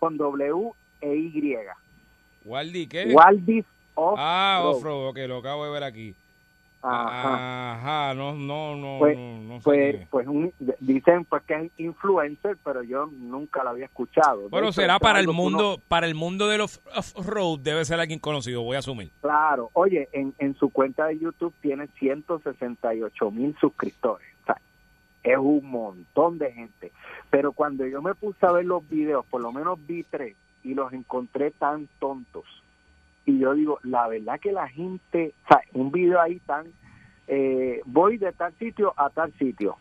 Con 0.04 0.18
W 0.18 0.70
e 1.00 1.16
Y. 1.16 1.56
¿Waldi 2.44 2.86
qué? 2.86 3.06
Waldi's 3.14 3.64
Off 3.94 4.18
Ah, 4.20 4.60
Road. 4.62 4.76
Offroad, 4.76 5.08
ok, 5.08 5.18
lo 5.28 5.38
acabo 5.38 5.64
de 5.64 5.70
ver 5.72 5.82
aquí. 5.82 6.14
Ajá. 6.82 7.72
Ajá, 8.10 8.14
no, 8.14 8.34
no, 8.34 8.76
no, 8.76 8.98
Pues, 8.98 9.16
no, 9.16 9.38
no 9.40 9.54
sé 9.60 9.64
pues, 9.64 9.96
qué. 9.96 10.06
pues 10.10 10.26
un- 10.28 10.52
dicen 10.80 11.24
pues 11.24 11.42
que 11.44 11.54
es 11.54 11.70
influencer, 11.78 12.58
pero 12.62 12.82
yo 12.82 13.06
nunca 13.06 13.64
lo 13.64 13.70
había 13.70 13.86
escuchado. 13.86 14.50
Bueno, 14.50 14.66
hecho, 14.66 14.82
será 14.82 14.98
para 14.98 15.20
el 15.20 15.24
que 15.24 15.30
uno- 15.30 15.40
mundo, 15.42 15.80
para 15.88 16.06
el 16.06 16.14
mundo 16.14 16.48
del 16.48 16.60
off- 16.60 16.80
off-road 16.94 17.60
debe 17.60 17.86
ser 17.86 17.98
alguien 18.00 18.18
conocido, 18.18 18.62
voy 18.62 18.76
a 18.76 18.80
asumir. 18.80 19.10
Claro, 19.22 19.70
oye, 19.72 20.10
en, 20.12 20.34
en 20.38 20.54
su 20.56 20.68
cuenta 20.68 21.06
de 21.06 21.18
YouTube 21.18 21.54
tiene 21.62 21.86
168 21.98 23.30
mil 23.30 23.56
suscriptores. 23.58 24.28
Es 25.24 25.38
un 25.38 25.68
montón 25.68 26.38
de 26.38 26.52
gente. 26.52 26.92
Pero 27.30 27.52
cuando 27.52 27.86
yo 27.86 28.00
me 28.02 28.14
puse 28.14 28.46
a 28.46 28.52
ver 28.52 28.64
los 28.64 28.88
videos, 28.88 29.26
por 29.26 29.40
lo 29.40 29.50
menos 29.50 29.78
vi 29.86 30.04
tres, 30.04 30.36
y 30.62 30.74
los 30.74 30.92
encontré 30.92 31.50
tan 31.50 31.88
tontos. 31.98 32.44
Y 33.26 33.38
yo 33.38 33.54
digo, 33.54 33.78
la 33.82 34.06
verdad 34.06 34.38
que 34.38 34.52
la 34.52 34.68
gente, 34.68 35.34
o 35.44 35.48
sea, 35.48 35.60
un 35.72 35.90
video 35.90 36.20
ahí 36.20 36.38
tan, 36.40 36.66
eh, 37.26 37.80
voy 37.86 38.18
de 38.18 38.32
tal 38.32 38.52
sitio 38.58 38.92
a 38.96 39.10
tal 39.10 39.32
sitio 39.38 39.76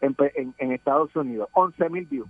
en, 0.00 0.16
en, 0.34 0.54
en 0.58 0.72
Estados 0.72 1.14
Unidos, 1.14 1.48
11 1.52 1.90
mil 1.90 2.06
views. 2.06 2.28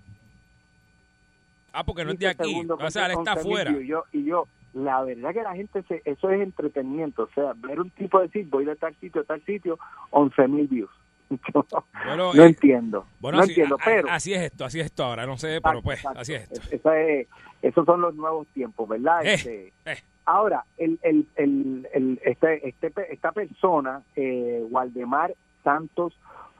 Ah, 1.72 1.84
porque 1.84 2.04
no 2.04 2.12
es 2.12 2.18
de 2.18 2.34
15 2.34 2.42
aquí. 2.42 2.66
O 2.70 2.90
sea, 2.90 3.06
él 3.06 3.12
está 3.12 3.34
11.000 3.34 3.38
afuera. 3.38 3.70
views. 3.70 3.84
Y 3.84 3.86
yo, 3.86 4.04
y 4.12 4.24
yo, 4.24 4.48
la 4.72 5.02
verdad 5.04 5.32
que 5.32 5.42
la 5.42 5.54
gente, 5.54 5.82
se, 5.82 6.02
eso 6.04 6.30
es 6.30 6.40
entretenimiento. 6.40 7.24
O 7.24 7.28
sea, 7.34 7.52
ver 7.54 7.80
un 7.80 7.90
tipo 7.90 8.20
decir, 8.20 8.46
voy 8.48 8.64
de 8.64 8.76
tal 8.76 8.94
sitio 8.96 9.20
a 9.20 9.24
tal 9.24 9.44
sitio, 9.44 9.78
11 10.10 10.48
mil 10.48 10.66
views. 10.66 10.90
Yo 11.54 11.64
Bueno, 12.06 12.32
no 12.34 12.42
eh, 12.42 12.46
entiendo. 12.46 13.06
Bueno, 13.20 13.38
no 13.38 13.42
así, 13.44 13.52
entiendo, 13.52 13.76
a- 13.76 13.84
pero... 13.84 14.08
así 14.10 14.34
es 14.34 14.42
esto, 14.42 14.64
así 14.64 14.80
es 14.80 14.86
esto 14.86 15.04
ahora. 15.04 15.26
No 15.26 15.36
sé, 15.38 15.60
pero 15.62 15.78
Exacto, 15.78 15.82
pues, 15.82 15.98
exacto. 15.98 16.20
así 16.20 16.34
es 16.34 16.42
esto. 16.42 16.60
Es- 16.60 16.72
esa 16.72 17.00
es- 17.00 17.28
esos 17.62 17.84
son 17.86 18.00
los 18.00 18.14
nuevos 18.14 18.46
tiempos, 18.48 18.88
¿verdad? 18.88 19.24
Eh, 19.24 19.34
Este, 19.34 19.72
eh. 19.86 19.96
Ahora, 20.24 20.64
el, 20.76 20.98
el, 21.02 21.26
el, 21.36 21.88
el- 21.94 22.20
este, 22.24 22.68
este, 22.68 22.92
esta 23.12 23.32
persona, 23.32 24.02
eh, 24.16 24.64
Waldemar 24.70 25.34
Santos 25.62 26.14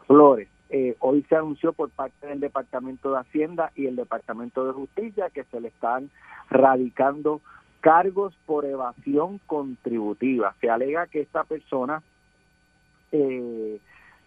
Flores, 0.07 0.49
eh, 0.71 0.97
hoy 1.01 1.25
se 1.29 1.37
anunció 1.37 1.73
por 1.73 1.91
parte 1.91 2.27
del 2.27 2.41
Departamento 2.41 3.13
de 3.13 3.21
Hacienda 3.21 3.71
y 3.77 3.87
el 3.87 3.95
Departamento 3.97 4.67
de 4.67 4.73
Justicia 4.73 5.31
que 5.31 5.45
se 5.45 5.61
le 5.61 5.69
están 5.69 6.11
radicando 6.51 7.41
cargos 7.81 8.35
por 8.47 8.65
evasión 8.65 9.39
contributiva. 9.47 10.55
Se 10.61 10.69
alega 10.71 11.07
que 11.07 11.21
esta 11.21 11.45
persona 11.45 12.03
eh, 13.13 13.79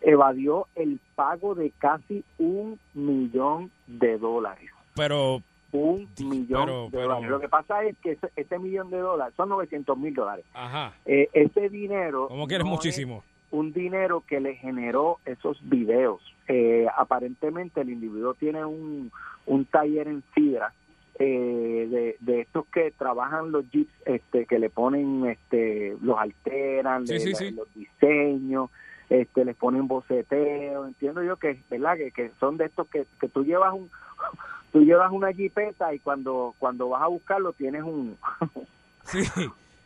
evadió 0.01 0.67
el 0.75 0.99
pago 1.15 1.55
de 1.55 1.71
casi 1.77 2.23
un 2.37 2.79
millón 2.93 3.71
de 3.87 4.17
dólares 4.17 4.69
Pero, 4.95 5.41
un 5.71 6.07
millón 6.19 6.65
pero- 6.65 6.83
de 6.85 6.89
pero- 6.91 7.01
dólares. 7.03 7.29
Lo 7.29 7.39
que 7.39 7.49
pasa 7.49 7.83
es 7.83 7.97
que 7.99 8.11
ese, 8.13 8.29
ese 8.35 8.59
millón 8.59 8.89
de 8.89 8.97
dólares 8.99 9.33
son 9.37 9.49
900 9.49 9.97
mil 9.97 10.13
dólares. 10.13 10.45
ajá. 10.53 10.93
Eh, 11.05 11.29
ese 11.33 11.69
dinero 11.69 12.27
Como 12.27 12.47
quieres 12.47 12.65
no 12.65 12.71
muchísimo. 12.71 13.17
es 13.47 13.53
un 13.53 13.73
dinero 13.73 14.23
que 14.27 14.39
le 14.39 14.55
generó 14.55 15.17
esos 15.25 15.59
videos. 15.67 16.21
Eh, 16.47 16.87
aparentemente 16.97 17.81
el 17.81 17.89
individuo 17.89 18.33
tiene 18.35 18.63
un, 18.65 19.11
un 19.45 19.65
taller 19.65 20.07
en 20.07 20.23
Sidra 20.33 20.73
eh, 21.21 21.87
de, 21.91 22.15
de 22.21 22.41
estos 22.41 22.65
que 22.67 22.91
trabajan 22.91 23.51
los 23.51 23.69
jeeps, 23.71 23.91
este, 24.05 24.45
que 24.45 24.57
le 24.57 24.69
ponen, 24.69 25.25
este, 25.25 25.97
los 26.01 26.17
alteran, 26.17 27.05
Sí, 27.05 27.13
le- 27.13 27.19
sí, 27.19 27.29
le- 27.29 27.35
sí. 27.35 27.51
los 27.51 27.73
diseños, 27.75 28.69
este, 29.09 29.43
les 29.43 29.55
ponen 29.55 29.87
boceteo, 29.87 30.85
entiendo 30.85 31.23
yo 31.23 31.37
que, 31.37 31.61
verdad, 31.69 31.97
que, 31.97 32.11
que 32.11 32.31
son 32.39 32.57
de 32.57 32.65
estos 32.65 32.87
que, 32.87 33.05
que 33.19 33.27
tú 33.27 33.43
llevas 33.43 33.73
un, 33.73 33.89
tú 34.71 34.81
llevas 34.81 35.11
una 35.11 35.33
jipeta 35.33 35.93
y 35.93 35.99
cuando, 35.99 36.53
cuando 36.59 36.89
vas 36.89 37.01
a 37.01 37.07
buscarlo 37.07 37.53
tienes 37.53 37.83
un, 37.83 38.17
Sí, 39.03 39.23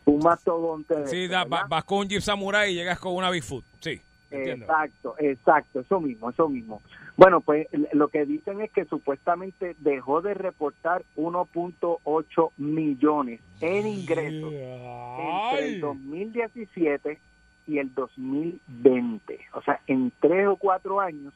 un 0.04 0.18
mastodonte. 0.18 1.06
sí, 1.06 1.28
vas 1.28 1.84
con 1.84 1.98
un 2.00 2.08
Jeep 2.08 2.20
Samurai 2.20 2.70
y 2.70 2.74
llegas 2.74 2.98
con 2.98 3.14
una 3.14 3.30
Bigfoot. 3.30 3.64
Sí, 3.80 4.00
entiendo. 4.30 4.66
Exacto, 4.66 5.14
exacto, 5.18 5.80
eso 5.80 6.00
mismo, 6.00 6.28
eso 6.28 6.48
mismo. 6.48 6.82
Bueno, 7.16 7.40
pues 7.40 7.68
lo 7.92 8.08
que 8.08 8.26
dicen 8.26 8.60
es 8.60 8.70
que 8.72 8.84
supuestamente 8.84 9.76
dejó 9.78 10.20
de 10.20 10.34
reportar 10.34 11.04
1.8 11.16 12.50
millones 12.58 13.40
en 13.60 13.86
ingresos 13.86 14.52
entre 14.52 15.66
el 15.66 15.80
2017 15.80 17.18
y 17.66 17.78
el 17.78 17.94
2020. 17.94 19.40
O 19.54 19.62
sea, 19.62 19.80
en 19.86 20.12
tres 20.20 20.46
o 20.48 20.56
cuatro 20.56 21.00
años, 21.00 21.32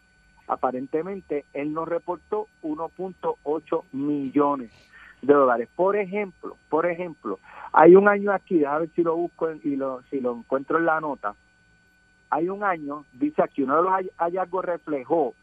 aparentemente, 0.46 1.44
él 1.52 1.72
nos 1.72 1.88
reportó 1.88 2.48
1.8 2.62 3.84
millones 3.92 4.70
de 5.22 5.34
dólares. 5.34 5.68
Por 5.74 5.96
ejemplo, 5.96 6.56
por 6.68 6.86
ejemplo, 6.86 7.38
hay 7.72 7.94
un 7.96 8.08
año 8.08 8.32
aquí, 8.32 8.64
a 8.64 8.78
ver 8.78 8.88
si 8.94 9.02
lo 9.02 9.16
busco 9.16 9.50
y 9.52 9.76
lo, 9.76 10.02
si 10.10 10.20
lo 10.20 10.36
encuentro 10.36 10.78
en 10.78 10.86
la 10.86 11.00
nota. 11.00 11.34
Hay 12.30 12.48
un 12.48 12.62
año, 12.62 13.04
dice 13.14 13.42
aquí, 13.42 13.62
uno 13.62 13.76
de 13.76 13.82
los 13.82 13.92
hall- 13.92 14.12
hallazgos 14.18 14.64
reflejó 14.64 15.34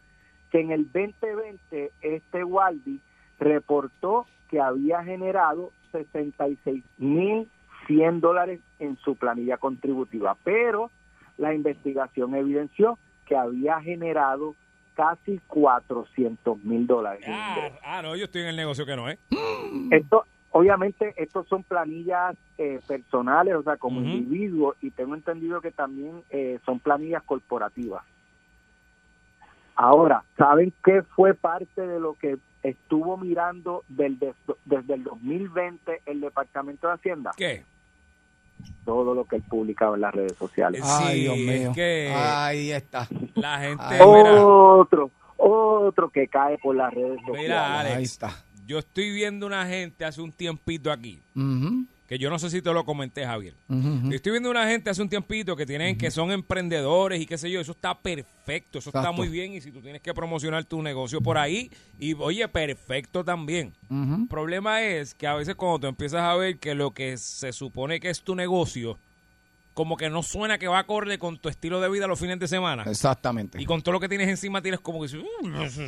que 0.52 0.62
en 0.62 0.72
el 0.72 0.84
2020 0.92 1.92
este 2.02 2.44
Waldi 2.44 3.00
reportó 3.40 4.28
que 4.50 4.62
había 4.62 5.04
generado 5.04 5.72
66.100 7.86 8.20
dólares 8.20 8.60
en 8.80 8.98
su 8.98 9.16
planilla 9.16 9.58
contributiva, 9.58 10.36
pero 10.44 10.92
la 11.38 11.54
investigación 11.54 12.36
evidenció 12.36 12.98
que 13.26 13.36
había 13.36 13.82
generado 13.82 14.56
casi 14.94 15.40
400 15.48 16.64
mil 16.64 16.88
dólares. 16.88 17.26
Ah, 17.28 17.70
ah, 17.84 18.02
no, 18.02 18.16
yo 18.16 18.26
estoy 18.26 18.42
en 18.42 18.48
el 18.48 18.56
negocio 18.56 18.86
que 18.86 18.96
no, 18.96 19.10
¿eh? 19.10 19.18
Esto, 19.92 20.26
obviamente, 20.52 21.14
estos 21.18 21.48
son 21.48 21.64
planillas 21.64 22.36
eh, 22.58 22.80
personales, 22.88 23.56
o 23.56 23.64
sea, 23.64 23.76
como 23.78 24.00
Ujú. 24.00 24.10
individuos, 24.10 24.78
y 24.82 24.92
tengo 24.92 25.14
entendido 25.16 25.60
que 25.60 25.72
también 25.72 26.24
eh, 26.30 26.60
son 26.66 26.80
planillas 26.80 27.24
corporativas. 27.24 28.04
Ahora, 29.76 30.24
¿saben 30.38 30.72
qué 30.84 31.02
fue 31.04 31.34
parte 31.34 31.86
de 31.86 32.00
lo 32.00 32.14
que 32.14 32.38
estuvo 32.64 33.18
mirando 33.18 33.84
del, 33.90 34.18
des- 34.18 34.36
desde 34.64 34.94
el 34.94 35.04
2020 35.04 36.02
el 36.06 36.22
Departamento 36.22 36.88
de 36.88 36.94
Hacienda? 36.94 37.32
¿Qué? 37.36 37.66
Todo 38.86 39.14
lo 39.16 39.26
que 39.26 39.38
él 39.38 39.44
publicaba 39.50 39.96
en 39.96 40.02
las 40.02 40.14
redes 40.14 40.34
sociales. 40.38 40.82
Ay, 40.84 41.16
Sí, 41.16 41.22
Dios 41.22 41.38
es 41.38 41.60
mío. 41.62 41.72
que- 41.74 42.14
Ahí 42.16 42.72
está. 42.72 43.08
La 43.36 43.60
gente, 43.60 43.84
Ay. 43.84 44.00
Otro, 44.02 45.10
otro 45.38 46.10
que 46.10 46.28
cae 46.28 46.58
por 46.60 46.76
las 46.76 46.94
redes 46.94 47.20
sociales. 47.22 47.42
mira, 47.42 47.80
Ahí 47.82 47.92
Alex, 47.94 48.12
está. 48.12 48.44
yo 48.68 48.80
estoy 48.80 49.12
viendo 49.12 49.46
una 49.48 49.66
gente 49.66 50.06
hace 50.06 50.22
un 50.22 50.32
tiempito 50.32 50.92
aquí, 50.92 51.20
Ujú, 51.36 51.86
que 52.08 52.20
yo 52.20 52.30
no 52.30 52.38
sé 52.38 52.50
si 52.52 52.62
te 52.62 52.72
lo 52.72 52.86
comenté, 52.86 53.26
Javier. 53.26 53.56
ujú. 53.68 54.12
Estoy 54.14 54.32
viendo 54.34 54.52
una 54.52 54.68
gente 54.68 54.90
hace 54.92 55.02
un 55.02 55.10
tiempito 55.10 55.56
que 55.56 55.66
tienen 55.66 55.98
que 55.98 56.12
son 56.12 56.32
emprendedores 56.32 57.20
y 57.20 57.26
qué 57.26 57.38
sé 57.38 57.50
yo, 57.50 57.60
eso 57.60 57.72
está 57.72 57.98
perfecto, 57.98 58.78
eso 58.80 58.90
está 58.92 59.12
muy 59.12 59.28
bien 59.28 59.54
y 59.54 59.62
si 59.62 59.72
tú 59.72 59.82
tienes 59.82 60.02
que 60.02 60.14
promocionar 60.14 60.64
tu 60.66 60.82
negocio 60.84 61.20
por 61.22 61.38
ahí 61.38 61.72
y 62.00 62.14
oye, 62.14 62.48
perfecto 62.48 63.24
también. 63.24 63.74
El 63.90 64.28
problema 64.30 64.82
es 64.84 65.14
que 65.16 65.26
a 65.28 65.34
veces 65.34 65.56
cuando 65.56 65.80
tú 65.80 65.88
empiezas 65.88 66.22
a 66.22 66.36
ver 66.36 66.60
que 66.60 66.76
lo 66.76 66.92
que 66.92 67.18
se 67.18 67.52
supone 67.52 68.00
que 68.00 68.10
es 68.10 68.22
tu 68.22 68.36
negocio 68.36 69.00
como 69.74 69.98
que 69.98 70.10
no 70.10 70.24
suena 70.24 70.58
que 70.58 70.70
va 70.70 70.80
acorde 70.80 71.18
con 71.20 71.38
tu 71.38 71.50
estilo 71.50 71.82
de 71.82 71.90
vida 71.90 72.08
los 72.08 72.18
fines 72.18 72.40
de 72.40 72.48
semana. 72.48 72.84
Exactamente. 72.88 73.62
Y 73.62 73.66
con 73.66 73.82
todo 73.82 73.92
lo 73.94 74.00
que 74.00 74.08
tienes 74.08 74.30
encima 74.30 74.62
tienes 74.62 74.80
como 74.80 75.00
que 75.02 75.08
dices, 75.08 75.22
"Mm, 75.44 75.56
eso, 75.64 75.84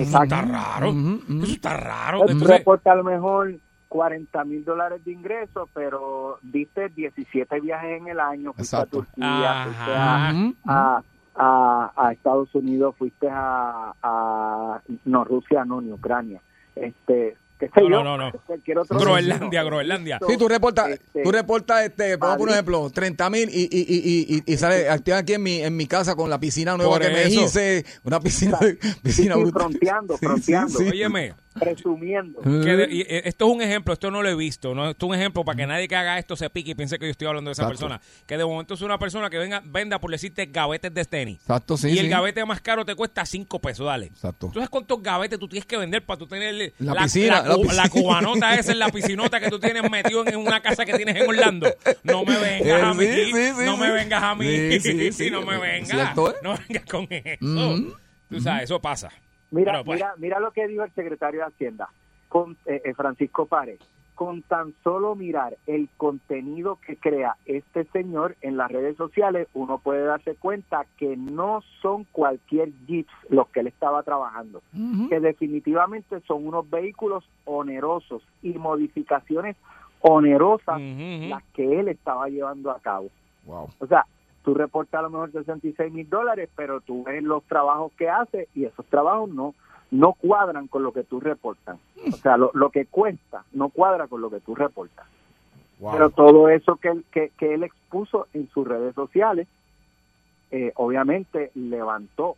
está 0.00 0.42
raro, 0.42 0.90
eso 0.90 1.52
está 1.52 1.76
raro. 1.76 2.22
Entonces, 2.22 2.48
reporta 2.48 2.92
a 2.92 2.96
lo 2.96 3.04
mejor 3.04 3.60
40 3.88 4.44
mil 4.44 4.64
dólares 4.64 5.04
de 5.04 5.12
ingresos, 5.12 5.68
pero 5.74 6.38
diste 6.42 6.88
17 6.90 7.60
viajes 7.60 8.00
en 8.00 8.08
el 8.08 8.20
año, 8.20 8.52
fuiste 8.52 8.76
Exacto. 8.76 8.98
a 9.00 9.04
Turquía, 9.04 9.64
fuiste 9.64 9.92
a, 9.94 10.30
a, 10.66 11.02
a- 11.36 11.92
a 11.96 12.12
Estados 12.12 12.54
Unidos, 12.54 12.94
fuiste 12.98 13.28
a, 13.30 13.92
a- 14.02 14.82
no, 15.04 15.24
Rusia 15.24 15.64
no, 15.64 15.80
ni 15.80 15.92
Ucrania. 15.92 16.40
Este, 16.76 17.36
qué 17.58 17.68
sé 17.68 17.80
No, 17.82 17.88
yo, 17.90 18.04
no, 18.04 18.16
no, 18.18 18.30
no. 18.30 18.32
Groenlandia. 18.88 19.62
Groenlandia. 19.64 20.18
Sí, 20.28 20.36
tú 20.36 20.48
reportas, 20.48 20.90
Este, 20.90 21.22
tú 21.22 21.32
reportas, 21.32 21.84
este, 21.84 22.16
Madrid. 22.16 22.48
ejemplo, 22.50 22.90
30 22.90 23.30
mil 23.30 23.48
y, 23.50 23.62
y, 23.62 23.68
y, 23.70 24.36
y, 24.46 24.52
y 24.52 24.56
sale 24.56 24.86
estoy 24.94 25.14
aquí 25.14 25.34
en 25.34 25.42
mi, 25.42 25.60
en 25.60 25.76
mi 25.76 25.86
casa 25.86 26.14
con 26.14 26.30
la 26.30 26.38
piscina 26.38 26.76
nueva 26.76 26.92
Por 26.92 27.02
que 27.02 27.08
me 27.08 27.22
eso. 27.24 27.40
hice, 27.42 27.84
una 28.04 28.20
piscina, 28.20 28.58
piscina 29.02 29.34
sí, 29.36 29.50
fronteando, 29.52 30.14
Sí, 30.14 30.18
sí, 30.20 30.26
fronteando. 30.26 30.78
sí. 30.78 30.88
Óyeme, 30.88 31.34
presumiendo. 31.58 32.40
que 32.42 32.84
eh, 33.08 33.22
esto 33.24 33.46
es 33.48 33.54
un 33.54 33.62
ejemplo, 33.62 33.92
esto 33.92 34.10
no 34.10 34.22
lo 34.22 34.28
he 34.28 34.34
visto, 34.34 34.74
no 34.74 34.90
esto 34.90 35.06
es 35.06 35.10
un 35.10 35.14
ejemplo 35.16 35.44
para 35.44 35.56
que 35.56 35.66
nadie 35.66 35.88
que 35.88 35.96
haga 35.96 36.18
esto 36.18 36.36
se 36.36 36.48
pique 36.50 36.70
y 36.70 36.74
piense 36.74 36.98
que 36.98 37.06
yo 37.06 37.10
estoy 37.10 37.26
hablando 37.28 37.48
de 37.48 37.52
esa 37.52 37.62
Exacto. 37.62 37.88
persona. 37.88 38.00
Que 38.26 38.36
de 38.38 38.44
momento 38.44 38.74
es 38.74 38.80
una 38.82 38.98
persona 38.98 39.28
que 39.30 39.38
venga, 39.38 39.62
venda 39.64 39.98
por 40.00 40.10
decirte 40.10 40.46
gavetes 40.46 40.92
de 40.94 41.04
tenis. 41.04 41.38
Exacto, 41.40 41.76
sí, 41.76 41.88
y 41.88 41.98
el 41.98 42.06
sí. 42.06 42.08
gavete 42.10 42.44
más 42.44 42.60
caro 42.60 42.84
te 42.84 42.94
cuesta 42.94 43.24
5 43.26 43.58
pesos, 43.60 43.86
dale. 43.86 44.06
Exacto. 44.06 44.48
¿Tú 44.48 44.54
sabes 44.54 44.68
cuántos 44.68 45.02
gavetes 45.02 45.38
tú 45.38 45.48
tienes 45.48 45.66
que 45.66 45.76
vender 45.76 46.04
para 46.04 46.18
tú 46.18 46.26
tener 46.26 46.72
La 46.78 46.94
piscina, 47.02 47.42
la, 47.42 47.48
la 47.48 47.54
cu- 47.54 47.62
piscina. 47.62 47.82
la 47.82 47.88
cubanota 47.88 48.54
esa 48.54 48.72
en 48.72 48.78
la 48.78 48.88
piscinota 48.90 49.40
que 49.40 49.48
tú 49.50 49.58
tienes 49.58 49.88
metido 49.90 50.26
en 50.26 50.36
una 50.36 50.60
casa 50.60 50.84
que 50.84 50.94
tienes 50.94 51.16
en 51.16 51.28
Orlando? 51.28 51.68
No 52.02 52.24
me 52.24 52.38
vengas 52.38 52.82
a 52.82 52.90
Eh, 52.90 52.94
mí, 52.94 53.04
sí, 53.06 53.24
sí, 53.32 53.52
sí, 53.58 53.64
no 53.64 53.76
me 53.76 53.90
vengas 53.90 54.22
a 54.22 54.34
mí, 54.34 54.46
Sí, 54.46 54.80
sí, 54.80 55.12
sí. 55.12 55.30
no 55.30 55.42
me 55.42 55.58
vengas, 55.58 56.16
¿eh? 56.16 56.34
no 56.42 56.56
vengas 56.68 56.84
con 56.90 57.06
eso. 57.10 57.36
Mm. 57.40 57.92
Tú 58.30 58.40
sabes, 58.40 58.64
eso 58.64 58.80
pasa. 58.80 59.10
Mira, 59.50 59.82
pues, 59.84 59.98
mira, 59.98 60.14
mira 60.18 60.40
lo 60.40 60.50
que 60.50 60.68
dijo 60.68 60.84
el 60.84 60.92
secretario 60.92 61.40
de 61.40 61.46
Hacienda, 61.46 61.88
con, 62.28 62.56
eh, 62.66 62.82
eh, 62.84 62.94
Francisco 62.94 63.46
Párez. 63.46 63.78
Con 64.14 64.42
tan 64.42 64.74
solo 64.82 65.14
mirar 65.14 65.56
el 65.68 65.88
contenido 65.96 66.76
que 66.84 66.96
crea 66.96 67.36
este 67.46 67.84
señor 67.92 68.34
en 68.40 68.56
las 68.56 68.68
redes 68.68 68.96
sociales, 68.96 69.46
uno 69.54 69.78
puede 69.78 70.02
darse 70.02 70.34
cuenta 70.34 70.86
que 70.96 71.16
no 71.16 71.62
son 71.80 72.02
cualquier 72.10 72.72
jeeps 72.88 73.12
los 73.28 73.46
que 73.50 73.60
él 73.60 73.68
estaba 73.68 74.02
trabajando, 74.02 74.60
que 75.08 75.20
definitivamente 75.20 76.20
son 76.26 76.48
unos 76.48 76.68
vehículos 76.68 77.22
onerosos 77.44 78.20
y 78.42 78.54
modificaciones 78.54 79.54
onerosas 80.00 80.80
las 80.80 81.44
que 81.54 81.78
él 81.78 81.86
estaba 81.86 82.28
llevando 82.28 82.72
a 82.72 82.80
cabo. 82.80 83.10
Wow. 83.46 83.68
O 83.78 83.86
sea, 83.86 84.04
tú 84.48 84.54
reportas 84.54 85.00
a 85.00 85.02
lo 85.02 85.10
mejor 85.10 85.30
66 85.30 85.92
mil 85.92 86.08
dólares, 86.08 86.48
pero 86.56 86.80
tú 86.80 87.04
ves 87.04 87.22
los 87.22 87.44
trabajos 87.44 87.92
que 87.98 88.08
hace 88.08 88.48
y 88.54 88.64
esos 88.64 88.86
trabajos 88.86 89.28
no 89.28 89.54
no 89.90 90.14
cuadran 90.14 90.68
con 90.68 90.82
lo 90.82 90.92
que 90.92 91.04
tú 91.04 91.20
reportas. 91.20 91.78
O 92.06 92.16
sea, 92.16 92.38
lo, 92.38 92.50
lo 92.54 92.70
que 92.70 92.86
cuesta 92.86 93.44
no 93.52 93.68
cuadra 93.68 94.06
con 94.06 94.22
lo 94.22 94.30
que 94.30 94.40
tú 94.40 94.54
reportas. 94.54 95.06
Wow. 95.80 95.92
Pero 95.92 96.10
todo 96.10 96.48
eso 96.48 96.76
que 96.76 96.88
él, 96.88 97.04
que, 97.10 97.30
que 97.38 97.52
él 97.52 97.62
expuso 97.62 98.26
en 98.32 98.48
sus 98.48 98.66
redes 98.66 98.94
sociales, 98.94 99.48
eh, 100.50 100.72
obviamente 100.76 101.50
levantó, 101.54 102.36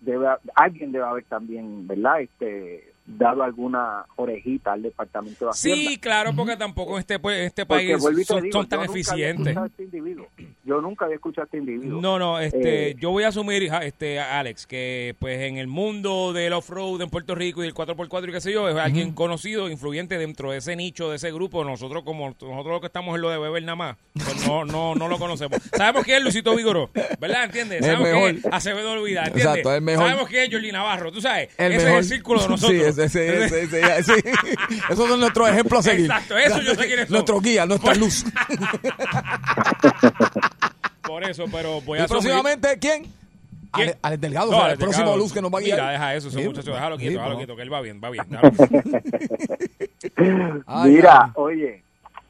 debe, 0.00 0.28
alguien 0.54 0.92
debe 0.92 1.06
haber 1.06 1.24
también, 1.24 1.86
¿verdad? 1.86 2.20
Este, 2.20 2.92
dado 3.06 3.42
alguna 3.42 4.04
orejita 4.16 4.72
al 4.72 4.82
Departamento 4.82 5.44
de 5.46 5.50
Hacienda. 5.52 5.90
Sí, 5.90 5.98
claro, 5.98 6.32
porque 6.34 6.56
tampoco 6.56 6.94
en 6.94 7.00
este, 7.00 7.18
pues, 7.18 7.38
este 7.46 7.64
país 7.66 8.02
son, 8.02 8.14
digo, 8.16 8.26
son 8.26 8.44
yo 8.44 8.50
tan 8.50 8.60
nunca 8.62 8.76
había 8.76 8.86
eficientes. 8.90 9.46
escuchado 9.46 9.64
a 9.64 9.68
este 9.68 9.82
individuo. 9.84 10.26
Yo 10.64 10.80
nunca 10.80 11.04
había 11.04 11.14
escuchado 11.14 11.42
a 11.42 11.44
este 11.46 11.58
individuo. 11.58 12.00
No, 12.00 12.18
no, 12.18 12.40
este, 12.40 12.90
Eh, 12.90 12.96
yo 12.98 13.10
voy 13.10 13.22
a 13.24 13.28
asumir, 13.28 13.70
este, 13.82 14.18
Alex, 14.18 14.66
que 14.66 15.14
pues 15.20 15.40
en 15.40 15.56
el 15.56 15.68
mundo 15.68 16.32
del 16.32 16.52
off-road 16.52 17.00
en 17.02 17.10
Puerto 17.10 17.34
Rico 17.36 17.62
y 17.62 17.68
el 17.68 17.74
4x4 17.74 18.28
y 18.28 18.32
qué 18.32 18.40
sé 18.40 18.52
yo, 18.52 18.68
es 18.68 18.76
alguien 18.76 19.12
conocido, 19.12 19.68
influyente 19.68 20.18
dentro 20.18 20.50
de 20.50 20.58
ese 20.58 20.74
nicho, 20.74 21.08
de 21.10 21.16
ese 21.16 21.30
grupo. 21.32 21.64
Nosotros, 21.64 22.02
como 22.02 22.26
nosotros 22.30 22.66
los 22.66 22.80
que 22.80 22.86
estamos 22.88 23.14
en 23.14 23.22
lo 23.22 23.30
de 23.30 23.38
beber 23.38 23.62
nada 23.62 23.76
más, 23.76 23.96
pues 24.14 24.46
no, 24.46 24.64
no, 24.64 24.94
no 24.96 25.08
lo 25.08 25.18
conocemos. 25.18 25.60
Sabemos 25.76 26.02
quién 26.04 26.16
es 26.18 26.22
Luisito 26.24 26.56
Vigoró, 26.56 26.90
¿verdad? 27.20 27.44
¿Entiendes? 27.44 27.78
El 27.78 27.84
Sabemos 27.84 28.08
quién 28.08 28.24
mejor. 28.34 28.48
es 28.48 28.52
Acevedo 28.52 28.92
Olvidar, 28.92 29.26
¿entiendes? 29.28 29.46
Exacto, 29.56 29.74
el 29.74 29.82
mejor. 29.82 30.04
Sabemos 30.06 30.28
quién 30.28 30.42
es 30.44 30.50
Jordi 30.52 30.72
Navarro, 30.72 31.12
tú 31.12 31.20
sabes. 31.20 31.50
El 31.56 31.72
ese 31.72 31.84
mejor. 31.84 32.00
es 32.00 32.10
el 32.10 32.16
círculo 32.16 32.42
de 32.42 32.48
nosotros. 32.48 32.76
Sí, 32.80 32.84
ese, 33.04 33.44
ese, 33.44 33.62
ese, 33.64 33.80
ese, 33.98 34.14
sí. 34.14 34.22
Esos 34.90 35.08
son 35.08 35.20
nuestros 35.20 35.48
ejemplos 35.48 35.86
a 35.86 35.90
seguir. 35.90 36.06
Exacto, 36.06 36.36
eso 36.36 36.60
yo 36.62 36.74
sé 36.74 36.86
quiénes 36.86 37.06
son. 37.06 37.14
Nuestro 37.14 37.40
guía, 37.40 37.66
nuestra 37.66 37.94
luz. 37.94 38.24
Por 41.02 41.24
eso, 41.24 41.44
pero 41.50 41.80
voy 41.82 41.98
y 41.98 42.02
a 42.02 42.04
asumir... 42.04 42.22
próximamente, 42.22 42.78
¿quién? 42.80 43.02
¿Quién? 43.72 43.88
Ale- 43.90 43.98
Alex 44.02 44.20
Delgado, 44.20 44.50
No, 44.50 44.56
o 44.56 44.60
sea, 44.60 44.64
Alex 44.66 44.78
el 44.78 44.84
próximo 44.84 45.04
Delgado. 45.04 45.22
luz 45.22 45.32
que 45.32 45.42
nos 45.42 45.52
va 45.54 45.58
a 45.58 45.62
guiar. 45.62 45.78
Mira, 45.78 45.90
deja 45.92 46.14
eso, 46.14 46.28
ese 46.28 46.38
Sí, 46.40 46.44
muchacho, 46.46 46.72
déjalo 46.72 46.96
sí, 46.96 47.02
quieto, 47.02 47.18
déjalo 47.18 47.36
quieto, 47.36 47.56
que 47.56 47.62
él 47.62 47.72
va 47.72 47.80
bien, 47.80 48.00
va 48.02 48.10
bien. 48.10 48.24
Ay, 50.66 50.90
Mira, 50.90 51.24
ay. 51.26 51.30
oye, 51.34 51.82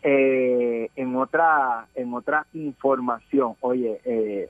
eh, 0.03 0.91
en 0.97 1.17
otra 1.17 1.87
en 1.95 2.13
otra 2.15 2.47
información, 2.55 3.55
oye, 3.61 4.01
eh, 4.05 4.49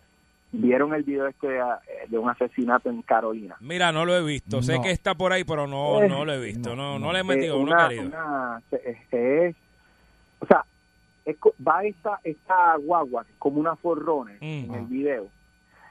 vieron 0.53 0.95
el 0.95 1.03
video 1.03 1.27
este 1.27 1.59
eh, 1.59 1.63
de 2.09 2.19
un 2.19 2.31
asesinato 2.31 2.89
en 2.89 3.03
Carolina. 3.03 3.57
Mira, 3.61 3.93
no 3.93 4.05
lo 4.05 4.17
he 4.17 4.23
visto. 4.23 4.63
Sé 4.63 4.77
No. 4.77 4.83
que 4.83 4.91
está 4.91 5.15
por 5.15 5.33
ahí, 5.33 5.45
pero 5.45 5.67
no, 5.67 6.03
Eh, 6.03 6.09
no 6.09 6.25
lo 6.25 6.33
he 6.33 6.41
visto. 6.41 6.75
No, 6.77 6.99
no, 6.99 6.99
no. 6.99 7.13
le 7.13 7.19
he 7.19 7.23
Eh, 7.23 7.25
metido, 7.25 7.57
no 7.57 7.63
una, 7.63 7.89
querido. 7.89 8.07
una- 8.07 8.63
este, 8.85 9.49
es, 9.49 9.57
o 10.41 10.47
sea, 10.47 10.65
es 11.25 11.37
co- 11.39 11.55
va 11.67 11.83
esta 11.85 12.21
esta 12.25 12.77
guagua 12.77 13.27
como 13.39 13.59
una 13.61 13.75
forrunner 13.77 14.39
en 14.41 14.73
el 14.73 14.85
video 14.87 15.27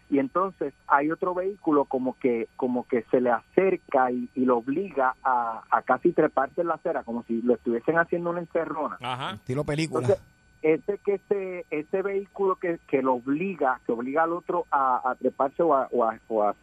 y 0.09 0.19
entonces 0.19 0.73
hay 0.87 1.11
otro 1.11 1.33
vehículo 1.33 1.83
como 1.85 2.17
que 2.19 2.47
como 2.55 2.87
que 2.87 3.01
se 3.11 3.19
le 3.19 3.31
acerca 3.31 4.11
y, 4.11 4.29
y 4.35 4.45
lo 4.45 4.57
obliga 4.59 5.15
a, 5.23 5.63
a 5.69 5.81
casi 5.81 6.11
treparse 6.13 6.61
en 6.61 6.67
la 6.67 6.75
acera 6.75 7.03
como 7.03 7.23
si 7.23 7.41
lo 7.41 7.55
estuviesen 7.55 7.97
haciendo 7.97 8.29
una 8.29 8.39
encerrona 8.39 8.97
Ajá. 9.01 9.31
Estilo 9.31 9.63
película. 9.65 10.01
entonces 10.07 10.25
ese 10.73 10.97
que 10.97 11.13
ese 11.15 11.65
ese 11.69 12.01
vehículo 12.01 12.55
que, 12.55 12.79
que 12.87 13.01
lo 13.03 13.13
obliga 13.15 13.79
que 13.85 13.91
obliga 13.91 14.23
al 14.23 14.33
otro 14.33 14.65
a, 14.71 15.15
treparse 15.19 15.61
o 15.61 15.75
a, 15.75 15.87
o 15.91 16.03
a, 16.03 16.17
o 16.27 16.43
a, 16.43 16.55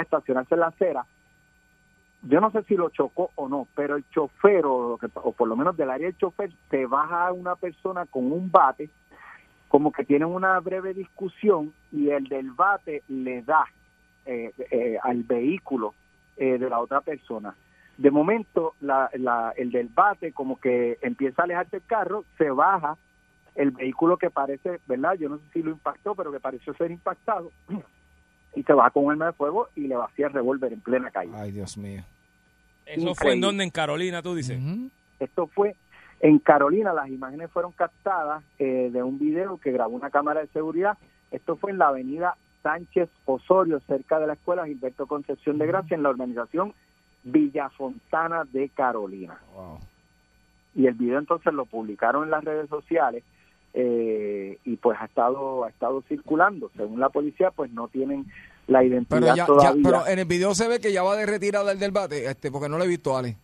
estacionarse 0.00 0.54
en 0.54 0.60
la 0.60 0.68
acera 0.68 1.04
yo 2.22 2.40
no 2.40 2.50
sé 2.52 2.62
si 2.62 2.76
lo 2.76 2.88
chocó 2.90 3.30
o 3.34 3.48
no, 3.48 3.66
pero 3.74 3.96
el 3.96 4.08
chofer, 4.10 4.64
o, 4.64 4.96
o 5.14 5.32
por 5.32 5.48
lo 5.48 5.56
menos 5.56 5.76
del 5.76 5.90
área 5.90 6.06
del 6.06 6.16
chofer, 6.16 6.52
se 6.70 6.86
baja 6.86 7.32
una 7.32 7.56
persona 7.56 8.06
con 8.06 8.30
un 8.30 8.48
bate, 8.50 8.90
como 9.66 9.90
que 9.90 10.04
tienen 10.04 10.28
una 10.28 10.60
breve 10.60 10.94
discusión 10.94 11.72
y 11.90 12.10
el 12.10 12.28
del 12.28 12.52
bate 12.52 13.02
le 13.08 13.42
da 13.42 13.64
eh, 14.24 14.52
eh, 14.70 14.98
al 15.02 15.24
vehículo 15.24 15.94
eh, 16.36 16.58
de 16.58 16.70
la 16.70 16.78
otra 16.78 17.00
persona. 17.00 17.56
De 17.98 18.10
momento, 18.12 18.74
la, 18.80 19.10
la- 19.14 19.52
el 19.56 19.72
del 19.72 19.88
bate 19.88 20.32
como 20.32 20.60
que 20.60 20.98
empieza 21.02 21.42
a 21.42 21.44
alejarse 21.46 21.78
el 21.78 21.82
carro, 21.86 22.24
se 22.38 22.50
baja 22.50 22.96
el 23.54 23.70
vehículo 23.70 24.16
que 24.16 24.30
parece, 24.30 24.80
¿verdad? 24.86 25.14
Yo 25.14 25.28
no 25.28 25.38
sé 25.38 25.44
si 25.52 25.62
lo 25.62 25.70
impactó, 25.70 26.14
pero 26.14 26.32
que 26.32 26.40
pareció 26.40 26.74
ser 26.74 26.90
impactado, 26.90 27.50
y 28.54 28.62
se 28.62 28.72
baja 28.72 28.90
con 28.90 29.04
un 29.04 29.12
arma 29.12 29.26
de 29.26 29.32
fuego 29.32 29.68
y 29.74 29.82
le 29.82 29.96
vacía 29.96 30.26
el 30.26 30.32
revólver 30.32 30.72
en 30.72 30.80
plena 30.80 31.10
calle. 31.10 31.32
Ay, 31.34 31.52
Dios 31.52 31.76
mío. 31.76 32.02
Eso 32.86 33.14
fue 33.14 33.34
en 33.34 33.40
donde, 33.40 33.64
en 33.64 33.70
Carolina, 33.70 34.22
tú 34.22 34.34
dices. 34.34 34.60
Esto 35.18 35.46
fue 35.46 35.76
en 36.20 36.38
Carolina, 36.38 36.92
las 36.92 37.08
imágenes 37.08 37.50
fueron 37.50 37.72
captadas 37.72 38.44
eh, 38.58 38.90
de 38.92 39.02
un 39.02 39.18
video 39.18 39.58
que 39.58 39.72
grabó 39.72 39.94
una 39.94 40.10
cámara 40.10 40.40
de 40.40 40.46
seguridad. 40.48 40.98
Esto 41.30 41.56
fue 41.56 41.70
en 41.70 41.78
la 41.78 41.88
avenida 41.88 42.36
Sánchez 42.62 43.08
Osorio, 43.24 43.80
cerca 43.86 44.18
de 44.18 44.26
la 44.26 44.34
escuela 44.34 44.66
Gilberto 44.66 45.06
Concepción 45.06 45.58
de 45.58 45.66
Gracia, 45.66 45.96
en 45.96 46.02
la 46.02 46.10
urbanización 46.10 46.74
Villafontana 47.24 48.44
de 48.44 48.68
Carolina. 48.68 49.38
Wow. 49.54 49.78
Y 50.74 50.86
el 50.86 50.94
video 50.94 51.18
entonces 51.18 51.52
lo 51.52 51.66
publicaron 51.66 52.24
en 52.24 52.30
las 52.30 52.44
redes 52.44 52.68
sociales 52.68 53.24
eh, 53.74 54.58
y 54.64 54.76
pues 54.76 54.98
ha 55.00 55.06
estado 55.06 55.64
ha 55.64 55.68
estado 55.68 56.02
circulando. 56.08 56.70
Según 56.76 57.00
la 57.00 57.08
policía, 57.08 57.50
pues 57.50 57.70
no 57.72 57.88
tienen 57.88 58.26
la 58.66 58.84
identidad 58.84 59.20
Pero, 59.20 59.26
ya, 59.28 59.34
ya- 59.36 59.46
todavía. 59.46 59.82
pero 59.82 60.06
en 60.06 60.18
el 60.18 60.24
video 60.26 60.54
se 60.54 60.68
ve 60.68 60.78
que 60.80 60.92
ya 60.92 61.02
va 61.02 61.16
de 61.16 61.26
retirada 61.26 61.72
el 61.72 61.78
del 61.78 61.90
bate, 61.90 62.26
este, 62.26 62.50
porque 62.50 62.68
no 62.68 62.78
lo 62.78 62.84
he 62.84 62.88
visto, 62.88 63.16
Ale. 63.16 63.36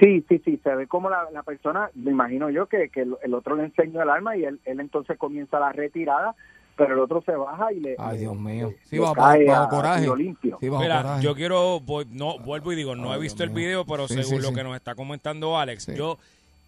Sí, 0.00 0.24
sí, 0.28 0.40
sí, 0.44 0.58
se 0.64 0.74
ve 0.74 0.86
como 0.86 1.10
la, 1.10 1.30
la 1.32 1.42
persona, 1.42 1.90
me 1.94 2.10
imagino 2.10 2.50
yo 2.50 2.66
que, 2.66 2.88
que 2.88 3.02
el, 3.02 3.14
el 3.22 3.34
otro 3.34 3.54
le 3.56 3.64
enseñó 3.64 4.02
el 4.02 4.08
arma 4.10 4.36
y 4.36 4.44
él, 4.44 4.58
él 4.64 4.80
entonces 4.80 5.16
comienza 5.18 5.60
la 5.60 5.70
retirada, 5.70 6.34
pero 6.76 6.94
el 6.94 7.00
otro 7.00 7.22
se 7.22 7.32
baja 7.32 7.72
y 7.72 7.80
le, 7.80 7.94
Ay, 7.98 8.18
Dios 8.20 8.34
mío. 8.34 8.72
Sí, 8.84 8.96
le 8.96 9.02
bajo, 9.02 9.14
cae 9.14 9.44
bajo 9.46 9.62
a 9.62 9.68
coraje. 9.68 10.16
limpio. 10.16 10.56
Sí, 10.58 10.68
bajo 10.70 10.82
Mira, 10.82 11.02
coraje. 11.02 11.22
yo 11.22 11.34
quiero, 11.34 11.80
voy- 11.80 12.06
no, 12.10 12.38
vuelvo 12.38 12.72
y 12.72 12.76
digo, 12.76 12.96
no 12.96 13.12
Ay, 13.12 13.18
he 13.18 13.22
visto 13.22 13.38
Dios 13.44 13.48
el 13.50 13.54
mío. 13.54 13.66
video, 13.66 13.84
pero 13.84 14.08
Sí, 14.08 14.14
según 14.14 14.38
sí, 14.38 14.42
lo 14.42 14.48
sí. 14.48 14.54
que 14.54 14.64
nos 14.64 14.74
está 14.74 14.94
comentando 14.94 15.58
Alex, 15.58 15.84
Sí. 15.84 15.94
yo, 15.94 16.18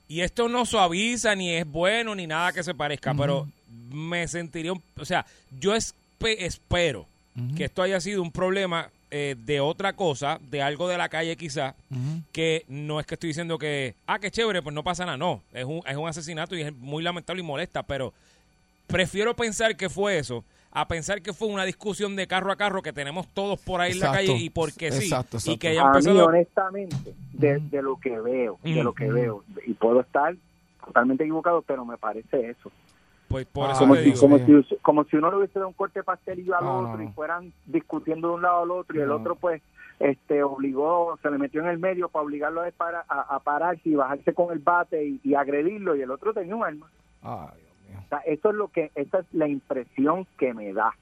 y 0.09 0.21
esto 0.21 0.49
no 0.49 0.67
suaviza, 0.67 1.35
ni 1.35 1.51
es 1.51 1.67
bueno, 1.67 2.15
ni 2.15 2.27
nada 2.27 2.53
que 2.53 2.63
se 2.63 2.75
parezca, 2.75 3.13
pero 3.15 3.49
me 3.91 4.27
sentiría, 4.29 4.73
un- 4.73 4.83
o 4.99 5.05
sea, 5.05 5.25
yo 5.61 5.75
espe- 5.75 6.37
espero 6.41 7.07
que 7.57 7.65
esto 7.65 7.83
haya 7.83 8.01
sido 8.01 8.23
un 8.23 8.31
problema 8.31 8.91
eh, 9.11 9.37
de 9.39 9.61
otra 9.61 9.93
cosa, 9.93 10.41
de 10.51 10.61
algo 10.61 10.89
de 10.89 10.99
la 10.99 11.09
calle 11.09 11.37
quizá, 11.37 11.75
que 12.33 12.65
no 12.69 12.99
es 12.99 13.07
que 13.07 13.15
estoy 13.15 13.29
diciendo 13.29 13.59
que, 13.59 13.95
ah, 14.09 14.19
qué 14.19 14.31
chévere, 14.31 14.61
pues 14.61 14.75
no 14.75 14.83
pasa 14.83 15.05
nada, 15.05 15.17
no, 15.17 15.41
es 15.53 15.65
un, 15.65 15.83
es 15.87 15.97
un 15.97 16.09
asesinato 16.09 16.57
y 16.57 16.63
es 16.63 16.75
muy 16.75 17.03
lamentable 17.03 17.41
y 17.41 17.45
molesta, 17.47 17.85
pero 17.85 18.13
prefiero 18.87 19.35
pensar 19.37 19.77
que 19.77 19.89
fue 19.89 20.19
eso 20.19 20.45
a 20.75 20.87
pensar 20.89 21.23
que 21.23 21.33
fue 21.33 21.49
una 21.49 21.65
discusión 21.65 22.17
de 22.17 22.27
carro 22.27 22.51
a 22.53 22.57
carro 22.57 22.83
que 22.83 22.93
tenemos 22.93 23.29
todos 23.29 23.61
por 23.61 23.81
ahí 23.81 23.93
en 23.93 24.01
la 24.01 24.13
calle 24.13 24.35
y 24.37 24.51
porque 24.51 24.91
sí, 24.93 25.05
Exacto, 25.05 25.37
y 25.37 25.39
exacto. 25.39 25.59
que 25.61 25.69
haya 25.69 25.83
A 25.83 25.91
mí, 25.93 25.99
empezado... 25.99 26.27
honestamente, 26.27 27.15
de, 27.33 27.59
de 27.61 27.83
lo 27.83 27.97
que 27.99 28.19
veo, 28.21 28.59
de 28.63 28.83
lo 28.83 28.93
que 28.93 29.09
veo, 29.11 29.45
y 29.67 29.73
puedo 29.75 30.01
estar 30.01 30.35
totalmente 30.85 31.23
equivocado, 31.25 31.63
pero 31.63 31.85
me 31.85 31.97
parece 31.97 32.51
eso. 32.51 32.71
Pues 33.29 33.47
por 33.47 33.69
Ah, 33.69 33.73
eso 33.73 33.81
como 33.81 33.95
si, 33.97 34.03
digo. 34.03 34.21
como, 34.21 34.39
si, 34.39 34.77
como 34.83 35.05
si 35.05 35.17
uno 35.17 35.31
le 35.31 35.37
hubiese 35.39 35.59
dado 35.59 35.69
un 35.69 35.75
corte 35.75 36.01
de 36.01 36.05
pastelillo 36.05 36.57
al 36.59 36.67
otro 36.67 37.03
y 37.03 37.09
fueran 37.09 37.53
discutiendo 37.67 38.29
de 38.29 38.35
un 38.35 38.43
lado 38.43 38.63
al 38.65 38.71
otro 38.71 38.97
y 38.99 39.01
el 39.01 39.11
otro 39.11 39.35
pues 39.37 39.63
este 40.01 40.43
obligó, 40.43 41.17
se 41.23 41.31
le 41.31 41.39
metió 41.39 41.61
en 41.63 41.69
el 41.69 41.79
medio 41.79 42.09
para 42.09 42.25
obligarlo 42.25 42.63
a, 42.63 42.71
para- 42.73 43.05
a, 43.09 43.21
a 43.37 43.39
pararse 43.41 43.89
y 43.89 43.95
bajarse 43.95 44.35
con 44.35 44.53
el 44.53 44.59
bate 44.59 45.05
y, 45.07 45.21
y 45.25 45.35
agredirlo 45.35 45.97
y 45.97 46.03
el 46.03 46.11
otro 46.11 46.35
tenía 46.35 46.55
un 46.55 46.65
arma. 46.65 46.91
Ay. 47.23 47.61
O 48.05 48.09
sea, 48.09 48.19
eso 48.27 48.51
es 48.51 48.57
lo 48.57 48.69
que, 48.69 48.91
esa 48.95 49.21
es 49.21 49.27
la 49.33 49.49
impresión 49.49 50.27
que 50.39 50.53
me 50.55 50.73
da. 50.73 50.95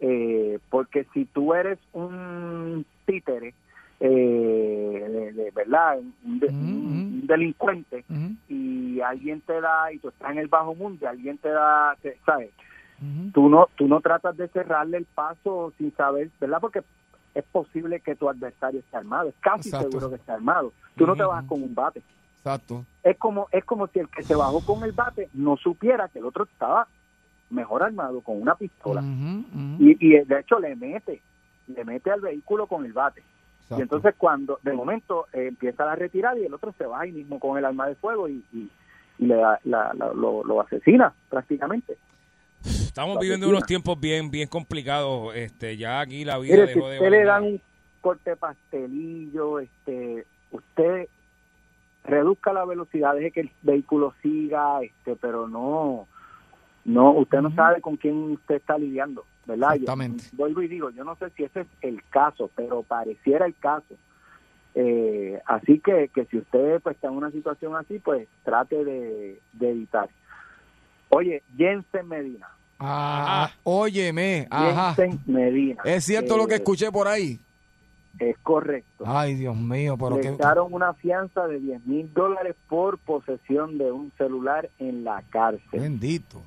Eh, 0.00 0.58
porque 0.68 1.06
si 1.14 1.26
tú 1.26 1.54
eres 1.54 1.78
un 1.92 2.84
títere, 3.06 3.54
eh, 4.00 5.06
de, 5.08 5.32
de- 5.32 5.50
¿verdad? 5.52 5.98
Un, 6.24 6.40
de- 6.40 6.48
un 6.48 7.08
ujú. 7.20 7.26
delincuente 7.26 8.04
Ujú, 8.08 8.36
y 8.48 9.00
alguien 9.00 9.40
te 9.42 9.60
da, 9.60 9.92
y 9.92 9.98
tú 10.00 10.08
estás 10.08 10.32
en 10.32 10.38
el 10.38 10.48
bajo 10.48 10.74
mundo 10.74 10.98
y 11.00 11.06
alguien 11.06 11.38
te 11.38 11.48
da, 11.50 11.96
te- 12.02 12.18
¿sabes? 12.26 12.50
ujú. 13.00 13.30
Tú 13.32 13.48
no, 13.48 13.68
tú 13.76 13.86
no 13.86 14.00
tratas 14.00 14.36
de 14.36 14.48
cerrarle 14.48 14.96
el 14.98 15.06
paso 15.06 15.72
sin 15.78 15.94
saber, 15.94 16.30
¿verdad? 16.40 16.58
Porque 16.60 16.82
es 17.34 17.44
posible 17.44 18.00
que 18.00 18.16
tu 18.16 18.28
adversario 18.28 18.80
esté 18.80 18.96
armado, 18.96 19.28
es 19.28 19.36
casi 19.40 19.68
Exacto. 19.68 19.86
seguro 19.86 20.10
que 20.10 20.16
esté 20.16 20.32
armado. 20.32 20.72
Tú 20.96 21.06
no 21.06 21.14
te 21.14 21.22
vas 21.22 21.44
con 21.44 21.62
un 21.62 21.74
bate 21.74 22.02
Exacto. 22.44 22.84
es 23.04 23.16
como 23.18 23.46
es 23.52 23.64
como 23.64 23.86
si 23.86 24.00
el 24.00 24.08
que 24.08 24.22
se 24.24 24.34
bajó 24.34 24.64
con 24.66 24.82
el 24.82 24.90
bate 24.92 25.28
no 25.34 25.56
supiera 25.56 26.08
que 26.08 26.18
el 26.18 26.24
otro 26.24 26.42
estaba 26.44 26.88
mejor 27.50 27.82
armado 27.84 28.20
con 28.22 28.40
una 28.42 28.56
pistola 28.56 29.00
y, 29.78 29.96
y 30.00 30.18
de 30.24 30.40
hecho 30.40 30.58
le 30.58 30.74
mete 30.74 31.22
le 31.68 31.84
mete 31.84 32.10
al 32.10 32.20
vehículo 32.20 32.66
con 32.66 32.84
el 32.84 32.92
bate 32.92 33.20
Exacto. 33.60 33.78
y 33.78 33.82
entonces 33.82 34.14
cuando 34.18 34.58
de 34.62 34.72
momento 34.72 35.26
eh, 35.32 35.46
empieza 35.48 35.84
la 35.84 35.94
retirada 35.94 36.36
y 36.38 36.44
el 36.46 36.54
otro 36.54 36.74
se 36.76 36.84
va 36.84 37.02
ahí 37.02 37.12
mismo 37.12 37.38
con 37.38 37.56
el 37.58 37.64
arma 37.64 37.86
de 37.86 37.94
fuego 37.94 38.28
y, 38.28 38.42
y, 38.52 38.68
y 39.18 39.26
le 39.26 39.36
da- 39.36 39.60
la- 39.64 39.92
la- 39.94 40.12
lo, 40.12 40.42
lo 40.42 40.60
asesina 40.62 41.12
prácticamente 41.28 41.96
Estamos 42.64 43.18
viviendo 43.20 43.48
unos 43.48 43.64
tiempos 43.66 43.98
bien 43.98 44.30
bien 44.30 44.48
complicados. 44.48 45.34
Este, 45.34 45.76
ya 45.76 46.00
aquí 46.00 46.24
la 46.24 46.38
vida 46.38 46.54
Mire, 46.54 46.66
si 46.68 46.74
dejó 46.74 46.88
de 46.90 46.96
usted 46.98 47.10
le 47.10 47.24
dan 47.24 47.42
un 47.44 47.60
corte 48.00 48.36
pastelillo 48.36 49.58
este 49.60 50.26
usted 50.50 51.08
reduzca 52.04 52.52
la 52.52 52.64
velocidad 52.64 53.14
deje 53.14 53.30
que 53.30 53.40
el 53.42 53.50
vehículo 53.62 54.14
siga 54.22 54.82
este 54.82 55.14
pero 55.16 55.46
no 55.48 56.06
no 56.84 57.12
usted 57.12 57.40
no 57.40 57.54
sabe 57.54 57.80
con 57.80 57.96
quién 57.96 58.32
usted 58.32 58.56
está 58.56 58.76
lidiando 58.76 59.24
verdad 59.46 59.68
Yo- 59.70 59.82
Exactamente. 59.82 60.24
vuelvo 60.32 60.62
y 60.62 60.68
digo 60.68 60.90
yo 60.90 61.04
no 61.04 61.14
sé 61.16 61.30
si 61.30 61.44
ese 61.44 61.60
es 61.60 61.66
el 61.80 62.02
caso 62.10 62.50
pero 62.56 62.82
pareciera 62.82 63.46
el 63.46 63.54
caso. 63.54 63.94
Eh, 64.74 65.38
así 65.44 65.80
que, 65.80 66.08
que 66.14 66.24
si 66.24 66.38
usted 66.38 66.80
pues 66.82 66.96
está 66.96 67.08
en 67.08 67.14
una 67.16 67.30
situación 67.30 67.76
así 67.76 67.98
pues 67.98 68.26
trate 68.42 68.82
de, 68.84 69.38
de 69.52 69.70
evitar. 69.70 70.08
Oye 71.10 71.42
Jensen 71.56 72.08
Medina. 72.08 72.48
Ah, 72.80 73.50
óyeme, 73.64 74.48
ajá. 74.50 74.94
Jensen 74.94 75.20
Medina. 75.26 75.82
Es 75.84 76.04
cierto 76.04 76.36
lo 76.36 76.46
que 76.48 76.54
Eh, 76.54 76.56
escuché 76.56 76.90
por 76.90 77.06
ahí. 77.06 77.38
Es 78.18 78.36
correcto. 78.38 79.04
Ay, 79.06 79.34
Dios 79.34 79.56
mío, 79.56 79.96
pero 79.96 80.16
Le 80.16 80.22
que... 80.22 80.60
una 80.70 80.92
fianza 80.94 81.46
de 81.46 81.58
10 81.58 81.86
mil 81.86 82.12
dólares 82.12 82.54
por 82.68 82.98
posesión 82.98 83.78
de 83.78 83.90
un 83.90 84.12
celular 84.18 84.68
en 84.78 85.04
la 85.04 85.22
cárcel. 85.30 85.80
Bendito. 85.80 86.42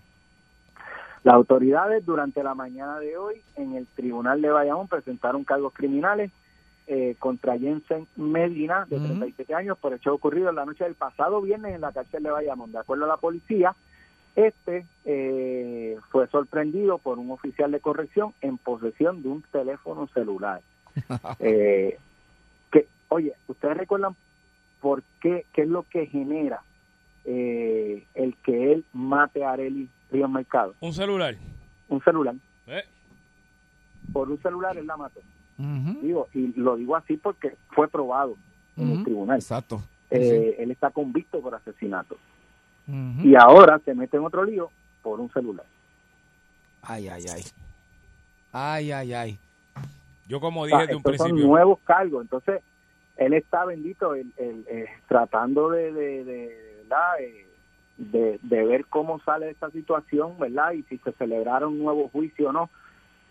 Las 1.23 1.33
autoridades 1.35 2.05
durante 2.05 2.43
la 2.43 2.53
mañana 2.53 2.99
de 2.99 3.17
hoy 3.17 3.41
en 3.55 3.75
el 3.75 3.87
tribunal 3.87 4.41
de 4.41 4.51
Bayamón 4.51 4.87
presentaron 4.87 5.43
cargos 5.43 5.73
criminales 5.73 6.31
eh, 6.85 7.15
contra 7.17 7.57
Jensen 7.57 8.07
Medina, 8.15 8.85
de 8.87 8.97
Ujú. 8.97 9.05
37 9.05 9.55
años, 9.55 9.77
por 9.79 9.93
hecho 9.95 10.13
ocurrido 10.13 10.49
en 10.49 10.55
la 10.55 10.65
noche 10.65 10.83
del 10.83 10.93
pasado 10.93 11.41
viernes 11.41 11.73
en 11.73 11.81
la 11.81 11.91
cárcel 11.91 12.21
de 12.21 12.29
Bayamón. 12.29 12.71
De 12.71 12.77
acuerdo 12.77 13.05
a 13.05 13.07
la 13.07 13.17
policía, 13.17 13.75
este 14.35 14.85
eh, 15.05 15.97
fue 16.11 16.27
sorprendido 16.27 16.99
por 16.99 17.17
un 17.17 17.31
oficial 17.31 17.71
de 17.71 17.79
corrección 17.79 18.33
en 18.41 18.59
posesión 18.59 19.23
de 19.23 19.29
un 19.29 19.41
teléfono 19.51 20.07
celular. 20.13 20.61
Eh, 21.39 21.97
que, 22.71 22.87
oye, 23.09 23.33
¿ustedes 23.47 23.77
recuerdan 23.77 24.15
por 24.81 25.03
qué, 25.21 25.45
qué 25.53 25.63
es 25.63 25.67
lo 25.67 25.83
que 25.83 26.05
genera 26.07 26.61
eh, 27.25 28.05
el 28.13 28.35
que 28.37 28.71
él 28.73 28.85
mate 28.93 29.43
a 29.43 29.51
Arely 29.51 29.89
Ríos 30.11 30.29
Mercado? 30.29 30.73
Un 30.79 30.93
celular. 30.93 31.35
Un 31.89 32.01
celular. 32.03 32.35
Eh, 32.67 32.83
Por 34.13 34.29
un 34.29 34.41
celular 34.41 34.77
él 34.77 34.87
la 34.87 34.97
mató. 34.97 35.19
Digo, 35.57 36.27
y 36.33 36.47
lo 36.59 36.75
digo 36.75 36.95
así 36.97 37.15
porque 37.17 37.55
fue 37.69 37.87
probado 37.87 38.35
en 38.75 38.91
el 38.91 39.03
tribunal. 39.03 39.37
Exacto. 39.37 39.81
Eh, 40.11 40.55
Él 40.59 40.69
está 40.71 40.91
convicto 40.91 41.39
por 41.41 41.55
asesinato. 41.55 42.17
Y 42.87 43.35
ahora 43.35 43.79
se 43.83 43.95
mete 43.95 44.17
en 44.17 44.25
otro 44.25 44.43
lío 44.43 44.69
por 45.01 45.19
un 45.19 45.31
celular. 45.31 45.65
Ay, 46.81 47.07
ay, 47.07 47.23
ay. 47.33 47.43
Ay, 48.51 48.91
ay, 48.91 49.13
ay. 49.13 49.39
Yo 50.27 50.39
como 50.39 50.61
O 50.61 50.65
dije 50.65 50.77
sea, 50.77 50.85
desde 50.87 50.95
un 50.95 50.99
estos 51.01 51.17
son 51.17 51.27
principio. 51.27 51.47
nuevos 51.47 51.79
cargos. 51.83 52.21
Entonces, 52.23 52.61
él 53.17 53.33
está 53.33 53.65
bendito 53.65 54.15
el, 54.15 54.31
el- 54.37 54.65
eh, 54.69 54.87
tratando 55.07 55.69
de, 55.69 55.91
de, 55.93 56.23
de, 56.25 56.77
¿verdad? 56.83 57.19
Eh, 57.21 57.47
de, 57.97 58.39
de 58.41 58.65
ver 58.65 58.85
cómo 58.87 59.19
sale 59.21 59.49
esta 59.49 59.69
situación, 59.71 60.37
¿verdad? 60.37 60.71
Y 60.73 60.83
si 60.83 60.97
se 60.97 61.11
celebrara 61.13 61.67
un 61.67 61.79
nuevo 61.79 62.09
juicio 62.09 62.49
o 62.49 62.51
no. 62.51 62.69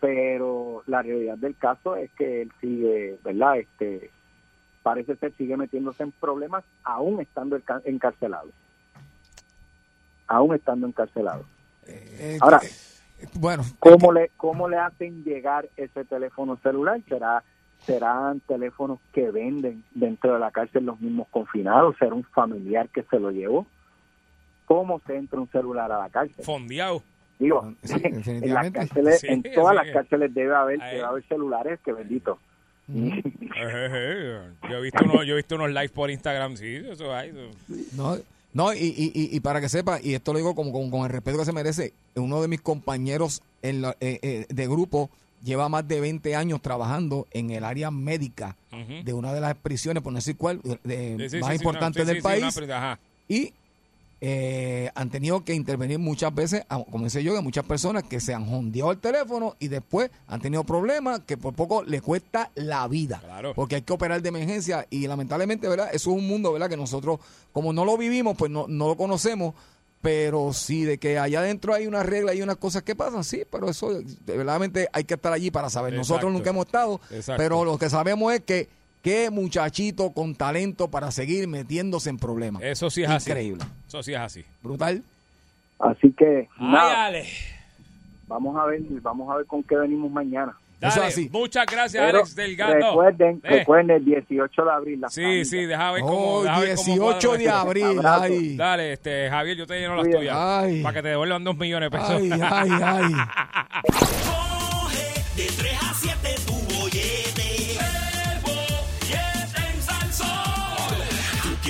Pero 0.01 0.83
la 0.87 1.03
realidad 1.03 1.39
del 1.39 1.57
caso 1.57 1.97
es 1.97 2.11
que 2.13 2.43
él 2.43 2.53
sigue, 2.61 3.19
¿verdad? 3.25 3.59
Este 3.59 4.11
parece 4.83 5.17
ser 5.17 5.33
sigue 5.39 5.57
metiéndose 5.57 6.03
en 6.03 6.13
problemas 6.13 6.63
aún 6.83 7.21
estando 7.21 7.57
enca- 7.59 7.81
encarcelado. 7.87 8.51
Aún 10.27 10.55
estando 10.55 10.87
encarcelado. 10.87 11.45
Eh, 11.87 12.39
Ahora, 12.41 12.61
eh, 12.63 12.69
bueno, 13.35 13.63
¿Cómo 13.79 14.13
le, 14.13 14.31
¿Cómo 14.37 14.69
le 14.69 14.77
hacen 14.79 15.25
llegar 15.25 15.69
ese 15.77 16.05
teléfono 16.05 16.57
celular? 16.63 17.01
¿Será 17.09 17.43
serán 17.87 18.41
teléfonos 18.41 18.99
que 19.13 19.31
venden 19.31 19.85
dentro 19.95 20.33
de 20.33 20.39
la 20.39 20.51
cárcel 20.51 20.87
los 20.87 20.99
mismos 21.01 21.29
confinados? 21.31 21.95
¿Será 21.99 22.15
un 22.15 22.25
familiar 22.25 22.89
que 22.89 23.03
se 23.03 23.19
lo 23.21 23.31
llevó? 23.31 23.67
¿Cómo 24.65 25.01
se 25.07 25.17
entra 25.17 25.39
un 25.39 25.49
celular 25.51 25.93
a 25.93 25.99
la 25.99 26.09
cárcel? 26.09 26.43
Fondeado. 26.45 27.03
Digo, 27.39 27.75
Sí, 27.83 27.93
en 28.03 28.03
las 28.15 28.25
definitivamente. 28.25 28.79
cárceles, 28.79 29.21
Sí, 29.21 29.27
en 29.29 29.43
todas 29.55 29.77
sí. 29.79 29.85
las 29.85 29.93
cárceles 29.95 30.33
debe 30.35 30.55
haber, 30.55 30.79
debe 30.79 31.03
haber 31.03 31.25
celulares 31.25 31.79
que 31.85 31.93
bendito. 31.93 32.39
ujú. 32.89 33.07
Ejé, 33.55 34.39
Yo 34.71 34.77
he 34.79 34.81
visto 34.81 35.05
unos, 35.05 35.27
yo 35.27 35.35
he 35.35 35.37
visto 35.37 35.55
unos 35.57 35.69
live 35.71 35.89
por 35.91 36.11
Instagram, 36.11 36.57
sí, 36.57 36.77
eso 36.77 37.15
hay. 37.15 37.29
eso. 37.31 37.51
No, 37.97 38.17
no 38.55 38.73
y, 38.73 38.79
y, 38.79 39.13
y, 39.37 39.41
para 39.41 39.61
que 39.61 39.69
sepa, 39.69 40.01
y 40.03 40.15
esto 40.15 40.33
lo 40.33 40.39
digo 40.39 40.55
como, 40.55 40.73
con- 40.73 40.91
con 40.91 41.03
el 41.03 41.11
respeto 41.11 41.39
que 41.39 41.45
se 41.45 41.53
merece, 41.53 41.93
uno 42.17 42.41
de 42.41 42.49
mis 42.49 42.61
compañeros 42.63 43.43
en 43.63 43.83
la- 43.83 43.97
eh, 44.01 44.19
eh, 44.23 44.47
de 44.49 44.67
grupo 44.67 45.11
lleva 45.43 45.69
más 45.69 45.87
de 45.87 46.01
20 46.01 46.35
años 46.37 46.63
trabajando 46.63 47.27
en 47.33 47.51
el 47.51 47.65
área 47.65 47.91
médica 47.91 48.57
de 49.05 49.13
una 49.13 49.33
de 49.35 49.41
las 49.43 49.55
prisiones, 49.57 50.03
por 50.03 50.13
no 50.13 50.19
decir 50.19 50.37
cuál, 50.37 50.61
de, 50.85 51.29
sí, 51.29 51.37
más 51.39 51.53
sí, 51.53 51.59
sí, 51.59 51.65
del 52.07 52.23
país. 52.23 52.43
una 52.43 52.53
pri- 52.53 52.73
ajá. 52.73 52.99
y 53.29 53.53
eh, 54.21 54.91
han 54.95 55.11
tenido 55.11 55.45
que 55.45 55.53
intervenir 55.55 55.99
muchas 55.99 56.35
veces, 56.35 56.65
como 56.91 57.05
decía 57.05 57.21
yo, 57.21 57.35
que 57.35 57.43
muchas 57.43 57.65
personas 57.65 58.05
que 58.05 58.21
se 58.21 58.33
han 58.33 58.47
jondeado 58.47 58.91
el 58.93 58.99
teléfono 58.99 59.55
y 59.59 59.69
después 59.69 60.11
han 60.27 60.41
tenido 60.41 60.65
problemas 60.65 61.21
que 61.27 61.37
por 61.37 61.55
poco 61.55 61.83
les 61.83 62.01
cuesta 62.01 62.51
la 62.55 62.87
vida. 62.89 63.21
Claro. 63.23 63.53
Porque 63.55 63.75
hay 63.77 63.83
que 63.83 63.93
operar 63.93 64.23
de 64.23 64.29
emergencia 64.31 64.87
y 64.89 65.07
lamentablemente, 65.07 65.69
¿verdad? 65.69 65.89
Eso 65.93 66.11
es 66.11 66.17
un 66.17 66.27
mundo, 66.27 66.53
¿verdad? 66.53 66.69
Que 66.71 66.77
nosotros, 66.77 67.21
como 67.53 67.73
no 67.73 67.85
lo 67.85 67.99
vivimos, 67.99 68.37
pues 68.37 68.51
no, 68.51 68.67
no 68.69 68.89
lo 68.89 68.97
conocemos. 68.97 69.55
Pero 70.01 70.53
sí, 70.53 70.85
de 70.85 70.99
que 70.99 71.19
allá 71.19 71.41
adentro 71.41 71.73
hay 71.73 71.87
una 71.87 72.03
regla 72.03 72.35
y 72.35 72.43
unas 72.43 72.57
cosas 72.59 72.83
que 72.83 72.95
pasan, 72.95 73.25
sí, 73.25 73.45
pero 73.51 73.71
eso, 73.71 73.91
de- 73.95 74.05
verdaderamente 74.27 74.87
hay 74.93 75.05
que 75.05 75.15
estar 75.15 75.33
allí 75.33 75.51
para 75.51 75.71
saber. 75.71 75.95
Nosotros 75.95 76.25
Exacto. 76.25 76.31
nunca 76.39 76.51
hemos 76.51 76.67
estado, 76.67 77.01
Exacto. 77.11 77.43
pero 77.43 77.65
lo 77.65 77.79
que 77.79 77.89
sabemos 77.89 78.33
es 78.35 78.41
que 78.43 78.69
qué 79.05 79.31
muchachito 79.31 80.11
con 80.13 80.35
talento 80.35 80.91
para 80.91 81.13
seguir 81.13 81.47
metiéndose 81.47 82.11
en 82.11 82.19
problemas. 82.19 82.61
Eso 82.63 82.91
sí 82.91 83.05
es 83.05 83.11
así. 83.11 83.31
Increíble. 83.31 83.63
Eso 83.87 84.03
sí 84.03 84.13
es 84.15 84.19
así. 84.19 84.45
Brutal. 84.63 85.03
Así 85.79 86.13
que, 86.13 86.49
Ay, 86.59 86.67
nada, 86.73 87.05
Ale. 87.07 87.25
vamos 88.27 88.57
a 88.57 88.65
ver, 88.65 88.81
vamos 89.03 89.31
a 89.33 89.37
ver 89.37 89.47
con 89.47 89.63
qué 89.63 89.77
venimos 89.77 90.11
mañana. 90.11 90.57
Eso 90.81 90.97
Dale, 91.01 91.09
es 91.09 91.15
así. 91.15 91.29
muchas 91.33 91.65
gracias, 91.67 92.05
Pero 92.05 92.19
Alex 92.19 92.35
Delgado. 92.35 92.75
Recuerden, 92.75 93.41
Eh, 93.45 93.59
recuerden 93.59 93.91
el 93.97 94.05
18 94.05 94.65
de 94.65 94.71
abril. 94.73 95.01
la 95.01 95.09
Sí, 95.09 95.23
familia. 95.23 95.45
sí, 95.45 95.57
deja 95.65 95.93
ver 95.93 96.03
cómo. 96.03 96.15
Oh, 96.17 96.43
deja 96.43 96.61
ver 96.61 96.75
cómo 96.77 96.87
18 96.87 97.29
cuadra 97.29 97.43
de 97.45 97.51
abril. 97.51 98.01
Ay, 98.05 98.57
Dale, 98.57 98.93
este, 98.95 99.31
Javier, 99.31 99.57
yo 99.57 99.67
te 99.67 99.79
lleno 99.81 99.97
las 99.97 100.11
tuyas. 100.11 100.37
Ay. 100.37 100.83
Para 100.83 100.95
que 100.95 101.03
te 101.03 101.09
devuelvan 101.09 101.45
dos 101.45 101.57
millones 101.57 101.91
de 101.91 101.99
pesos. 101.99 102.21
ay, 102.23 102.31
ay, 102.43 102.71
ay. 102.83 103.13
Coge 103.93 105.25
de 105.37 105.47
3 105.57 105.79
a 105.83 105.95
7 105.95 106.29
tu 106.47 106.53
bollete. 106.75 107.34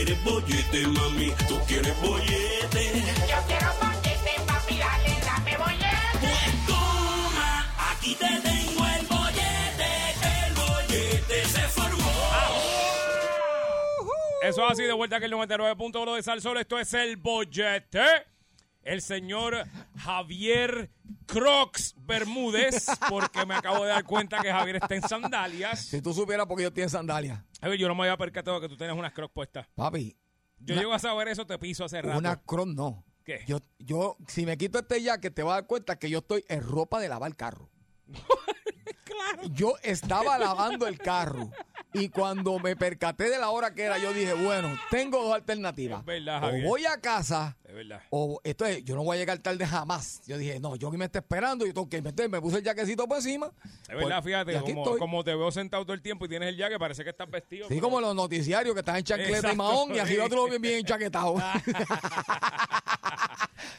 Quieres 0.05 0.25
bollete, 0.25 0.87
mami. 0.89 1.31
Tú 1.49 1.59
quieres 1.67 2.01
bollete. 2.01 3.03
Yo 3.29 3.37
quiero 3.47 3.73
bollete, 3.81 4.33
papi, 4.47 4.77
dale, 4.77 5.21
dame 5.25 5.57
bollete. 5.57 6.19
Pues 6.21 6.67
toma, 6.67 7.75
aquí 7.91 8.15
te 8.15 8.27
tengo 8.27 8.87
el 8.87 9.07
bollete. 9.07 9.91
El 10.47 10.55
bollete 10.55 11.45
se 11.47 11.61
formó. 11.69 12.13
Eso 14.43 14.67
es 14.67 14.73
así, 14.73 14.83
de 14.83 14.93
vuelta 14.93 15.17
aquí 15.17 15.25
el 15.27 15.33
99.1 15.33 16.17
de 16.17 16.23
Salsol. 16.23 16.59
Esto 16.59 16.79
es 16.79 16.93
el 16.95 17.17
bollete. 17.17 18.34
El 18.85 19.01
señor 19.03 19.65
Javier 19.97 20.91
Crocs 21.27 21.95
Bermúdez, 21.99 22.87
porque 23.09 23.45
me 23.47 23.55
acabo 23.55 23.83
de 23.85 23.91
dar 23.91 24.05
cuenta 24.05 24.41
que 24.43 24.53
Javier 24.53 24.77
está 24.77 24.95
en 24.95 25.03
sandalias. 25.03 25.81
Si 25.87 26.03
tú 26.03 26.13
supieras 26.13 26.47
porque 26.47 26.65
yo 26.65 26.73
tengo 26.73 26.89
sandalias. 26.89 27.41
A 27.61 27.69
ver, 27.69 27.79
yo 27.79 27.89
no 27.89 27.95
me 27.95 28.03
había 28.03 28.17
percatado 28.17 28.61
que 28.61 28.69
tú 28.69 28.77
tienes 28.77 28.97
unas 28.97 29.13
Crocs 29.13 29.33
puestas. 29.33 29.67
Papi, 29.75 30.17
Yo 30.61 30.75
Una- 30.75 30.83
llego 30.83 30.93
a 30.95 30.99
saber 30.99 31.29
eso, 31.29 31.47
te 31.47 31.59
piso 31.59 31.85
hace 31.85 32.01
rato. 32.03 32.19
una 32.19 32.37
cross 32.43 32.67
no. 32.69 33.05
¿Qué? 33.25 33.43
Yo, 33.47 33.59
yo, 33.79 34.17
si 34.29 34.45
me 34.45 34.57
quito 34.59 34.79
este 34.79 35.03
ya, 35.03 35.19
que 35.19 35.31
te 35.31 35.43
vas 35.43 35.53
a 35.53 35.55
dar 35.57 35.67
cuenta 35.67 35.99
que 35.99 36.11
yo 36.11 36.19
estoy 36.19 36.45
en 36.49 36.63
ropa 36.63 37.01
de 37.01 37.09
lavar 37.09 37.35
carro. 37.37 37.71
Yo 39.51 39.75
estaba 39.83 40.39
lavando 40.39 40.87
el 40.87 40.99
carro 40.99 41.51
y 41.95 42.09
cuando 42.11 42.59
me 42.59 42.77
percaté 42.77 43.31
de 43.31 43.39
la 43.39 43.51
hora 43.51 43.73
que 43.73 43.83
era, 43.85 43.97
yo 43.99 44.13
dije, 44.13 44.35
bueno, 44.35 44.77
tengo 44.91 45.23
dos 45.23 45.35
alternativas. 45.35 46.01
Es 46.01 46.07
verdad, 46.07 46.43
o 46.45 46.63
voy 46.69 46.85
a 46.87 47.01
casa 47.01 47.57
Es 47.65 47.73
verdad. 47.75 48.03
o 48.11 48.41
esto 48.45 48.67
es, 48.67 48.85
yo 48.85 48.95
no 48.97 49.05
voy 49.05 49.17
a 49.17 49.21
llegar 49.21 49.39
tarde 49.39 49.65
jamás. 49.67 50.21
Yo 50.27 50.37
dije, 50.37 50.59
no, 50.61 50.77
yo 50.77 50.91
que 50.91 50.99
me 50.99 51.05
está 51.07 51.21
esperando, 51.21 51.65
yo 51.67 51.73
tengo 51.73 51.89
que 51.89 52.03
meter, 52.03 52.29
me 52.29 52.41
puse 52.41 52.59
el 52.59 52.65
jaquecito 52.65 53.07
por 53.07 53.19
encima. 53.19 53.51
Es 53.89 53.89
verdad, 53.97 54.01
Pues, 54.03 54.19
y 54.19 54.23
fíjate, 54.29 54.59
aquí 54.59 54.75
como, 54.99 55.23
te 55.25 55.35
veo 55.35 55.51
sentado 55.51 55.85
todo 55.85 55.95
el 55.95 56.03
tiempo 56.03 56.25
y 56.27 56.29
tienes 56.29 56.49
el 56.49 56.57
jaque, 56.59 56.79
parece 56.79 57.05
que 57.05 57.11
estás 57.11 57.31
vestido. 57.31 57.69
Sí, 57.69 57.75
pero- 57.77 57.83
como 57.83 58.01
los 58.01 58.15
noticiarios 58.15 58.75
que 58.75 58.81
están 58.81 58.97
en 58.97 59.05
chancleta 59.05 59.31
y 59.31 59.35
Exacto, 59.37 59.57
mahón 59.57 59.95
y 59.95 60.01
sí. 60.01 60.17
tú 60.29 60.35
lo 60.37 60.49
ves 60.49 60.61
bien 60.61 60.75
enchaquetado. 60.81 61.37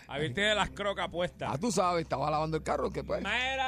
Javier 0.07 0.33
tiene 0.33 0.55
las 0.55 0.69
crocas 0.69 1.09
puestas. 1.09 1.49
ah, 1.51 1.57
tú 1.57 1.71
sabes, 1.71 2.03
estaba 2.03 2.29
lavando 2.31 2.57
el 2.57 2.63
carro, 2.63 2.89
que 2.91 3.03
pues, 3.03 3.23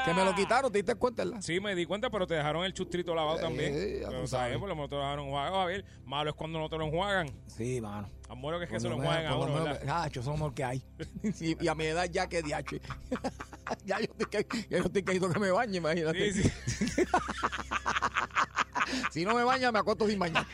que 0.06 0.14
me 0.14 0.24
lo 0.24 0.34
quitaron, 0.36 0.72
¿te 0.72 0.78
diste 0.80 0.96
cuenta? 0.96 1.24
Sí, 1.42 1.60
me 1.60 1.76
di 1.76 1.86
cuenta, 1.86 2.10
pero 2.10 2.26
te 2.26 2.36
dejaron 2.36 2.64
el 2.64 2.74
chustrito 2.74 3.14
lavado 3.14 3.38
Eh, 3.40 3.42
también. 3.42 4.22
tú 4.22 4.28
sabes, 4.38 4.58
por 4.58 4.70
lo 4.70 4.76
menos 4.76 4.90
te 4.90 4.96
lo 4.96 5.02
dejaron 5.02 5.26
enjuagado, 5.26 5.56
Javier. 5.58 5.86
Malo 6.06 6.30
es 6.30 6.36
cuando 6.36 6.60
no 6.60 6.70
te 6.70 6.78
lo 6.78 6.86
enjuagan. 6.86 7.30
Sí, 7.48 7.82
mano. 7.82 8.10
Amor, 8.30 8.58
que 8.58 8.66
es 8.66 8.70
que 8.70 8.80
se 8.80 8.90
lo 8.90 8.96
enjuagan 8.96 9.26
a 9.26 9.30
menos- 9.30 9.38
por 9.38 9.50
uno, 9.50 9.58
lo 9.60 9.64
¿verdad? 9.66 9.82
menos- 9.82 9.96
Nacho, 10.04 10.20
eso 10.20 10.22
es 10.22 10.26
lo 10.28 10.34
mejor 10.34 10.54
que 10.54 10.64
hay. 10.64 10.84
Sí, 11.34 11.58
y 11.60 11.68
a 11.68 11.76
mi 11.76 11.86
edad 11.86 12.06
ya 12.12 12.28
que 12.28 12.42
diache. 12.42 12.82
ya 13.86 14.00
yo 14.00 14.08
estoy 14.18 14.46
ya 14.70 14.78
yo 14.80 14.84
estoy 14.86 15.04
querido 15.04 15.32
que 15.32 15.40
me 15.40 15.52
bañe, 15.52 15.78
imagínate. 15.78 16.34
Sí, 16.34 16.44
sí. 16.44 16.52
si 19.12 19.26
no 19.26 19.36
me 19.36 19.44
baña, 19.44 19.72
me 19.72 19.80
acuesto 19.80 20.08
sin 20.08 20.20
bañar. 20.20 20.46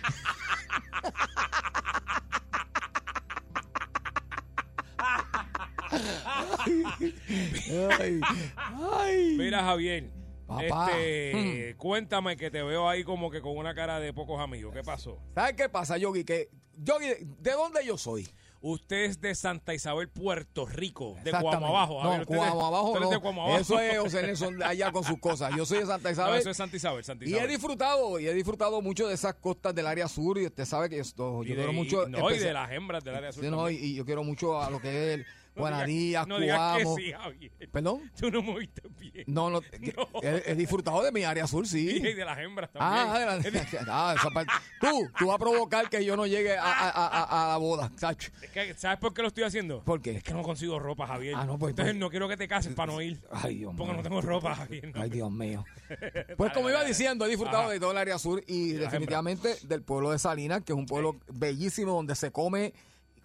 ay, 8.00 8.22
ay. 8.58 9.36
Mira, 9.38 9.64
Javier. 9.64 10.10
Papá. 10.48 10.92
Este, 10.98 11.76
cuéntame 11.78 12.36
que 12.38 12.52
te 12.52 12.62
veo 12.64 12.90
ahí 12.90 13.04
como 13.04 13.30
que 13.32 13.42
con 13.42 13.58
una 13.58 13.74
cara 13.74 14.00
de 14.00 14.14
pocos 14.14 14.40
amigos. 14.40 14.74
¿Qué 14.74 14.84
pasó? 14.84 15.20
¿Sabes 15.36 15.54
qué 15.56 15.70
pasa, 15.70 15.98
Yogi? 15.98 16.24
Que, 16.24 16.50
Yogi, 16.78 17.08
¿de 17.40 17.52
dónde 17.52 17.86
yo 17.86 17.98
soy? 17.98 18.28
Usted 18.66 19.04
es 19.06 19.20
de 19.20 19.36
Santa 19.36 19.74
Isabel, 19.74 20.08
Puerto 20.08 20.66
Rico, 20.66 21.16
de 21.24 21.32
Exactamente. 21.32 21.58
Cuamo 21.58 21.68
Abajo. 21.78 21.94
No, 21.96 22.00
Javier. 22.12 22.22
Usted 22.22 22.36
es 22.36 22.42
de- 22.42 22.48
Cuamo 22.50 22.66
Abajo 22.66 22.86
usted 22.88 23.00
es 23.00 23.04
no. 23.06 23.10
de 23.12 23.20
Cuamo 23.20 23.42
Abajo. 23.44 23.60
Eso 23.60 23.80
es 23.80 24.00
José 24.00 24.22
Nelson 24.24 24.64
allá 24.64 24.92
con 24.94 25.04
sus 25.04 25.20
cosas. 25.20 25.54
Yo 25.58 25.66
soy 25.66 25.80
de 25.80 25.86
Santa 25.86 26.08
No, 26.10 26.14
Isabel. 26.14 26.40
eso 26.40 26.50
es 26.50 26.58
Santa 26.58 26.78
Isabel, 26.78 27.04
Santa 27.04 27.26
y 27.26 27.28
Isabel. 27.30 27.46
he 27.46 27.52
disfrutado, 27.52 28.20
y 28.22 28.28
he 28.28 28.34
disfrutado 28.34 28.82
mucho 28.82 29.06
de 29.08 29.16
esas 29.16 29.34
costas 29.34 29.76
del 29.76 29.86
área 29.86 30.08
sur. 30.08 30.38
Y 30.38 30.46
usted 30.46 30.64
sabe 30.64 30.90
que 30.90 31.00
esto, 31.00 31.44
Y 31.44 31.48
yo 31.48 31.56
de- 31.56 31.56
quiero 31.58 31.72
y- 31.74 31.76
mucho. 31.76 32.08
no, 32.08 32.32
y 32.32 32.38
de 32.40 32.54
las 32.54 32.72
hembras 32.72 33.04
del 33.04 33.16
área 33.16 33.34
sur. 33.34 33.44
Sí, 33.44 33.50
no, 33.50 33.70
y, 33.70 33.76
y 33.76 33.96
yo 33.96 34.06
quiero 34.06 34.24
mucho 34.24 34.62
a 34.62 34.70
lo 34.70 34.80
que 34.80 34.88
es 34.90 35.20
el 35.20 35.26
No 35.56 35.62
digas- 35.66 35.72
Guanarías, 35.72 36.28
no 36.28 36.38
que 36.40 36.48
Cuamo. 36.48 36.96
sí, 36.96 37.12
Javier. 37.12 37.52
¿Perdón? 37.72 38.12
Tú 38.20 38.32
no 38.32 38.42
me 38.42 38.54
oíste 38.56 38.82
bien. 39.00 39.24
No, 39.28 39.50
no, 39.52 39.62
He, 40.24 40.44
he 40.52 40.56
disfrutado 40.56 41.04
de 41.04 41.12
mi 41.12 41.24
área 41.24 41.46
sur, 41.46 41.68
sí. 41.68 41.90
Y 41.98 42.00
de 42.14 42.26
las 42.26 42.40
hembras 42.40 42.72
también. 42.72 42.94
Ah, 43.08 43.16
adelante. 43.16 43.52
Ah, 43.88 44.16
esa 44.18 44.30
parte. 44.32 44.52
Tú, 44.82 45.08
tú 45.18 45.28
vas 45.28 45.36
a 45.36 45.40
provocar 45.40 45.90
que 45.90 46.04
yo 46.04 46.16
no 46.18 46.26
llegue 46.26 46.58
a, 46.58 46.64
a- 46.64 47.46
a- 47.46 47.48
la 47.50 47.58
boda, 47.58 47.92
Sacho. 47.98 48.32
Es 48.42 48.50
que, 48.50 48.74
¿Sabes 48.76 48.98
por 49.00 49.14
qué 49.14 49.22
lo 49.22 49.28
estoy 49.28 49.44
haciendo? 49.44 49.84
¿Por 49.84 50.02
qué? 50.02 50.18
Es 50.18 50.24
que 50.24 50.34
no 50.34 50.42
consigo 50.42 50.80
ropa, 50.80 51.06
Javier. 51.06 51.36
Ah, 51.38 51.46
no, 51.46 51.60
pues, 51.60 51.72
Entonces 51.72 51.94
pues. 51.94 52.00
no 52.00 52.10
quiero 52.10 52.28
que 52.28 52.38
te 52.38 52.48
cases 52.48 52.74
para 52.74 52.92
no 52.92 53.02
ir. 53.02 53.22
Ay, 53.32 53.58
Dios 53.60 53.74
Porque 53.78 53.94
mío. 53.94 53.98
no 54.02 54.10
tengo 54.10 54.22
ropa, 54.22 54.56
Javier. 54.56 54.92
no. 54.96 55.02
Ay, 55.02 55.10
Dios 55.10 55.32
mío. 55.32 55.64
Pues 56.38 56.52
como 56.54 56.70
iba 56.70 56.84
diciendo, 56.84 57.26
he 57.26 57.30
disfrutado 57.30 57.64
Ajá. 57.64 57.72
de 57.72 57.80
todo 57.80 57.92
el 57.92 57.98
área 57.98 58.18
sur 58.18 58.44
y 58.48 58.72
definitivamente 58.72 59.56
del 59.64 59.84
pueblo 59.84 60.10
de 60.12 60.18
Salinas, 60.20 60.64
que 60.64 60.74
es 60.74 60.78
un 60.78 60.86
pueblo 60.88 61.18
bellísimo 61.32 61.94
donde 61.94 62.16
se 62.16 62.32
come 62.32 62.74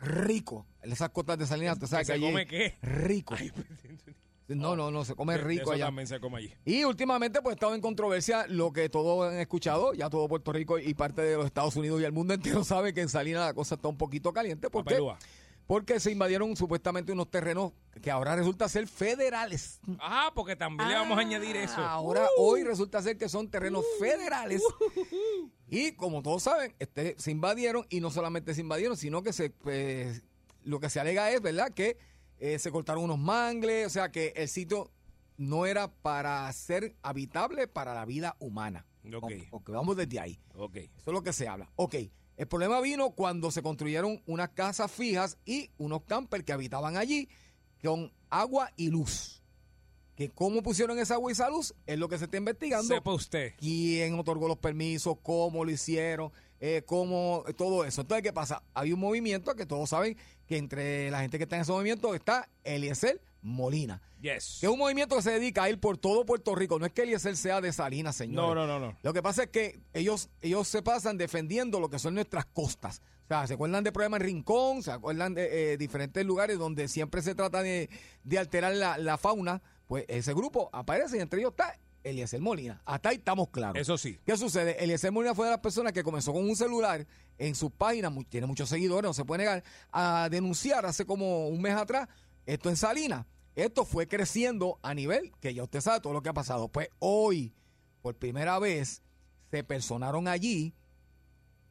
rico. 0.01 0.67
Esas 0.83 1.11
costas 1.11 1.39
de 1.39 1.47
Salinas, 1.47 1.75
usted 1.75 1.87
sabe 1.87 2.03
¿Que 2.03 2.07
se 2.07 2.13
allí 2.15 2.25
come 2.27 2.47
qué? 2.47 2.77
rico. 2.83 3.35
Ay, 3.37 3.51
pues, 3.53 3.67
No, 4.49 4.75
no, 4.77 4.91
no, 4.91 5.05
se 5.05 5.15
come 5.15 5.35
de- 5.35 5.41
de 5.41 5.45
rico 5.45 5.63
eso 5.65 5.73
allá. 5.73 5.85
también 5.87 6.07
se 6.09 6.19
come 6.21 6.39
allí. 6.39 6.55
Y 6.65 6.85
últimamente 6.85 7.43
pues 7.43 7.53
ha 7.53 7.55
estado 7.57 7.75
en 7.75 7.83
controversia 7.83 8.47
lo 8.49 8.73
que 8.73 8.89
todos 8.89 9.31
han 9.31 9.39
escuchado, 9.41 9.93
ya 9.93 10.09
todo 10.09 10.27
Puerto 10.27 10.53
Rico 10.53 10.79
y 10.79 10.95
parte 10.95 11.21
de 11.21 11.37
los 11.37 11.45
Estados 11.47 11.77
Unidos 11.77 12.01
y 12.01 12.05
el 12.05 12.13
mundo 12.13 12.33
entero 12.33 12.65
sabe 12.65 12.95
que 12.95 13.03
en 13.03 13.11
Salinas 13.11 13.45
la 13.47 13.53
cosa 13.55 13.75
está 13.75 13.89
un 13.89 13.99
poquito 13.99 14.33
caliente. 14.33 14.71
¿Por 14.71 14.85
qué? 14.85 14.91
Papelúa. 14.95 15.19
Porque 15.69 16.01
se 16.01 16.11
invadieron 16.11 16.57
supuestamente 16.57 17.13
unos 17.13 17.31
terrenos 17.31 17.73
que 18.03 18.11
ahora 18.11 18.35
resulta 18.35 18.69
ser 18.71 18.89
federales. 18.89 19.79
Ajá, 20.01 20.33
porque 20.35 20.57
también 20.57 20.89
le 20.89 20.95
vamos 20.97 21.17
a 21.19 21.21
añadir 21.21 21.57
eso. 21.57 21.77
Ahora, 21.81 22.27
hoy 22.39 22.65
resulta 22.65 23.01
ser 23.03 23.17
que 23.19 23.29
son 23.29 23.49
terrenos 23.51 23.85
federales. 24.01 24.63
Y 25.69 25.93
como 25.93 26.23
todos 26.23 26.43
saben, 26.45 26.75
este, 26.79 27.15
se 27.19 27.31
invadieron 27.31 27.85
y 27.91 28.01
no 28.01 28.11
solamente 28.11 28.55
se 28.55 28.63
invadieron, 28.63 28.97
sino 28.97 29.23
que 29.23 29.35
se, 29.35 29.51
pues, 29.51 30.23
lo 30.65 30.81
que 30.81 30.89
se 30.89 31.01
alega 31.01 31.31
es, 31.31 31.43
¿verdad? 31.43 31.71
Que 31.73 31.99
eh, 32.39 32.59
se 32.59 32.71
cortaron 32.73 33.05
unos 33.05 33.19
mangles, 33.19 33.87
o 33.87 33.91
sea 33.91 34.11
que 34.11 34.33
el 34.37 34.49
sitio 34.49 34.91
no 35.37 35.67
era 35.67 35.89
para 35.93 36.51
ser 36.55 36.97
habitable 37.03 37.69
para 37.69 37.93
la 37.95 38.07
vida 38.07 38.37
humana. 38.39 38.87
Ok. 39.15 39.33
O- 39.51 39.57
ok, 39.59 39.71
vamos 39.71 39.97
desde 39.99 40.19
ahí. 40.19 40.41
Ok. 40.55 40.77
Eso 40.77 40.91
es 41.09 41.13
lo 41.13 41.23
que 41.23 41.35
se 41.35 41.47
habla. 41.47 41.71
Ok, 41.77 41.95
el 42.39 42.47
problema 42.47 42.81
vino 42.81 43.11
cuando 43.11 43.51
se 43.51 43.63
construyeron 43.63 44.23
unas 44.27 44.51
casas 44.51 44.93
fijas 44.93 45.37
y 45.45 45.71
unos 45.77 46.03
campers 46.05 46.45
que 46.45 46.53
habitaban 46.53 46.97
allí 46.97 47.29
con 47.83 48.13
agua 48.31 48.71
y 48.77 48.91
luz. 48.91 49.43
Que 50.15 50.31
cómo 50.31 50.63
pusieron 50.63 51.01
esa 51.01 51.15
agua 51.15 51.31
y 51.31 51.33
esa 51.33 51.51
luz 51.51 51.75
es 51.85 51.99
lo 51.99 52.09
que 52.09 52.17
se 52.17 52.27
está 52.27 52.37
investigando. 52.37 52.95
Sepa 52.95 53.13
usted. 53.13 53.55
¿Quién 53.59 54.17
otorgó 54.17 54.47
los 54.47 54.59
permisos? 54.59 55.17
¿Cómo 55.21 55.65
lo 55.65 55.71
hicieron? 55.73 56.31
Eh, 56.61 56.83
¿Cómo? 56.87 57.45
Todo 57.57 57.85
eso. 57.85 58.03
Entonces, 58.03 58.23
¿qué 58.23 58.33
pasa? 58.33 58.63
Hay 58.73 58.93
un 58.93 59.01
movimiento 59.01 59.57
que 59.57 59.67
todos 59.67 59.91
saben 59.91 60.17
que 60.47 60.59
entre 60.59 61.11
la 61.11 61.21
gente 61.23 61.39
que 61.39 61.45
está 61.45 61.57
en 61.57 61.63
ese 61.63 61.73
movimiento 61.73 62.15
está 62.15 62.49
Eliezer 62.63 63.21
Molina. 63.43 64.03
Yes. 64.21 64.59
Que 64.61 64.67
es 64.67 64.73
un 64.73 64.79
movimiento 64.79 65.17
que 65.17 65.23
se 65.23 65.31
dedica 65.31 65.63
a 65.63 65.71
ir 65.71 65.79
por 65.79 65.97
todo 65.99 66.27
Puerto 66.27 66.55
Rico. 66.55 66.79
No 66.79 66.87
es 66.87 66.93
que 66.93 67.03
Eliezer 67.03 67.37
sea 67.37 67.61
de 67.61 67.73
Salinas, 67.73 68.17
señor. 68.17 68.35
No, 68.35 68.55
no, 68.55 68.67
no, 68.67 68.79
no. 68.81 68.97
Lo 69.03 69.13
que 69.13 69.23
pasa 69.23 69.45
es 69.45 69.51
que 69.51 69.81
ellos, 69.93 70.29
ellos 70.41 70.67
se 70.67 70.83
pasan 70.83 71.17
defendiendo 71.19 71.79
lo 71.81 71.89
que 71.89 71.99
son 71.99 72.15
nuestras 72.15 72.45
costas. 72.47 73.01
O 73.25 73.29
sea, 73.29 73.47
se 73.47 73.55
acuerdan 73.55 73.85
de 73.85 73.93
problemas 73.93 74.21
en 74.21 74.27
Rincón, 74.27 74.83
se 74.83 74.91
acuerdan 74.91 75.35
de 75.35 75.73
eh, 75.73 75.77
diferentes 75.77 76.25
lugares 76.25 76.59
donde 76.59 76.89
siempre 76.89 77.23
se 77.23 77.35
trata 77.35 77.63
de, 77.63 77.91
de 78.25 78.39
alterar 78.39 78.75
la, 78.75 78.99
la 78.99 79.19
fauna. 79.19 79.63
Pues 79.87 80.05
ese 80.09 80.35
grupo 80.35 80.69
aparece 80.73 81.17
y 81.19 81.21
entre 81.21 81.39
ellos 81.41 81.53
está 81.53 81.79
Eliezer 82.05 82.41
Molina. 82.41 82.81
Hasta 82.87 83.11
ahí 83.11 83.17
estamos 83.17 83.49
claros. 83.51 83.81
Eso 83.81 83.99
sí. 83.99 84.19
¿Qué 84.27 84.37
sucede? 84.37 84.83
Eliezer 84.83 85.13
Molina 85.13 85.35
fue 85.35 85.45
de 85.47 85.53
las 85.53 85.61
personas 85.61 85.93
que 85.93 86.03
comenzó 86.03 86.33
con 86.33 86.43
un 86.49 86.57
celular 86.57 87.07
en 87.39 87.55
su 87.55 87.71
página, 87.71 88.09
mu- 88.11 88.25
tiene 88.25 88.47
muchos 88.47 88.69
seguidores, 88.69 89.09
no 89.09 89.15
se 89.15 89.25
puede 89.25 89.45
negar, 89.45 89.63
a 89.93 90.29
denunciar 90.31 90.85
hace 90.87 91.05
como 91.07 91.49
un 91.49 91.61
mes 91.63 91.75
atrás 91.75 92.09
esto 92.49 92.71
en 92.71 92.77
Salinas. 92.77 93.27
Esto 93.55 93.85
fue 93.85 94.09
creciendo 94.09 94.79
a 94.83 94.95
nivel 94.95 95.33
que 95.41 95.53
ya 95.53 95.63
usted 95.63 95.83
sabe 95.83 96.01
todo 96.01 96.15
lo 96.15 96.23
que 96.23 96.31
ha 96.31 96.35
pasado. 96.35 96.69
Pues 96.69 96.89
hoy, 96.99 97.53
por 98.01 98.17
primera 98.17 98.59
vez, 98.59 99.03
se 99.51 99.63
personaron 99.65 100.29
allí 100.29 100.75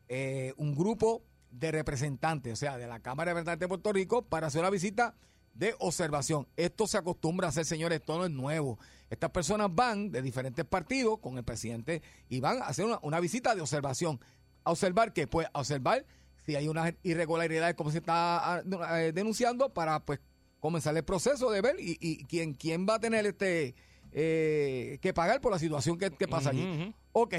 eh, 0.08 0.54
un 0.58 0.76
grupo 0.76 1.24
de 1.50 1.72
representantes, 1.72 2.54
o 2.54 2.56
sea, 2.56 2.78
de 2.78 2.86
la 2.86 3.00
Cámara 3.00 3.32
de 3.32 3.34
Representantes 3.34 3.62
de 3.62 3.68
Puerto 3.68 3.92
Rico, 3.92 4.22
para 4.22 4.48
hacer 4.48 4.62
una 4.62 4.70
visita 4.70 5.16
de 5.56 5.74
observación. 5.80 6.48
Esto 6.58 6.86
se 6.86 7.00
acostumbra 7.00 7.48
a 7.48 7.50
hacer, 7.50 7.66
señores, 7.66 8.00
esto 8.00 8.18
no 8.18 8.26
es 8.26 8.32
nuevo. 8.32 8.78
Estas 9.10 9.32
personas 9.32 9.74
van 9.74 10.12
de 10.12 10.22
diferentes 10.22 10.64
partidos 10.64 11.18
con 11.20 11.40
el 11.40 11.44
presidente 11.44 12.04
y 12.30 12.40
van 12.40 12.62
a 12.62 12.68
hacer 12.68 12.86
una, 12.86 13.00
una 13.02 13.20
visita 13.20 13.56
de 13.56 13.62
observación. 13.62 14.20
¿A 14.64 14.72
observar 14.72 15.12
qué? 15.12 15.26
Pues 15.26 15.48
a 15.54 15.60
observar 15.60 16.06
si 16.46 16.56
hay 16.56 16.68
unas 16.68 16.94
irregularidades 17.02 17.76
como 17.76 17.90
se 17.90 17.98
está 17.98 18.58
ah, 18.58 18.62
eh, 19.02 19.12
denunciando 19.12 19.74
para 19.74 20.02
pues 20.02 20.20
comenzar 20.68 20.98
el 20.98 21.04
proceso 21.04 21.50
de 21.50 21.62
ver 21.62 21.78
y, 21.80 21.98
y 22.02 22.26
quién, 22.26 22.54
quién 22.54 22.86
va 22.86 22.96
a 22.96 23.00
tener 23.00 23.26
este 23.26 23.74
eh, 24.12 25.00
que 25.02 25.14
pagar 25.14 25.40
por 25.40 25.54
la 25.54 25.60
situación 25.60 25.98
que, 25.98 26.12
que 26.12 26.28
pasa 26.28 26.50
allí. 26.50 26.94
Ok, 27.14 27.36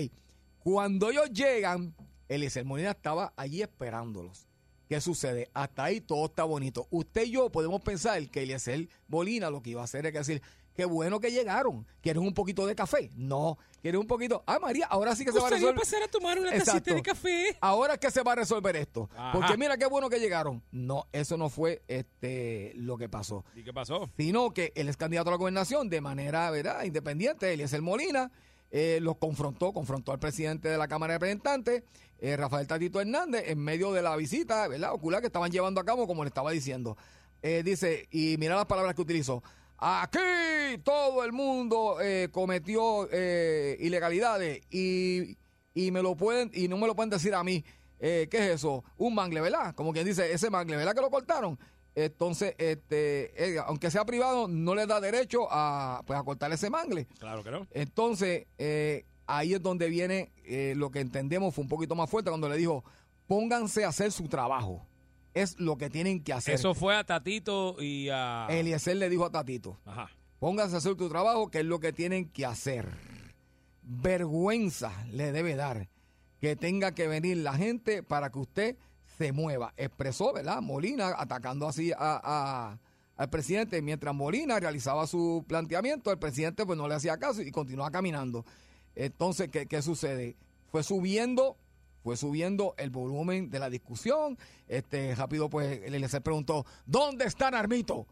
cuando 0.60 1.10
ellos 1.10 1.30
llegan, 1.30 1.94
Eliezer 2.26 2.64
Molina 2.64 2.92
estaba 2.92 3.34
allí 3.36 3.60
esperándolos. 3.60 4.48
¿Qué 4.88 4.98
sucede? 5.02 5.50
Hasta 5.52 5.84
ahí 5.84 6.00
todo 6.00 6.24
está 6.24 6.44
bonito. 6.44 6.86
Usted 6.90 7.26
y 7.26 7.32
yo 7.32 7.50
podemos 7.50 7.82
pensar 7.82 8.26
que 8.30 8.44
Eliezer 8.44 8.88
Molina 9.08 9.50
lo 9.50 9.60
que 9.60 9.70
iba 9.70 9.82
a 9.82 9.84
hacer 9.84 10.06
es 10.06 10.12
que 10.12 10.18
decir, 10.18 10.40
qué 10.78 10.84
bueno 10.84 11.18
que 11.18 11.32
llegaron. 11.32 11.84
¿Quieren 12.00 12.22
un 12.22 12.32
poquito 12.32 12.64
de 12.64 12.76
café? 12.76 13.10
No. 13.16 13.58
¿Quieren 13.82 14.00
un 14.00 14.06
poquito? 14.06 14.44
Ah, 14.46 14.60
María, 14.60 14.86
ahora 14.86 15.16
sí 15.16 15.24
que 15.24 15.32
se 15.32 15.40
va 15.40 15.48
a 15.48 15.50
resolver. 15.50 15.74
pasar 15.74 16.04
a 16.04 16.06
tomar 16.06 16.38
una 16.38 16.50
Exacto. 16.50 16.70
tacita 16.74 16.94
de 16.94 17.02
café. 17.02 17.56
Ahora 17.60 17.94
es 17.94 17.98
que 17.98 18.12
se 18.12 18.22
va 18.22 18.30
a 18.30 18.34
resolver 18.36 18.76
esto. 18.76 19.10
Ajá. 19.16 19.32
Porque 19.32 19.56
mira 19.56 19.76
qué 19.76 19.86
bueno 19.86 20.08
que 20.08 20.20
llegaron. 20.20 20.62
No, 20.70 21.08
eso 21.10 21.36
no 21.36 21.48
fue 21.48 21.82
este 21.88 22.74
lo 22.76 22.96
que 22.96 23.08
pasó 23.08 23.44
¿Y 23.56 23.64
qué 23.64 23.72
pasó? 23.72 24.08
sino 24.16 24.54
que 24.54 24.72
él 24.76 24.88
es 24.88 24.96
candidato 24.96 25.30
a 25.30 25.32
la 25.32 25.36
gobernación 25.36 25.88
de 25.88 26.00
manera 26.00 26.48
¿verdad? 26.52 26.84
independiente, 26.84 27.52
Eliezer 27.52 27.82
Molina, 27.82 28.30
eh, 28.70 29.00
los 29.02 29.16
confrontó, 29.16 29.72
confrontó 29.72 30.12
al 30.12 30.20
presidente 30.20 30.68
de 30.68 30.78
la 30.78 30.86
Cámara 30.86 31.14
de 31.14 31.18
Representantes, 31.18 31.82
eh, 32.20 32.36
Rafael 32.36 32.68
Tatito 32.68 33.00
Hernández, 33.00 33.42
en 33.48 33.58
medio 33.58 33.90
de 33.92 34.02
la 34.02 34.14
visita 34.14 34.68
¿verdad? 34.68 34.92
ocular 34.92 35.20
que 35.22 35.26
estaban 35.26 35.50
llevando 35.50 35.80
a 35.80 35.84
cabo, 35.84 36.06
como 36.06 36.22
le 36.22 36.28
estaba 36.28 36.52
diciendo. 36.52 36.96
Eh, 37.42 37.62
dice, 37.64 38.06
y 38.12 38.36
mira 38.38 38.54
las 38.54 38.66
palabras 38.66 38.94
que 38.94 39.02
utilizó. 39.02 39.42
Aquí 39.78 40.18
todo 40.82 41.24
el 41.24 41.32
mundo 41.32 41.98
eh, 42.00 42.28
cometió 42.32 43.08
eh, 43.12 43.76
ilegalidades 43.80 44.60
y, 44.70 45.38
y 45.72 45.90
me 45.92 46.02
lo 46.02 46.16
pueden 46.16 46.50
y 46.52 46.66
no 46.68 46.76
me 46.76 46.86
lo 46.86 46.96
pueden 46.96 47.10
decir 47.10 47.34
a 47.34 47.44
mí. 47.44 47.64
Eh, 48.00 48.28
¿Qué 48.30 48.38
es 48.38 48.56
eso? 48.56 48.84
Un 48.96 49.14
mangle, 49.14 49.40
¿verdad? 49.40 49.74
Como 49.74 49.92
quien 49.92 50.04
dice, 50.04 50.32
ese 50.32 50.50
mangle, 50.50 50.76
¿verdad 50.76 50.94
que 50.94 51.00
lo 51.00 51.10
cortaron? 51.10 51.58
Entonces, 51.94 52.54
este, 52.58 53.32
eh, 53.56 53.58
aunque 53.66 53.90
sea 53.90 54.04
privado, 54.04 54.46
no 54.46 54.74
le 54.74 54.86
da 54.86 55.00
derecho 55.00 55.48
a, 55.50 56.02
pues, 56.06 56.18
a 56.18 56.22
cortar 56.22 56.52
ese 56.52 56.70
mangle. 56.70 57.06
Claro 57.18 57.42
que 57.42 57.50
no. 57.50 57.66
Entonces, 57.72 58.46
ahí 59.26 59.54
es 59.54 59.62
donde 59.62 59.88
viene 59.88 60.32
eh, 60.44 60.74
lo 60.76 60.90
que 60.90 61.00
entendemos 61.00 61.54
fue 61.54 61.62
un 61.62 61.68
poquito 61.68 61.94
más 61.94 62.10
fuerte 62.10 62.30
cuando 62.30 62.48
le 62.48 62.56
dijo, 62.56 62.84
pónganse 63.26 63.84
a 63.84 63.88
hacer 63.88 64.10
su 64.10 64.28
trabajo. 64.28 64.84
Es 65.42 65.58
lo 65.58 65.76
que 65.78 65.88
tienen 65.90 66.22
que 66.22 66.32
hacer. 66.32 66.54
Eso 66.54 66.74
fue 66.74 66.96
a 66.96 67.04
Tatito 67.04 67.76
y 67.80 68.08
a... 68.10 68.46
Eliezer 68.50 68.96
le 68.96 69.08
dijo 69.08 69.24
a 69.24 69.30
Tatito, 69.30 69.78
Ajá. 69.84 70.10
pónganse 70.38 70.74
a 70.74 70.78
hacer 70.78 70.94
tu 70.96 71.08
trabajo, 71.08 71.50
que 71.50 71.60
es 71.60 71.64
lo 71.64 71.78
que 71.80 71.92
tienen 71.92 72.28
que 72.28 72.44
hacer. 72.46 72.86
Vergüenza 73.82 74.92
le 75.10 75.32
debe 75.32 75.54
dar 75.56 75.88
que 76.40 76.56
tenga 76.56 76.92
que 76.92 77.08
venir 77.08 77.38
la 77.38 77.54
gente 77.54 78.02
para 78.02 78.30
que 78.30 78.38
usted 78.38 78.76
se 79.16 79.32
mueva. 79.32 79.72
Expresó, 79.76 80.32
¿verdad? 80.32 80.60
Molina 80.62 81.14
atacando 81.16 81.66
así 81.66 81.92
a, 81.92 81.96
a- 81.98 82.78
al 83.16 83.30
presidente. 83.30 83.82
Mientras 83.82 84.14
Molina 84.14 84.60
realizaba 84.60 85.06
su 85.06 85.44
planteamiento, 85.48 86.12
el 86.12 86.18
presidente 86.18 86.64
pues 86.66 86.78
no 86.78 86.86
le 86.86 86.94
hacía 86.94 87.16
caso 87.18 87.42
y 87.42 87.50
continuaba 87.50 87.90
caminando. 87.90 88.44
Entonces, 88.94 89.48
¿qué, 89.48 89.66
qué 89.66 89.82
sucede? 89.82 90.36
Fue 90.70 90.82
subiendo, 90.82 91.56
fue 92.02 92.16
subiendo 92.16 92.74
el 92.78 92.90
volumen 92.90 93.50
de 93.50 93.58
la 93.58 93.70
discusión. 93.70 94.38
Este, 94.66 95.14
rápido, 95.14 95.48
pues, 95.50 95.80
Eliezer 95.84 96.22
preguntó, 96.22 96.64
¿dónde 96.86 97.24
está 97.26 97.50
Narmito? 97.50 98.06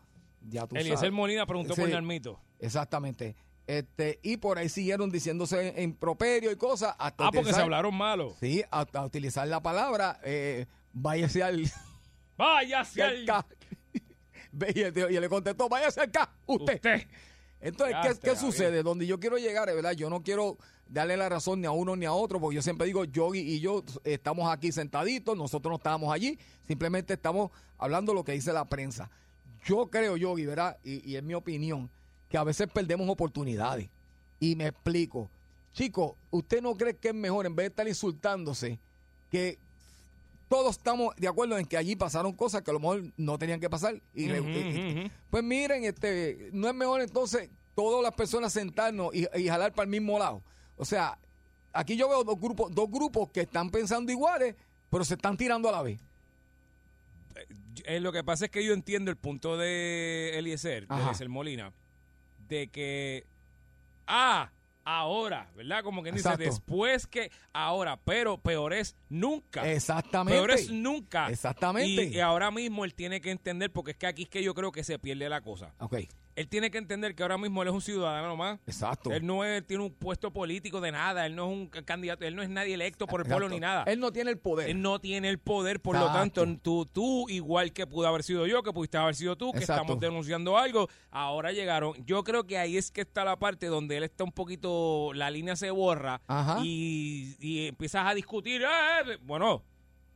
Ya 0.49 0.67
tú 0.67 0.77
Eliezer 0.77 0.99
sabes. 0.99 1.13
Molina 1.13 1.47
preguntó 1.47 1.75
por 1.75 1.87
Sí. 1.87 1.93
Narmito. 1.93 2.41
Exactamente. 2.59 3.37
Este, 3.67 4.21
y 4.23 4.37
por 4.37 4.59
ahí 4.59 4.69
siguieron 4.69 5.11
diciéndose 5.11 5.83
en 5.83 5.95
properio 5.95 6.53
y 6.53 6.57
cosas. 6.57 6.95
Hasta 6.99 7.27
Ah, 7.27 7.31
porque 7.33 7.53
se 7.53 7.61
hablaron 7.61 7.95
malo. 7.95 8.35
Sí, 8.39 8.63
hasta 8.71 9.05
utilizar 9.05 9.49
la 9.49 9.61
palabra, 9.61 10.21
eh, 10.23 10.67
váyase 10.93 11.43
al. 11.43 11.65
Hacia 12.39 13.07
al 13.09 13.25
y, 14.75 14.81
él, 14.83 14.95
y 15.11 15.19
le 15.21 15.29
contestó, 15.29 15.69
váyase 15.69 16.01
al 16.01 16.11
K, 16.11 16.31
usted. 16.47 16.75
Usted. 16.75 17.07
Entonces, 17.61 17.97
¿qué, 18.03 18.31
qué 18.31 18.37
sucede? 18.37 18.83
Donde 18.83 19.07
yo 19.07 19.19
quiero 19.19 19.39
llegar, 19.39 19.67
¿verdad? 19.75 19.93
Yo 19.93 20.11
no 20.11 20.23
quiero 20.23 20.59
darle 20.89 21.17
la 21.17 21.29
razón 21.29 21.61
ni 21.61 21.67
a 21.67 21.71
uno 21.71 21.97
ni 21.97 22.07
a 22.07 22.13
otro, 22.13 22.41
porque 22.41 22.57
yo 22.57 22.63
siempre 22.63 22.87
digo, 22.87 23.05
Yogi 23.05 23.41
y 23.41 23.61
yo 23.61 23.85
estamos 24.05 24.51
aquí 24.51 24.73
sentaditos, 24.73 25.37
nosotros 25.37 25.71
no 25.71 25.77
estábamos 25.77 26.13
allí, 26.13 26.39
simplemente 26.67 27.15
estamos 27.15 27.51
hablando 27.79 28.15
lo 28.15 28.25
que 28.25 28.33
dice 28.33 28.53
la 28.53 28.69
prensa. 28.69 29.11
Yo 29.65 29.89
creo, 29.91 30.17
Yogi, 30.17 30.47
¿verdad? 30.47 30.79
Y, 30.85 31.11
y 31.11 31.17
es 31.17 31.23
mi 31.23 31.35
opinión, 31.35 31.91
que 32.29 32.39
a 32.39 32.45
veces 32.45 32.69
perdemos 32.73 33.09
oportunidades. 33.09 33.91
Y 34.39 34.55
me 34.55 34.69
explico. 34.69 35.31
Chico, 35.73 36.17
¿usted 36.31 36.63
no 36.63 36.77
cree 36.77 36.97
que 36.97 37.09
es 37.09 37.15
mejor, 37.15 37.47
en 37.47 37.57
vez 37.57 37.65
de 37.65 37.69
estar 37.69 37.89
insultándose, 37.89 38.79
que 39.31 39.59
todos 40.49 40.77
estamos 40.77 41.15
de 41.17 41.29
acuerdo 41.29 41.59
en 41.59 41.67
que 41.67 41.77
allí 41.77 41.97
pasaron 41.97 42.33
cosas 42.33 42.63
que 42.63 42.71
a 42.71 42.75
lo 42.75 42.81
mejor 42.81 43.03
no 43.17 43.39
tenían 43.39 43.61
que 43.61 43.69
pasar? 43.69 44.01
Y 44.15 44.31
ujú. 44.31 45.11
pues 45.29 45.43
miren, 45.43 45.85
este, 45.85 46.51
no 46.53 46.69
es 46.69 46.75
mejor 46.75 47.03
entonces 47.03 47.51
todas 47.75 48.03
las 48.03 48.15
personas 48.15 48.53
sentarnos 48.53 49.15
y, 49.15 49.27
y 49.35 49.49
jalar 49.49 49.73
para 49.73 49.85
el 49.85 49.91
mismo 49.91 50.19
lado. 50.19 50.43
O 50.77 50.85
sea, 50.85 51.19
aquí 51.73 51.97
yo 51.97 52.09
veo 52.09 52.25
dos 52.25 52.39
grupos, 52.39 52.75
dos 52.75 52.91
grupos 52.91 53.31
que 53.31 53.43
están 53.43 53.71
pensando 53.71 54.13
iguales, 54.13 54.55
pero 54.91 55.05
se 55.05 55.15
están 55.15 55.37
tirando 55.37 55.69
a 55.69 55.73
la 55.73 55.83
vez. 55.83 56.01
Eh, 57.85 58.01
lo 58.01 58.13
que 58.13 58.25
pasa 58.25 58.47
es 58.47 58.51
que 58.51 58.65
yo 58.65 58.73
entiendo 58.73 59.11
el 59.11 59.17
punto 59.17 59.57
de 59.57 60.39
Eliezer, 60.39 60.89
de. 60.89 60.97
Eliezer 60.97 61.29
Molina, 61.29 61.73
de 62.49 62.69
que, 62.69 63.27
ah, 64.07 64.51
ahora, 64.85 65.51
¿verdad? 65.55 65.83
Como 65.83 66.03
que 66.03 66.13
dice, 66.13 66.37
después 66.39 67.07
que 67.07 67.31
ahora, 67.53 67.99
pero 67.99 68.39
peor 68.39 68.73
es 68.73 68.97
nunca. 69.09 69.71
Exactamente. 69.71 70.39
Peor 70.39 70.51
es 70.53 70.71
nunca. 70.71 71.29
Exactamente. 71.29 72.05
Y, 72.05 72.17
y 72.17 72.21
ahora 72.21 72.51
mismo 72.51 72.85
él 72.85 72.95
tiene 72.95 73.21
que 73.21 73.31
entender, 73.31 73.71
porque 73.71 73.91
es 73.91 73.97
que 73.97 74.07
aquí 74.07 74.23
es 74.23 74.29
que 74.29 74.43
yo 74.43 74.55
creo 74.55 74.73
que 74.73 74.85
se 74.85 74.99
pierde 74.99 75.29
la 75.29 75.43
cosa. 75.43 75.75
Ok, 75.81 75.97
Él 76.37 76.49
tiene 76.49 76.71
que 76.71 76.77
entender 76.79 77.15
que 77.15 77.23
ahora 77.23 77.39
mismo 77.39 77.63
él 77.63 77.69
es 77.69 77.75
un 77.75 77.81
ciudadano 77.81 78.37
más. 78.37 78.61
exacto. 78.67 79.11
Él 79.11 79.25
no 79.27 79.43
es- 79.43 79.67
tiene 79.67 79.83
un 79.83 79.91
puesto 79.93 80.31
político 80.33 80.81
de 80.83 80.93
nada, 80.93 81.25
él 81.27 81.35
no 81.35 81.47
es 81.51 81.53
un 81.57 81.67
candidato, 81.69 82.25
él 82.27 82.37
no 82.37 82.43
es 82.43 82.51
nadie 82.51 82.75
electo 82.75 83.07
por 83.07 83.21
el 83.21 83.27
Exacto. 83.27 83.41
pueblo 83.41 83.55
ni 83.55 83.59
nada. 83.61 83.85
Él 83.87 83.99
no 83.99 84.13
tiene 84.13 84.31
el 84.31 84.39
poder. 84.39 84.69
Él 84.69 84.83
no 84.83 84.99
tiene 85.01 85.29
el 85.31 85.39
poder, 85.39 85.81
por 85.81 85.97
Exacto. 85.97 86.13
lo 86.13 86.19
tanto, 86.21 86.61
tú, 86.63 86.87
tú, 86.87 87.29
igual 87.31 87.73
que 87.73 87.87
pudo 87.87 88.07
haber 88.07 88.23
sido 88.23 88.47
yo, 88.47 88.63
que 88.63 88.73
pudiste 88.73 88.99
haber 88.99 89.15
sido 89.15 89.37
tú, 89.37 89.51
que 89.53 89.61
Exacto. 89.61 89.83
estamos 89.83 90.01
denunciando 90.01 90.59
algo, 90.59 90.89
ahora 91.11 91.53
llegaron. 91.53 91.95
Yo 92.05 92.23
creo 92.23 92.47
que 92.47 92.59
ahí 92.59 92.77
es 92.77 92.91
que 92.91 93.01
está 93.01 93.25
la 93.25 93.39
parte 93.39 93.67
donde 93.67 93.97
él 93.97 94.05
está 94.05 94.23
un 94.25 94.33
poquito, 94.33 95.13
la 95.15 95.31
línea 95.31 95.57
se 95.57 95.71
borra 95.71 96.21
Ajá. 96.27 96.59
y, 96.63 97.35
y 97.41 97.69
empiezas 97.69 98.07
a 98.07 98.15
discutir. 98.15 98.61
"Eh, 98.61 98.67
eh", 99.13 99.19
bueno, 99.23 99.63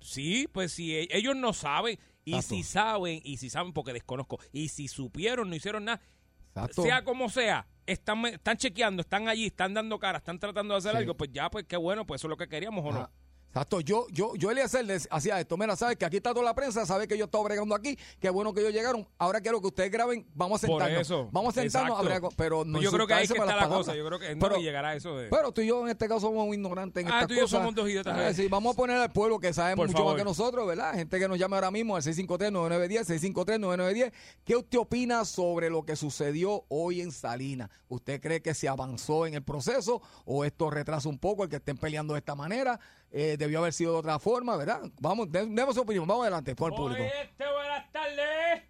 sí, 0.01 0.49
pues 0.53 0.73
si 0.73 0.95
e- 0.97 1.09
ellos 1.13 1.37
no 1.37 1.53
saben, 1.53 1.99
y 2.25 2.35
Exacto. 2.35 2.55
si 2.57 2.63
saben, 2.63 3.21
y 3.25 3.37
si 3.39 3.51
saben 3.51 3.73
porque 3.73 3.93
desconozco, 3.93 4.39
y 4.53 4.69
si 4.69 4.89
supieron, 4.89 5.49
no 5.49 5.55
hicieron 5.57 5.85
nada, 5.85 6.01
Exacto. 6.49 6.83
sea 6.83 7.03
como 7.05 7.29
sea, 7.29 7.67
están, 7.87 8.25
están 8.27 8.57
chequeando, 8.57 9.01
están 9.03 9.29
allí, 9.29 9.47
están 9.47 9.75
dando 9.75 9.99
cara, 9.99 10.19
están 10.19 10.39
tratando 10.39 10.75
de 10.75 10.79
hacer 10.79 10.93
Sí. 10.93 10.99
algo, 10.99 11.17
pues 11.17 11.31
ya, 11.33 11.51
pues 11.51 11.65
qué 11.67 11.77
bueno, 11.77 12.07
pues 12.07 12.21
eso 12.21 12.29
es 12.29 12.31
lo 12.31 12.37
que 12.37 12.49
queríamos 12.49 12.85
o 12.85 12.93
no. 12.93 13.11
Exacto, 13.53 13.81
yo, 13.81 14.07
yo, 14.13 14.35
yo 14.37 14.53
Eliezer 14.53 14.87
hacía 15.11 15.41
esto, 15.41 15.57
mira, 15.57 15.75
sabes 15.75 15.97
que 15.97 16.05
aquí 16.05 16.19
está 16.19 16.33
toda 16.33 16.45
la 16.45 16.55
prensa, 16.55 16.87
sabe 16.87 17.09
que 17.09 17.19
yo 17.19 17.25
estaba 17.25 17.43
bregando 17.43 17.75
aquí, 17.75 17.99
qué 18.21 18.31
bueno 18.31 18.55
que 18.55 18.61
ellos 18.61 18.73
llegaron, 18.73 19.09
ahora 19.19 19.41
quiero 19.41 19.61
que 19.61 19.67
ustedes 19.67 19.91
graben, 19.91 20.25
vamos 20.35 20.63
a 20.63 20.69
Por 20.69 20.81
sentarnos, 20.81 21.01
eso. 21.03 21.29
vamos 21.33 21.57
a 21.59 21.61
sentarnos 21.61 21.99
a 21.99 22.03
Exacto. 22.03 22.21
bregar, 22.29 22.37
pero 22.37 22.65
no 22.65 22.75
Pues 22.75 22.85
yo 22.85 22.93
creo 22.93 23.07
que 23.09 23.15
ahí 23.15 23.25
es 23.25 23.33
que 23.33 23.39
está 23.39 23.53
por 23.53 23.61
la 23.63 23.69
cosa. 23.69 23.97
Yo 23.97 24.07
creo 24.07 24.21
que 24.21 24.35
no 24.37 24.41
Pero- 24.41 24.55
que 24.55 24.63
llegará 24.63 24.91
a 24.91 24.95
eso 24.95 25.17
de. 25.17 25.29
Pero 25.29 25.51
tú 25.51 25.63
y 25.63 25.67
yo 25.67 25.83
en 25.83 25.89
este 25.89 26.07
caso 26.07 26.21
somos 26.21 26.47
ignorantes 26.55 27.03
en 27.05 27.11
Ah, 27.11 27.15
estas 27.17 27.27
tú 27.27 27.35
y 27.35 27.37
yo 27.39 27.43
cosas. 27.43 27.59
somos 27.59 27.75
dos 27.75 27.89
idiotas. 27.89 28.17
Ah, 28.17 28.33
sí, 28.33 28.47
vamos 28.47 28.73
a 28.75 28.77
poner 28.77 28.97
al 28.99 29.11
pueblo 29.11 29.41
que 29.41 29.53
sabe 29.53 29.75
Por 29.75 29.89
mucho 29.89 29.99
favor. 29.99 30.13
más 30.13 30.21
que 30.21 30.25
nosotros, 30.25 30.67
¿verdad? 30.69 30.95
Gente 30.95 31.19
que 31.19 31.27
nos 31.27 31.37
llame 31.37 31.57
ahora 31.57 31.73
mismo 31.73 31.97
al 31.97 32.03
653-9910, 32.05 33.05
653-9910. 33.09 34.13
¿Qué 34.45 34.55
usted 34.55 34.79
opina 34.79 35.25
sobre 35.25 35.71
lo 35.71 35.85
que 35.85 35.97
sucedió 35.97 36.65
hoy 36.69 37.01
en 37.01 37.11
Salinas? 37.11 37.69
¿Usted 37.89 38.21
cree 38.21 38.41
que 38.43 38.55
se 38.55 38.69
avanzó 38.69 39.27
en 39.27 39.35
el 39.35 39.43
proceso 39.43 40.01
o 40.25 40.45
esto 40.45 40.71
retrasa 40.71 41.09
un 41.09 41.19
poco 41.19 41.43
el 41.43 41.49
que 41.51 41.57
estén 41.57 41.77
peleando 41.79 42.15
de 42.15 42.19
esta 42.21 42.37
manera? 42.37 42.79
Eh, 43.13 43.37
debió 43.39 43.59
haber 43.59 43.73
sido 43.73 43.93
de 43.95 43.99
otra 43.99 44.19
forma, 44.19 44.57
¿verdad? 44.57 44.83
Vamos, 45.01 45.31
de- 45.33 45.47
demos 45.47 45.75
su 45.75 45.81
opinión, 45.83 46.07
vamos 46.07 46.23
adelante, 46.23 46.55
por 46.55 46.71
el 46.73 46.77
público. 46.77 47.03
Este, 47.03 47.45
buenas 47.53 47.91
tardes. 47.93 48.63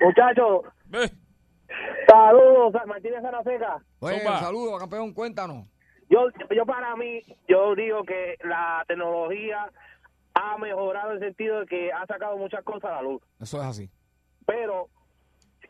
Muchachos, 0.00 0.62
saludos, 2.08 2.72
Martínez 2.86 3.22
Zanaseca. 3.22 3.82
Oye, 4.00 4.18
Zumba. 4.20 4.40
saludos, 4.40 4.80
campeón, 4.80 5.12
cuéntanos. 5.12 5.66
Yo, 6.10 6.26
yo 6.54 6.66
para 6.66 6.94
mí, 6.96 7.22
yo 7.48 7.74
digo 7.74 8.04
que 8.04 8.36
la 8.44 8.84
tecnología 8.86 9.70
ha 10.34 10.58
mejorado 10.58 11.10
en 11.10 11.16
el 11.16 11.22
sentido 11.22 11.60
de 11.60 11.66
que 11.66 11.92
ha 11.92 12.06
sacado 12.06 12.36
muchas 12.36 12.62
cosas 12.64 12.90
a 12.90 12.96
la 12.96 13.02
luz. 13.02 13.22
Eso 13.40 13.58
es 13.60 13.64
así. 13.66 13.90
Pero 14.46 14.88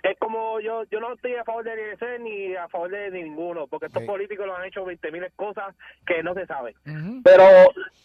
es 0.04 0.18
como 0.18 0.60
yo 0.60 0.84
yo 0.90 1.00
no 1.00 1.14
estoy 1.14 1.34
a 1.34 1.44
favor 1.44 1.64
de 1.64 1.72
IRC 1.72 2.20
ni 2.20 2.54
a 2.54 2.68
favor 2.68 2.90
de 2.90 3.10
ninguno, 3.10 3.66
porque 3.66 3.86
estos 3.86 4.02
Sí. 4.02 4.06
políticos 4.06 4.46
lo 4.46 4.54
han 4.56 4.66
hecho 4.66 4.84
20 4.84 5.10
mil 5.10 5.26
cosas 5.34 5.74
que 6.06 6.22
no 6.22 6.34
se 6.34 6.46
saben. 6.46 6.74
Pero 7.24 7.42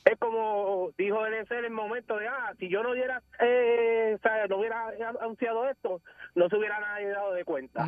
es 0.05 0.17
como 0.17 0.89
dijo 0.97 1.25
ELC 1.25 1.51
en 1.51 1.65
el 1.65 1.71
momento 1.71 2.17
de, 2.17 2.27
ah, 2.27 2.53
si 2.57 2.69
yo 2.69 2.83
no 2.83 2.91
hubiera, 2.91 3.21
eh, 3.39 4.17
no 4.49 4.57
hubiera 4.57 4.87
anunciado 5.21 5.67
esto, 5.69 6.01
no 6.35 6.47
se 6.49 6.55
hubiera 6.55 6.79
nadie 6.79 7.09
dado 7.09 7.33
de 7.33 7.43
cuenta. 7.43 7.85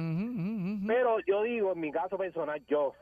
Pero 0.87 1.19
yo 1.25 1.43
digo, 1.43 1.71
en 1.73 1.79
mi 1.79 1.91
caso 1.91 2.17
personal, 2.17 2.61
yo, 2.67 2.93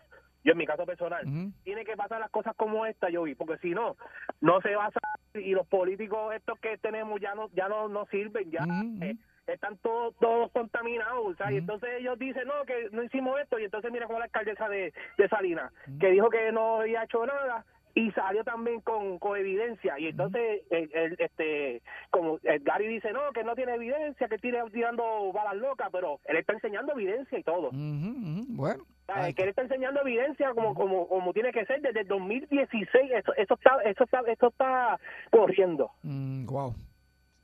yo 0.44 0.52
en 0.52 0.58
mi 0.58 0.66
caso 0.68 0.86
personal, 0.86 1.26
tiene 1.64 1.86
que 1.86 1.96
pasar 1.98 2.20
las 2.20 2.30
cosas 2.30 2.56
como 2.56 2.86
esta, 2.86 3.10
yo 3.10 3.24
vi, 3.24 3.34
porque 3.36 3.58
si 3.58 3.72
no, 3.72 3.96
no 4.42 4.62
se 4.62 4.76
va 4.76 4.86
a 4.86 4.92
saber 4.92 5.46
y 5.48 5.52
los 5.52 5.68
políticos 5.68 6.34
estos 6.36 6.60
que 6.60 6.78
tenemos 6.80 7.22
ya 7.22 7.36
no 7.36 7.50
ya 7.54 7.68
no, 7.70 7.88
no 7.88 8.06
sirven, 8.08 8.50
ya 8.52 8.66
eh, 9.02 9.16
están 9.54 9.78
todos 9.78 10.16
todos 10.20 10.52
contaminados, 10.52 11.26
o 11.26 11.36
sea, 11.36 11.52
y 11.52 11.58
entonces 11.58 11.90
ellos 12.00 12.18
dicen, 12.20 12.48
no, 12.48 12.66
que 12.66 12.90
no 12.92 13.04
hicimos 13.04 13.40
esto, 13.42 13.60
y 13.60 13.66
entonces 13.66 13.92
mira 13.92 14.06
como 14.08 14.20
la 14.20 14.26
alcaldesa 14.26 14.68
de, 14.70 14.94
de 15.18 15.28
Salinas, 15.30 15.72
que 16.00 16.12
dijo 16.12 16.30
que 16.30 16.52
no 16.52 16.82
había 16.82 17.04
hecho 17.04 17.26
nada, 17.26 17.66
y 17.96 18.12
salió 18.12 18.44
también 18.44 18.82
con, 18.82 19.18
con 19.18 19.36
evidencia 19.36 19.98
y 20.00 20.08
entonces 20.10 20.62
el, 20.70 20.92
el- 20.94 21.16
este 21.18 21.82
como 22.12 22.38
el 22.44 22.60
Gary 22.60 22.88
dice 22.88 23.12
no 23.12 23.32
que 23.34 23.44
no 23.44 23.56
tiene 23.56 23.74
evidencia 23.74 24.28
que 24.30 24.38
tiene 24.38 24.60
tirando 24.72 25.34
balas 25.34 25.56
locas 25.56 25.90
pero 25.92 26.20
él 26.26 26.38
está 26.38 26.54
enseñando 26.54 26.94
evidencia 26.94 27.40
y 27.40 27.44
todo 27.44 27.70
ujú. 27.70 28.46
Bueno. 28.50 28.84
o 28.84 29.06
sea, 29.08 29.24
ahí 29.24 29.34
que 29.34 29.42
él 29.42 29.50
está 29.50 29.64
enseñando 29.64 30.02
evidencia 30.02 30.54
como 30.54 30.76
como 30.76 31.08
como 31.10 31.34
tiene 31.34 31.52
que 31.52 31.66
ser 31.66 31.82
desde 31.82 32.02
el 32.02 32.08
2016 32.08 33.12
eso 33.12 33.34
eso 33.36 33.54
está 33.56 33.82
eso 33.84 34.04
está 34.04 34.20
eso 34.28 34.48
está 34.48 35.00
corriendo 35.32 35.90
Mm, 36.04 36.46
wow. 36.46 36.76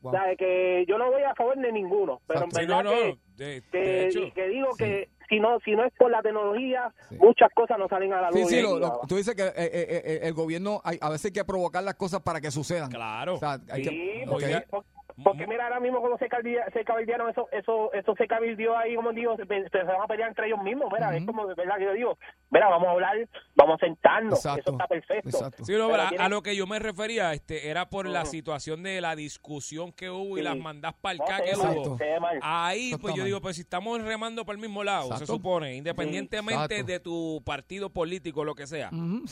O 0.09 0.11
sea, 0.11 0.35
que 0.37 0.85
yo 0.87 0.97
no 0.97 1.11
voy 1.11 1.23
a 1.23 1.33
favor 1.35 1.57
de 1.57 1.71
ninguno 1.71 2.21
pero 2.27 2.41
en 2.41 2.45
Exacto. 2.45 2.59
sí, 2.59 2.65
verdad 2.67 2.83
no, 2.83 2.89
no, 2.91 2.95
que, 3.37 3.43
de, 3.43 3.63
que, 3.71 3.77
de 3.77 4.07
hecho. 4.07 4.19
que 4.33 4.47
digo 4.47 4.69
que 4.77 5.09
si 5.29 5.39
no 5.39 5.59
si 5.61 5.71
no 5.75 5.83
es 5.85 5.93
por 5.97 6.11
la 6.11 6.21
tecnología 6.21 6.93
Sí. 7.09 7.17
muchas 7.19 7.49
cosas 7.53 7.77
no 7.79 7.87
salen 7.87 8.13
a 8.13 8.21
la 8.21 8.31
luz 8.31 8.41
Sí, 8.47 8.55
sí, 8.57 8.61
lo- 8.61 8.77
lo- 8.79 9.01
tú 9.07 9.15
dices 9.17 9.33
que 9.35 9.43
eh, 9.43 9.53
eh, 9.57 10.01
eh, 10.05 10.19
el 10.23 10.33
gobierno 10.33 10.81
hay, 10.83 10.97
a 11.01 11.09
veces 11.09 11.25
hay 11.25 11.31
que 11.31 11.43
provocar 11.45 11.83
las 11.83 11.95
cosas 11.95 12.21
para 12.21 12.39
que 12.41 12.51
sucedan. 12.51 12.89
Claro. 12.91 13.35
O 13.35 13.37
sea, 13.37 13.59
hay 13.71 13.83
Sí, 13.83 13.89
que, 13.89 14.25
porque, 14.29 14.45
Oiga. 14.45 14.63
por- 14.69 14.85
porque 15.23 15.47
mira, 15.47 15.63
ahora 15.65 15.79
mismo 15.79 15.99
cuando 15.99 16.17
se, 16.17 16.27
cabildearon, 16.27 17.29
eso, 17.29 17.47
eso, 17.51 17.91
eso 17.93 18.15
se 18.17 18.27
cabildió 18.27 18.77
ahí, 18.77 18.95
como 18.95 19.11
digo, 19.13 19.35
se, 19.37 19.45
se 19.45 19.83
van 19.83 20.01
a 20.01 20.07
pelear 20.07 20.29
entre 20.29 20.47
ellos 20.47 20.61
mismos, 20.61 20.87
mira, 20.91 21.15
es 21.15 21.25
como, 21.25 21.45
¿verdad? 21.47 21.77
Que 21.77 21.83
yo 21.85 21.93
digo, 21.93 22.17
mira, 22.49 22.67
vamos 22.69 22.87
a 22.87 22.91
hablar, 22.91 23.17
vamos 23.55 23.75
a 23.81 23.85
sentarnos, 23.85 24.39
Exacto, 24.39 24.61
eso 24.61 24.71
está 24.71 24.87
perfecto. 24.87 25.29
exacto. 25.29 25.65
Sí, 25.65 25.73
no, 25.73 25.89
Pero 25.89 26.01
a, 26.03 26.09
tiene- 26.09 26.23
a 26.23 26.29
lo 26.29 26.41
que 26.41 26.55
yo 26.55 26.67
me 26.67 26.79
refería 26.79 27.33
este 27.33 27.69
era 27.69 27.89
por 27.89 28.07
la 28.07 28.25
situación 28.25 28.83
de 28.83 29.01
la 29.01 29.15
discusión 29.15 29.91
que 29.91 30.09
hubo 30.09 30.37
y 30.37 30.41
Sí. 30.41 30.43
las 30.43 30.57
mandas 30.57 30.93
para 30.95 31.13
el 31.13 31.17
No, 31.19 31.25
que 31.25 31.55
hubo. 31.55 31.97
Ahí, 32.41 32.93
pues 32.99 33.15
yo 33.15 33.23
digo, 33.23 33.41
pues 33.41 33.55
si 33.55 33.61
estamos 33.61 34.01
remando 34.03 34.45
para 34.45 34.55
el 34.55 34.61
mismo 34.61 34.83
lado, 34.83 35.15
se 35.17 35.25
supone, 35.25 35.75
independientemente 35.75 36.83
de 36.83 36.99
tu 36.99 37.41
partido 37.45 37.89
político, 37.89 38.43
lo 38.43 38.55
que 38.55 38.67
sea. 38.67 38.89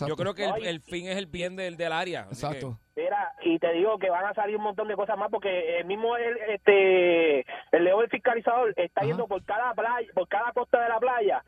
Yo 0.07 0.15
creo 0.15 0.33
que 0.33 0.45
el, 0.45 0.65
el 0.65 0.79
fin 0.81 1.07
es 1.07 1.17
el 1.17 1.27
bien 1.27 1.55
del, 1.55 1.77
del 1.77 1.91
área. 1.91 2.21
Exacto. 2.29 2.79
Mira, 2.95 3.33
y 3.41 3.57
te 3.57 3.71
digo 3.73 3.97
que 3.97 4.09
van 4.11 4.25
a 4.25 4.33
salir 4.35 4.55
un 4.55 4.63
montón 4.63 4.87
de 4.87 4.95
cosas 4.95 5.17
más 5.17 5.29
porque 5.31 5.79
el 5.79 5.85
mismo 5.85 6.15
el, 6.15 6.37
este 6.49 7.39
el 7.71 7.83
león 7.83 8.01
del 8.01 8.09
fiscalizador 8.09 8.69
está 8.75 9.01
Ajá. 9.01 9.07
yendo 9.07 9.27
por 9.27 9.43
cada 9.45 9.73
playa, 9.73 10.07
por 10.13 10.27
cada 10.27 10.51
costa 10.51 10.79
de 10.83 10.89
la 10.89 10.99
playa 10.99 11.43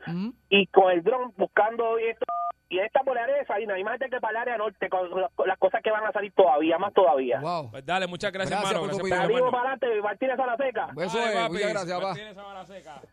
y 0.48 0.66
con 0.66 0.90
el 0.90 1.02
dron 1.04 1.32
buscando 1.36 1.98
esto 1.98 2.24
y 2.68 2.80
esta 2.80 3.04
por 3.04 3.16
el 3.16 3.22
área 3.22 3.36
de 3.36 3.44
Salinas, 3.46 3.78
imagínate 3.78 4.10
que 4.10 4.20
para 4.20 4.32
el 4.32 4.36
área 4.38 4.58
norte 4.58 4.88
con 4.88 5.20
las, 5.20 5.30
con 5.36 5.46
las 5.46 5.56
cosas 5.56 5.80
que 5.84 5.90
van 5.92 6.04
a 6.04 6.10
salir 6.10 6.32
todavía, 6.32 6.76
más 6.78 6.92
todavía. 6.92 7.38
Wow. 7.38 7.70
Pues 7.70 7.86
dale, 7.86 8.08
muchas 8.08 8.32
gracias, 8.32 8.58
Gracias 8.58 8.72
hermano. 8.74 8.90
por 8.92 9.00
tu 9.02 9.06
Gracias 9.06 9.40
para 9.52 9.60
adelante, 9.60 10.00
Martínez 10.02 10.38
a 10.40 10.46
la 10.46 10.56
seca. 10.56 10.88
Eso 10.96 11.18
es, 11.20 11.32
papi. 11.36 11.52
muchas 11.52 11.70
gracias. 11.86 12.02
Martínez. 12.02 12.36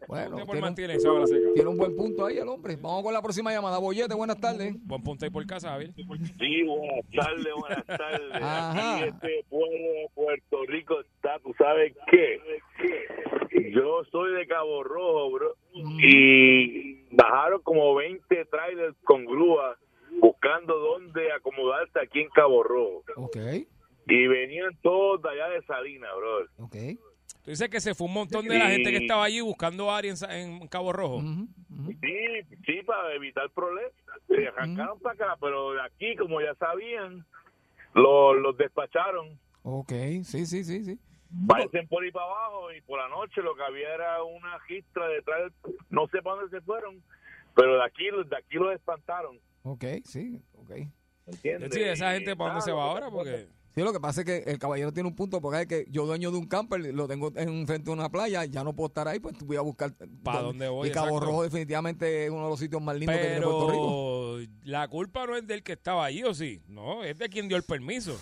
Bueno, 0.07 0.35
tiene 0.37 0.53
un- 0.53 0.59
Martínez 0.59 1.01
Seca. 1.03 1.51
Tiene 1.53 1.69
un 1.69 1.77
buen 1.77 1.95
punto 1.95 2.25
ahí 2.25 2.37
el 2.39 2.47
hombre. 2.47 2.77
Vamos 2.77 3.03
con 3.03 3.13
la 3.13 3.21
próxima 3.21 3.51
llamada. 3.51 3.77
Bollete, 3.77 4.15
buenas 4.15 4.39
tardes. 4.41 4.73
Buen 4.87 5.03
punto 5.03 5.23
ahí 5.23 5.29
por 5.29 5.45
casa, 5.45 5.69
Javier. 5.69 5.91
Sí, 5.93 6.63
buenas 6.63 7.05
tardes, 7.15 7.53
buenas 7.55 7.85
tardes. 7.85 8.22
Ajá. 8.31 8.95
Aquí 8.97 9.03
este 9.09 9.45
pueblo 9.49 9.77
de 9.93 10.07
Puerto 10.15 10.65
Rico 10.67 10.99
está, 11.01 11.39
¿tú 11.39 11.53
sabes 11.57 11.93
qué? 12.09 12.39
Yo 13.71 14.03
soy 14.11 14.33
de 14.33 14.47
Cabo 14.47 14.83
Rojo, 14.83 15.31
bro, 15.31 15.55
y 15.73 17.05
bajaron 17.15 17.61
como 17.63 17.95
20 17.95 18.45
trailers 18.45 18.95
con 19.03 19.25
grúa 19.25 19.77
buscando 20.19 20.77
dónde 20.77 21.31
acomodarse 21.31 21.99
aquí 21.99 22.21
en 22.21 22.29
Cabo 22.29 22.63
Rojo. 22.63 23.03
Ok, 23.15 23.37
Y 24.07 24.27
venían 24.27 24.77
todos 24.81 25.21
de 25.21 25.29
allá 25.29 25.49
de 25.49 25.61
Salinas, 25.63 26.11
bro. 26.15 26.65
ok. 26.65 26.75
Tú 27.43 27.49
dices 27.51 27.67
que 27.69 27.81
se 27.81 27.93
fue 27.93 28.07
un 28.07 28.13
montón 28.13 28.47
de 28.47 28.57
la 28.57 28.69
gente 28.69 28.89
que 28.91 28.97
estaba 28.97 29.25
allí 29.25 29.41
buscando 29.41 29.91
a 29.91 29.97
Ari 29.97 30.09
en, 30.09 30.17
Sa- 30.17 30.39
en 30.39 30.65
Cabo 30.69 30.93
Rojo. 30.93 31.19
Sí, 31.99 32.57
sí, 32.65 32.81
para 32.85 33.13
evitar 33.15 33.49
problemas. 33.49 33.91
Se 34.27 34.47
arrancaron 34.47 34.97
para 35.01 35.15
acá, 35.15 35.37
pero 35.41 35.73
de 35.73 35.81
aquí, 35.81 36.15
como 36.15 36.39
ya 36.39 36.55
sabían, 36.55 37.25
lo- 37.93 38.33
los 38.33 38.57
despacharon. 38.57 39.39
Ok, 39.63 39.91
sí, 40.23 40.45
sí, 40.45 40.63
sí, 40.63 40.83
sí. 40.83 40.99
Parecen 41.47 41.87
por 41.87 42.03
ahí 42.03 42.11
para 42.11 42.25
abajo 42.25 42.71
y 42.71 42.81
por 42.81 42.99
la 42.99 43.09
noche 43.09 43.41
lo 43.41 43.55
que 43.55 43.63
había 43.63 43.93
era 43.93 44.23
una 44.23 44.59
gistra 44.67 45.07
detrás. 45.07 45.51
No 45.89 46.07
sé 46.07 46.21
para 46.21 46.41
dónde 46.41 46.57
se 46.59 46.63
fueron, 46.63 47.01
pero 47.55 47.75
de 47.77 47.83
aquí, 47.83 48.05
de 48.05 48.37
aquí 48.37 48.55
los 48.57 48.73
espantaron. 48.73 49.39
Ok, 49.63 49.83
sí, 50.03 50.41
ok. 50.53 50.71
¿Entiendes? 51.25 51.73
Sí, 51.73 51.81
esa 51.81 52.11
gente 52.13 52.35
para 52.35 52.51
dónde 52.51 52.65
se 52.65 52.71
va 52.71 52.83
ahora, 52.83 53.09
porque 53.09 53.47
Sí, 53.75 53.81
lo 53.81 53.91
que 53.91 53.99
pasa 53.99 54.21
es 54.21 54.25
que 54.25 54.37
el 54.51 54.59
caballero 54.59 54.93
tiene 54.93 55.09
un 55.09 55.15
punto, 55.15 55.41
porque 55.41 55.61
es 55.61 55.67
que 55.67 55.85
yo 55.89 56.05
dueño 56.05 56.29
de 56.31 56.37
un 56.37 56.45
camper, 56.47 56.79
lo 56.93 57.07
tengo 57.07 57.31
en 57.35 57.65
frente 57.65 57.85
de 57.85 57.91
una 57.91 58.07
playa, 58.09 58.45
ya 58.45 58.63
no 58.63 58.73
puedo 58.75 58.87
estar 58.87 59.07
ahí, 59.07 59.19
pues 59.19 59.35
voy 59.39 59.57
a 59.57 59.61
buscar 59.61 59.93
¿Pa 60.23 60.41
dónde 60.43 60.67
voy? 60.69 60.89
Y 60.89 60.91
Cabo 60.91 61.07
Exacto. 61.07 61.25
Rojo 61.25 61.43
definitivamente 61.43 62.25
es 62.25 62.29
uno 62.31 62.43
de 62.43 62.49
los 62.51 62.59
sitios 62.59 62.81
más 62.83 62.95
lindos 62.95 63.15
que 63.17 63.21
tiene 63.23 63.41
Puerto 63.41 63.69
Rico. 63.71 64.35
Pero 64.37 64.51
la 64.65 64.87
culpa 64.87 65.25
no 65.25 65.35
es 65.35 65.47
del 65.47 65.63
que 65.63 65.73
estaba 65.73 66.05
allí, 66.05 66.23
¿o 66.23 66.33
sí? 66.35 66.61
No, 66.67 67.03
es 67.03 67.17
de 67.17 67.29
quien 67.29 67.47
dio 67.47 67.57
el 67.57 67.63
permiso. 67.63 68.15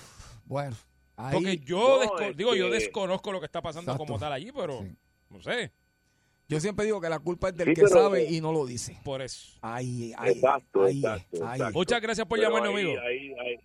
Bueno, 0.45 0.76
ahí... 1.18 1.34
Porque 1.34 1.58
yo, 1.60 1.78
No, 1.78 2.02
desco- 2.06 2.30
es 2.32 2.38
digo, 2.38 2.56
yo 2.56 2.70
desconozco 2.70 3.32
lo 3.34 3.39
que 3.41 3.45
está 3.45 3.62
pasando 3.62 3.91
Exacto. 3.91 4.06
como 4.06 4.20
tal 4.20 4.32
allí, 4.32 4.52
pero 4.54 4.86
no 5.30 5.41
sé. 5.41 5.74
Yo 6.47 6.60
siempre 6.62 6.86
digo 6.86 6.99
que 7.02 7.10
la 7.10 7.20
culpa 7.20 7.49
es 7.49 7.58
del 7.58 7.68
Sí, 7.70 7.74
que 7.76 7.82
pero- 7.84 7.95
sabe 8.04 8.24
y 8.30 8.39
no 8.41 8.52
lo 8.54 8.66
dice. 8.66 8.97
Por 9.04 9.22
eso. 9.22 9.58
Ahí, 9.62 10.14
ahí, 10.18 10.32
Exacto, 10.32 10.84
ahí, 10.84 10.97
exacto, 10.99 11.45
ahí. 11.45 11.60
exacto. 11.60 11.78
Muchas 11.78 12.02
gracias 12.02 12.26
por 12.28 12.38
Pero 12.39 12.49
llamarnos, 12.49 12.76
ahí- 12.78 12.84
amigo. 12.86 13.02
ahí- 13.02 13.34
ahí- 13.39 13.60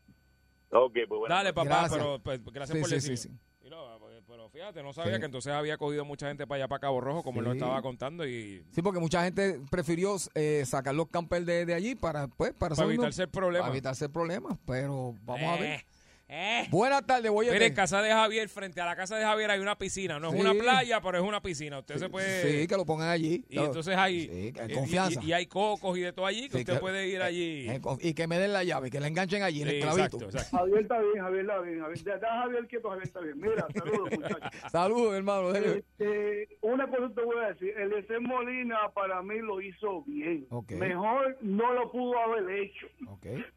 Ok, 0.70 0.92
pues 1.08 1.18
bueno. 1.20 1.34
Dale, 1.34 1.52
papá, 1.52 1.68
Gracias. 1.68 1.92
pero 1.92 2.18
pues, 2.20 2.44
gracias 2.44 2.76
Sí, 2.76 2.80
por 2.80 2.88
sí, 2.88 2.94
decirlo. 2.96 3.16
sí, 3.16 3.28
sí. 3.28 3.66
Y 3.66 3.70
no, 3.70 3.98
pues, 3.98 4.22
pero 4.26 4.48
fíjate, 4.48 4.82
no 4.82 4.92
sabía 4.92 5.14
Sí. 5.14 5.20
que 5.20 5.26
entonces 5.26 5.52
había 5.52 5.76
cogido 5.76 6.04
mucha 6.04 6.28
gente 6.28 6.46
para 6.46 6.56
allá, 6.62 6.68
para 6.68 6.80
Cabo 6.80 7.00
Rojo, 7.00 7.22
como 7.22 7.40
él 7.40 7.46
lo 7.46 7.52
estaba 7.52 7.80
contando, 7.82 8.26
y 8.26 8.64
Sí, 8.72 8.82
porque 8.82 9.00
mucha 9.00 9.24
gente 9.24 9.60
prefirió 9.70 10.16
eh, 10.34 10.64
sacar 10.66 10.94
los 10.94 11.08
campers 11.08 11.46
de, 11.46 11.66
de 11.66 11.74
allí 11.74 11.94
para, 11.94 12.28
pues, 12.28 12.52
para, 12.54 12.74
evitarse 12.84 13.22
el 13.22 13.28
problema. 13.28 13.64
para 13.64 13.74
evitarse 13.74 14.08
problemas. 14.08 14.58
Pero 14.66 15.14
vamos 15.22 15.58
a 15.58 15.60
ver. 15.60 15.84
Eh, 16.29 16.62
eh. 16.64 16.68
Buenas 16.70 17.07
tardes, 17.07 17.31
voy 17.31 17.49
a 17.49 17.53
Mire, 17.53 17.66
en 17.66 17.74
casa 17.74 18.03
de 18.03 18.11
Javier, 18.11 18.49
frente 18.49 18.81
a 18.81 18.85
la 18.87 18.97
casa 18.97 19.16
de 19.16 19.24
Javier 19.24 19.51
hay 19.51 19.61
una 19.61 19.79
piscina. 19.79 20.18
No 20.18 20.33
es 20.35 20.41
una 20.41 20.55
playa, 20.55 21.01
pero 21.01 21.18
es 21.18 21.24
una 21.24 21.41
piscina. 21.41 21.79
Usted 21.79 21.99
se 21.99 22.09
puede... 22.09 22.43
Sí, 22.62 22.66
que 22.66 22.77
lo 22.77 22.85
pongan 22.85 23.09
allí. 23.11 23.45
Y 23.49 23.59
entonces 23.59 23.97
hay... 23.97 24.22
Sí, 24.27 24.53
que 24.53 24.61
hay 24.62 24.72
y- 24.72 24.74
confianza. 24.74 25.20
Y, 25.22 25.27
y 25.29 25.33
hay 25.33 25.47
cocos 25.47 25.97
y 25.97 26.01
de 26.01 26.12
todo 26.12 26.27
allí 26.27 26.49
que 26.49 26.57
Sí, 26.57 26.59
usted 26.61 26.74
que- 26.74 26.81
puede 26.81 27.07
ir 27.09 27.22
allí. 27.22 27.68
Eh, 27.70 27.81
con- 27.81 27.99
y 28.01 28.12
que 28.14 28.27
me 28.27 28.39
den 28.39 28.53
la 28.53 28.64
llave, 28.64 28.91
que 28.91 28.99
la 28.99 29.07
enganchen 29.07 29.43
allí, 29.45 29.62
en 29.62 29.68
Sí, 29.68 29.74
el 29.77 29.83
clavito. 29.83 30.03
exacto, 30.16 30.24
exacto. 30.27 30.57
Javier 30.57 30.79
está 30.81 30.99
bien, 31.01 31.24
Javier 31.24 31.41
está 31.43 31.61
bien. 31.61 31.81
Javier, 31.81 32.03
deja 32.05 32.27
a 32.35 32.43
Javier 32.43 32.66
quieto, 32.66 32.89
Javier 32.89 33.07
está 33.07 33.20
bien. 33.20 33.41
Mira, 33.41 33.66
saludos, 33.74 34.11
muchachos. 34.11 34.41
Saludos, 34.72 35.14
hermano. 35.14 35.55
Este, 35.55 36.49
una 36.62 36.87
cosa 36.89 37.09
te 37.14 37.22
voy 37.22 37.37
a 37.45 37.49
decir, 37.53 37.72
el 37.79 37.91
de 38.07 38.18
Molina 38.20 38.79
para 38.95 39.22
mí 39.22 39.39
lo 39.39 39.61
hizo 39.61 40.03
bien. 40.03 40.47
Mejor 40.70 41.37
no 41.41 41.72
lo 41.72 41.91
pudo 41.93 42.18
haber 42.18 42.51
hecho, 42.59 42.89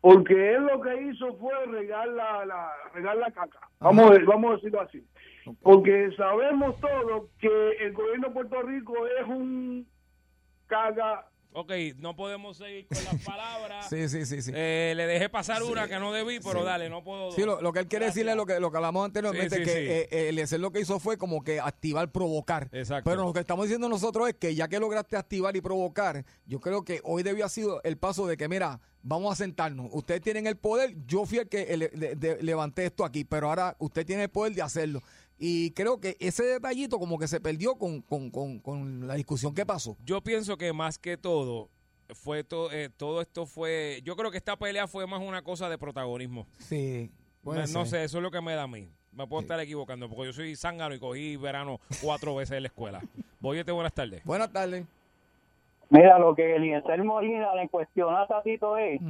porque 0.01 0.53
él 0.53 0.63
lo 0.65 0.79
que 0.81 1.01
hizo 1.09 1.35
fue 1.37 1.53
regar 1.65 2.07
la, 2.09 2.45
la, 2.45 2.58
regar 2.93 3.17
la 3.17 3.31
caca. 3.31 3.59
Vamos, 3.79 4.11
a, 4.11 4.19
vamos 4.25 4.51
a 4.51 4.55
decirlo 4.55 4.81
así. 4.81 5.05
Porque 5.61 6.11
sabemos 6.15 6.79
todos 6.79 7.29
que 7.39 7.71
el 7.79 7.93
gobierno 7.93 8.27
de 8.27 8.33
Puerto 8.33 8.61
Rico 8.61 8.93
es 9.07 9.27
un 9.27 9.87
caga. 10.67 11.25
Ok, 11.51 11.71
no 11.97 12.15
podemos 12.15 12.57
seguir 12.57 12.85
con 12.87 13.03
las 13.03 13.23
palabras. 13.23 13.87
Sí, 13.89 14.07
sí, 14.07 14.25
sí, 14.27 14.41
sí. 14.43 14.51
Eh, 14.53 14.93
le 14.95 15.07
dejé 15.07 15.29
pasar 15.29 15.63
una 15.63 15.87
que 15.87 15.97
no 15.99 16.13
debí, 16.13 16.39
pero 16.39 16.59
Sí. 16.59 16.65
dale, 16.65 16.89
no 16.89 17.03
puedo... 17.03 17.31
Sí, 17.31 17.41
lo, 17.41 17.59
lo 17.59 17.73
que 17.73 17.79
él 17.79 17.87
quiere 17.87 18.05
decirle 18.05 18.31
es 18.31 18.37
lo 18.37 18.45
que, 18.45 18.59
lo 18.59 18.69
que 18.69 18.77
hablamos 18.77 19.03
anteriormente, 19.03 19.57
Sí, 19.57 19.63
que 19.63 20.01
eh, 20.01 20.07
eh, 20.11 20.29
Eliezer 20.29 20.59
lo 20.59 20.71
que 20.71 20.79
hizo 20.81 20.99
fue 20.99 21.17
como 21.17 21.43
que 21.43 21.59
activar, 21.59 22.11
provocar. 22.11 22.69
Exacto. 22.71 23.09
Pero 23.09 23.23
lo 23.23 23.33
que 23.33 23.39
estamos 23.39 23.65
diciendo 23.65 23.89
nosotros 23.89 24.29
es 24.29 24.35
que 24.35 24.53
ya 24.53 24.67
que 24.67 24.79
lograste 24.79 25.17
activar 25.17 25.55
y 25.57 25.61
provocar, 25.61 26.23
yo 26.45 26.59
creo 26.59 26.83
que 26.83 27.01
hoy 27.03 27.23
debió 27.23 27.45
haber 27.45 27.51
sido 27.51 27.81
el 27.83 27.97
paso 27.97 28.27
de 28.27 28.37
que, 28.37 28.47
mira, 28.47 28.79
vamos 29.01 29.33
a 29.33 29.35
sentarnos. 29.35 29.87
Ustedes 29.91 30.21
tienen 30.21 30.45
el 30.45 30.55
poder, 30.57 30.93
yo 31.07 31.25
fui 31.25 31.39
el 31.39 31.49
que 31.49 31.75
le- 31.77 31.87
de- 31.89 32.15
de- 32.15 32.43
levanté 32.43 32.85
esto 32.85 33.03
aquí, 33.03 33.23
pero 33.23 33.49
ahora 33.49 33.75
usted 33.79 34.05
tiene 34.05 34.23
el 34.23 34.29
poder 34.29 34.53
de 34.53 34.61
hacerlo. 34.61 35.01
Y 35.39 35.71
creo 35.71 35.99
que 36.01 36.17
ese 36.19 36.43
detallito 36.43 36.99
como 36.99 37.17
que 37.17 37.27
se 37.27 37.39
perdió 37.39 37.75
con, 37.75 38.01
con, 38.01 38.29
con, 38.29 38.59
con 38.59 39.07
la 39.07 39.15
discusión 39.15 39.53
que 39.55 39.65
pasó. 39.65 39.95
Yo 40.05 40.21
pienso 40.21 40.57
que 40.57 40.73
más 40.73 40.97
que 40.97 41.15
todo, 41.17 41.69
fue 42.13 42.43
to- 42.43 42.71
eh, 42.71 42.89
todo 42.95 43.21
esto 43.21 43.45
fue... 43.45 44.01
Yo 44.03 44.15
creo 44.17 44.31
que 44.31 44.37
esta 44.37 44.57
pelea 44.57 44.87
fue 44.87 45.07
más 45.07 45.21
una 45.21 45.41
cosa 45.41 45.69
de 45.69 45.77
protagonismo. 45.77 46.45
Sí. 46.57 47.09
puede 47.41 47.61
no 47.71 47.85
ser. 47.85 47.87
sé, 47.87 48.03
eso 48.03 48.17
es 48.17 48.23
lo 48.23 48.31
que 48.31 48.41
me 48.41 48.53
da 48.53 48.63
a 48.63 48.67
mí. 48.67 48.89
Me 49.13 49.25
puedo 49.27 49.41
estar 49.41 49.59
equivocando, 49.59 50.07
porque 50.09 50.25
yo 50.25 50.33
soy 50.33 50.55
zángano 50.55 50.93
y 50.93 50.99
cogí 50.99 51.35
verano 51.35 51.79
cuatro 52.01 52.35
veces 52.35 52.57
en 52.57 52.63
la 52.63 52.67
escuela. 52.67 53.01
Boyete, 53.39 53.71
buenas 53.71 53.93
tardes. 53.93 54.23
Buenas 54.25 54.51
tardes. 54.51 54.85
Mira, 55.89 56.19
lo 56.19 56.35
que 56.35 56.55
Eliezer 56.55 57.03
Molina 57.03 57.53
le 57.55 57.67
cuestiona 57.69 58.21
a 58.21 58.27
Tatito 58.27 58.77
es 58.77 59.01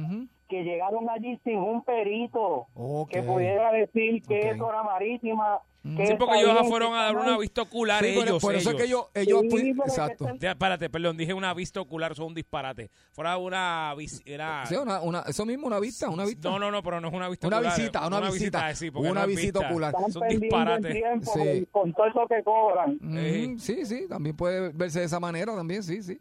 que 0.48 0.64
llegaron 0.64 1.08
allí 1.10 1.38
sin 1.44 1.58
un 1.58 1.82
perito 1.84 2.66
que 3.10 3.22
pudiera 3.22 3.70
decir 3.72 4.22
que 4.26 4.50
es 4.50 4.56
zona 4.58 4.82
marítima. 4.82 5.60
Que 5.96 6.08
Sí, 6.08 6.14
porque 6.18 6.40
ellos 6.40 6.52
bien, 6.52 6.66
fueron 6.66 6.92
a 6.94 7.04
dar 7.04 7.16
una 7.16 7.38
vista 7.38 7.62
ocular 7.62 8.04
Sí, 8.04 8.12
por- 8.14 8.24
ellos. 8.28 8.42
por 8.42 8.54
eso 8.54 8.70
es 8.70 8.76
que 8.76 8.84
ellos. 8.84 9.06
ellos, 9.14 9.40
Sí, 9.40 9.46
es 9.56 9.62
que 9.62 9.70
exacto. 9.70 10.24
están- 10.24 10.38
Ya, 10.38 10.50
espérate, 10.50 10.90
perdón, 10.90 11.16
dije 11.16 11.32
una 11.32 11.54
vista 11.54 11.80
ocular, 11.80 12.14
son 12.14 12.26
un 12.26 12.34
disparate. 12.34 12.90
Fuera 13.12 13.38
una... 13.38 13.94
Era, 14.26 14.66
Sí, 14.66 14.74
una, 14.76 15.00
una, 15.00 15.20
eso 15.20 15.46
mismo, 15.46 15.66
una 15.68 15.80
vista, 15.80 16.10
una 16.10 16.26
vista. 16.26 16.50
no, 16.50 16.58
no, 16.58 16.70
no, 16.70 16.82
pero 16.82 17.00
no 17.00 17.08
es 17.08 17.14
una 17.14 17.30
vista 17.30 17.46
Una 17.46 17.56
ocular. 17.58 17.76
visita, 17.78 18.06
una 18.06 18.20
visita. 18.20 18.74
sí, 18.74 18.90
porque 18.90 19.10
Una 19.10 19.20
no 19.22 19.30
es 19.30 19.36
visita 19.36 19.60
ocular. 19.60 19.94
Disparates. 20.28 20.92
tiempo 20.92 21.32
Sí. 21.32 21.66
con, 21.70 21.82
con 21.82 21.92
todo 21.94 22.06
eso 22.08 22.26
que 22.28 22.42
cobran. 22.42 22.90
Ujú, 22.96 23.58
Sí, 23.58 23.86
sí, 23.86 24.06
también 24.06 24.36
puede 24.36 24.72
verse 24.74 24.98
de 25.00 25.06
esa 25.06 25.18
manera 25.18 25.54
también, 25.56 25.82
sí, 25.82 26.02
sí. 26.02 26.20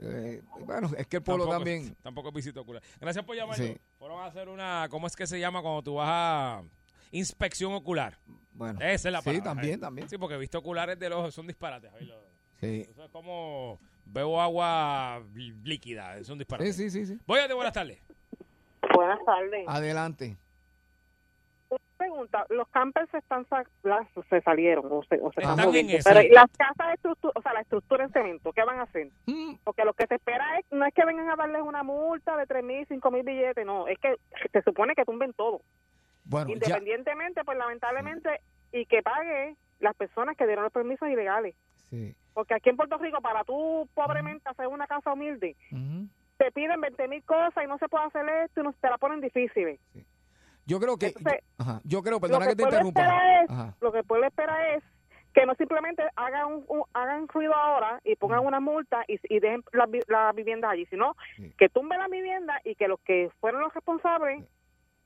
Eh, 0.00 0.42
bueno, 0.66 0.90
es 0.96 1.06
que 1.06 1.18
el 1.18 1.22
pueblo 1.22 1.44
Tampoco- 1.44 1.58
también... 1.58 1.94
Tampoco 2.02 2.28
es 2.28 2.34
visita 2.34 2.60
ocular. 2.60 2.82
Gracias 3.00 3.24
por 3.24 3.36
llamarnos. 3.36 3.66
Sí. 3.66 3.76
Fueron 3.98 4.20
a 4.20 4.26
hacer 4.26 4.48
una... 4.48 4.88
¿Cómo 4.90 5.06
es 5.06 5.14
que 5.16 5.26
se 5.26 5.38
llama 5.38 5.62
cuando 5.62 5.82
tú 5.82 5.94
vas 5.94 6.08
a... 6.10 6.62
Inspección 7.12 7.72
ocular. 7.74 8.18
Bueno, 8.52 8.80
Esa 8.80 9.08
es 9.08 9.12
la 9.12 9.20
sí, 9.20 9.26
palabra. 9.26 9.44
también, 9.44 9.78
también. 9.80 10.08
Sí, 10.08 10.18
porque 10.18 10.36
vista 10.36 10.58
oculares 10.58 10.98
del 10.98 11.12
ojo 11.12 11.30
son 11.30 11.46
disparates. 11.46 11.90
Sí, 12.60 12.86
Eso 12.90 13.04
es 13.04 13.10
como... 13.10 13.78
Veo 14.06 14.40
agua 14.40 15.22
lí- 15.32 15.54
líquida. 15.62 16.16
Es 16.18 16.28
un 16.28 16.38
disparate. 16.38 16.72
sí, 16.72 16.90
sí, 16.90 17.06
sí. 17.06 17.14
sí. 17.14 17.20
Voy 17.26 17.40
a 17.40 17.52
buenas 17.54 17.72
tardes. 17.72 18.00
Buenas 18.94 19.18
tardes. 19.24 19.64
Adelante. 19.66 20.36
Pregunta, 22.08 22.44
los 22.50 22.68
campers 22.68 23.10
se 23.10 23.18
están 23.18 23.46
sa- 23.48 23.64
las- 23.82 24.06
se 24.28 24.40
salieron 24.42 24.86
o 24.90 25.02
se, 25.04 25.18
o 25.22 25.32
se 25.32 25.40
Están 25.40 25.56
moviendo, 25.66 25.92
pero 26.04 26.20
¿y 26.22 26.28
las 26.28 26.50
casas 26.56 26.88
de 26.88 26.94
estructura, 26.94 27.32
o 27.34 27.40
sea, 27.42 27.52
la 27.54 27.60
estructura 27.60 28.04
en 28.04 28.10
cemento, 28.12 28.52
¿qué 28.52 28.62
van 28.62 28.78
a 28.78 28.82
hacer? 28.82 29.08
Mm, 29.26 29.54
Porque 29.64 29.84
lo 29.84 29.94
que 29.94 30.06
se 30.06 30.16
espera 30.16 30.58
es 30.58 30.66
no 30.70 30.84
es 30.84 30.92
que 30.92 31.04
vengan 31.04 31.30
a 31.30 31.36
darles 31.36 31.62
una 31.62 31.82
multa 31.82 32.36
de 32.36 32.46
tres 32.46 32.62
mil, 32.62 32.86
cinco 32.88 33.10
mil 33.10 33.22
billetes, 33.22 33.64
no, 33.64 33.88
es 33.88 33.98
que 33.98 34.16
se 34.52 34.62
supone 34.62 34.94
que 34.94 35.04
tumben 35.06 35.32
todo, 35.32 35.62
Bueno, 36.24 36.48
ya, 36.48 36.52
independientemente, 36.54 37.42
pues 37.44 37.56
lamentablemente 37.56 38.40
y 38.72 38.84
que 38.86 39.02
pague 39.02 39.56
las 39.80 39.94
personas 39.96 40.36
que 40.36 40.46
dieron 40.46 40.64
los 40.64 40.72
permisos 40.72 41.08
ilegales, 41.08 41.54
sí. 41.90 42.14
porque 42.34 42.54
aquí 42.54 42.68
en 42.70 42.76
Puerto 42.76 42.98
Rico 42.98 43.20
para 43.22 43.44
tú 43.44 43.88
pobremente 43.94 44.48
hacer 44.48 44.66
una 44.66 44.86
casa 44.86 45.12
humilde 45.12 45.56
te 46.36 46.50
piden 46.52 46.80
20 46.80 47.08
mil 47.08 47.22
cosas 47.24 47.64
y 47.64 47.66
no 47.68 47.78
se 47.78 47.88
puede 47.88 48.04
hacer 48.06 48.28
esto 48.44 48.60
y 48.60 48.64
no, 48.64 48.72
te 48.74 48.90
la 48.90 48.98
ponen 48.98 49.20
difícil. 49.20 49.78
Yo 50.66 50.80
creo 50.80 50.96
que... 50.96 51.06
Entonces, 51.08 51.40
yo, 51.58 51.64
ajá, 51.64 51.80
yo 51.84 52.02
creo, 52.02 52.20
perdona 52.20 52.44
lo 52.46 52.50
que 52.50 52.56
te 52.56 52.62
interrumpa. 52.62 53.42
es- 53.42 53.50
lo 53.80 53.92
que 53.92 53.98
el 53.98 54.04
pueblo 54.04 54.26
espera 54.26 54.74
es 54.74 54.82
que 55.34 55.44
no 55.46 55.54
simplemente 55.56 56.02
hagan 56.16 56.46
un, 56.46 56.64
un- 56.68 56.84
hagan 56.92 57.26
ruido 57.28 57.54
ahora 57.54 58.00
y 58.04 58.14
pongan 58.16 58.46
una 58.46 58.60
multa 58.60 59.02
y, 59.08 59.18
y 59.34 59.40
dejen 59.40 59.62
la, 59.72 59.86
vi- 59.86 60.00
la 60.06 60.30
vivienda 60.32 60.70
allí, 60.70 60.86
sino 60.86 61.16
Sí. 61.36 61.52
que 61.58 61.68
tumben 61.68 61.98
la 61.98 62.08
vivienda 62.08 62.60
y 62.64 62.76
que 62.76 62.86
los 62.88 63.00
que 63.00 63.30
fueron 63.40 63.60
los 63.62 63.74
responsables 63.74 64.44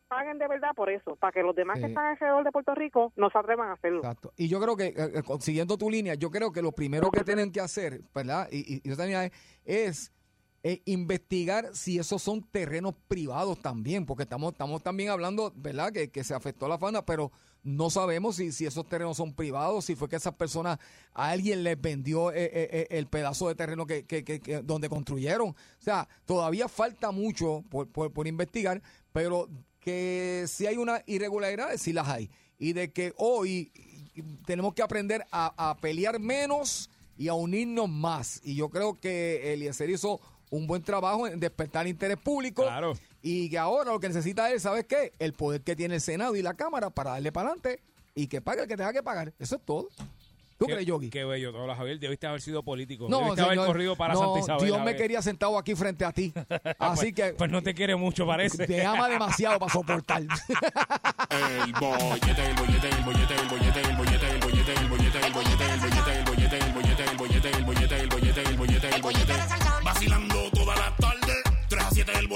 paguen 0.08 0.38
de 0.38 0.48
verdad 0.48 0.70
por 0.74 0.88
eso, 0.90 1.16
para 1.16 1.32
que 1.32 1.42
los 1.42 1.54
demás 1.54 1.76
Sí. 1.76 1.82
que 1.82 1.88
están 1.88 2.04
alrededor 2.06 2.44
de 2.44 2.50
Puerto 2.52 2.74
Rico 2.74 3.12
no 3.16 3.28
se 3.30 3.38
atrevan 3.38 3.68
a 3.68 3.72
hacerlo. 3.74 3.98
Exacto. 3.98 4.32
Y 4.36 4.48
yo 4.48 4.58
creo 4.60 4.76
que, 4.76 4.86
eh, 4.86 4.94
eh, 4.96 5.22
siguiendo 5.40 5.76
tu 5.76 5.90
línea, 5.90 6.14
yo 6.14 6.30
creo 6.30 6.50
que 6.52 6.62
lo 6.62 6.72
primero 6.72 7.10
que 7.10 7.24
tienen 7.24 7.50
que 7.52 7.60
hacer, 7.60 8.00
¿verdad? 8.14 8.48
Y, 8.50 8.76
y, 8.76 8.80
y 8.84 8.90
es, 8.92 9.32
es, 9.66 10.12
eh, 10.62 10.82
investigar 10.86 11.70
si 11.74 11.98
esos 11.98 12.22
son 12.22 12.42
terrenos 12.42 12.94
privados 13.06 13.60
también, 13.60 14.06
porque 14.06 14.24
estamos, 14.24 14.52
estamos 14.52 14.82
también 14.82 15.10
hablando, 15.10 15.52
¿verdad? 15.56 15.92
Que, 15.92 16.10
que 16.10 16.24
se 16.24 16.34
afectó 16.34 16.68
la 16.68 16.78
fauna, 16.78 17.04
pero 17.04 17.30
no 17.62 17.90
sabemos 17.90 18.36
si, 18.36 18.52
si 18.52 18.66
esos 18.66 18.88
terrenos 18.88 19.16
son 19.16 19.34
privados, 19.34 19.84
si 19.84 19.94
fue 19.94 20.08
que 20.08 20.16
esas 20.16 20.34
personas, 20.34 20.78
a 21.12 21.30
alguien 21.30 21.64
les 21.64 21.80
vendió 21.80 22.30
eh, 22.32 22.44
eh, 22.44 22.68
eh, 22.72 22.86
el 22.90 23.06
pedazo 23.06 23.48
de 23.48 23.54
terreno 23.54 23.86
que, 23.86 24.04
que, 24.06 24.62
donde 24.64 24.88
construyeron. 24.88 25.50
O 25.50 25.56
sea, 25.82 26.08
todavía 26.24 26.68
falta 26.68 27.10
mucho 27.10 27.64
por, 27.68 27.88
por, 27.88 28.12
por 28.12 28.26
investigar, 28.26 28.82
pero 29.12 29.48
que 29.80 30.44
si 30.48 30.66
hay 30.66 30.76
una 30.76 31.02
irregularidad, 31.06 31.76
sí 31.76 31.92
las 31.92 32.08
hay. 32.08 32.30
Y 32.58 32.72
de 32.72 32.92
que 32.92 33.12
hoy 33.16 33.72
tenemos 34.46 34.74
que 34.74 34.82
aprender 34.82 35.24
a, 35.30 35.70
a 35.70 35.76
pelear 35.76 36.18
menos 36.18 36.90
y 37.16 37.28
a 37.28 37.34
unirnos 37.34 37.88
más. 37.88 38.40
Y 38.44 38.54
yo 38.54 38.70
creo 38.70 38.98
que 38.98 39.52
Eliezer 39.52 39.90
hizo 39.90 40.20
un 40.50 40.66
buen 40.66 40.82
trabajo 40.82 41.26
en 41.26 41.38
despertar 41.40 41.86
interés 41.86 42.16
público. 42.18 42.62
Claro. 42.62 42.94
Y 43.22 43.50
que 43.50 43.58
ahora 43.58 43.92
lo 43.92 44.00
que 44.00 44.08
necesita 44.08 44.50
es, 44.52 44.62
¿sabes 44.62 44.84
qué? 44.86 45.12
El 45.18 45.32
poder 45.32 45.60
que 45.62 45.74
tiene 45.76 45.96
el 45.96 46.00
Senado 46.00 46.36
y 46.36 46.42
la 46.42 46.54
Cámara 46.54 46.90
para 46.90 47.10
darle 47.12 47.32
para 47.32 47.48
adelante 47.50 47.80
y 48.14 48.26
que 48.28 48.40
pague 48.40 48.62
el 48.62 48.68
que 48.68 48.76
tenga 48.76 48.92
que 48.92 49.02
pagar. 49.02 49.32
Eso 49.38 49.56
es 49.56 49.62
todo. 49.64 49.88
¿Tú 50.58 50.66
Qué- 50.66 50.72
crees, 50.72 50.86
Yogi? 50.88 51.08
Qué 51.08 51.24
bello, 51.24 51.52
todo 51.52 51.72
Javier. 51.72 52.00
Debiste 52.00 52.26
haber 52.26 52.40
sido 52.40 52.64
político. 52.64 53.06
No, 53.08 53.18
Debiste 53.20 53.42
haber 53.42 53.52
señor, 53.54 53.66
corrido 53.68 53.94
para 53.96 54.14
no, 54.14 54.20
Santa 54.20 54.38
Isabel. 54.40 54.64
Dios 54.66 54.82
me 54.84 54.96
quería 54.96 55.22
sentado 55.22 55.56
aquí 55.56 55.76
frente 55.76 56.04
a 56.04 56.10
ti. 56.12 56.32
Así 56.80 57.12
que 57.12 57.32
Pues 57.34 57.48
no 57.50 57.62
te 57.62 57.74
quiere 57.74 57.94
mucho, 57.94 58.26
parece. 58.26 58.66
te 58.66 58.84
ama 58.84 59.08
demasiado 59.08 59.58
para 59.60 59.72
soportar. 59.72 60.22
El 60.22 61.72
bollete, 61.74 62.48
el 62.48 62.54
bollete, 62.56 62.88
el 62.88 63.04
bollete, 63.04 63.34
el 63.34 63.48
bollete, 63.48 63.80
el 63.80 63.96
bollete, 63.96 64.30
el 64.30 64.38
bollete, 64.38 64.38
el 64.38 64.38
bollete, 64.40 64.72
el 64.72 64.88
bollete, 64.88 65.26
el 65.26 65.32
bollete, 65.32 65.64
el 65.64 65.80
bollete, 65.80 65.87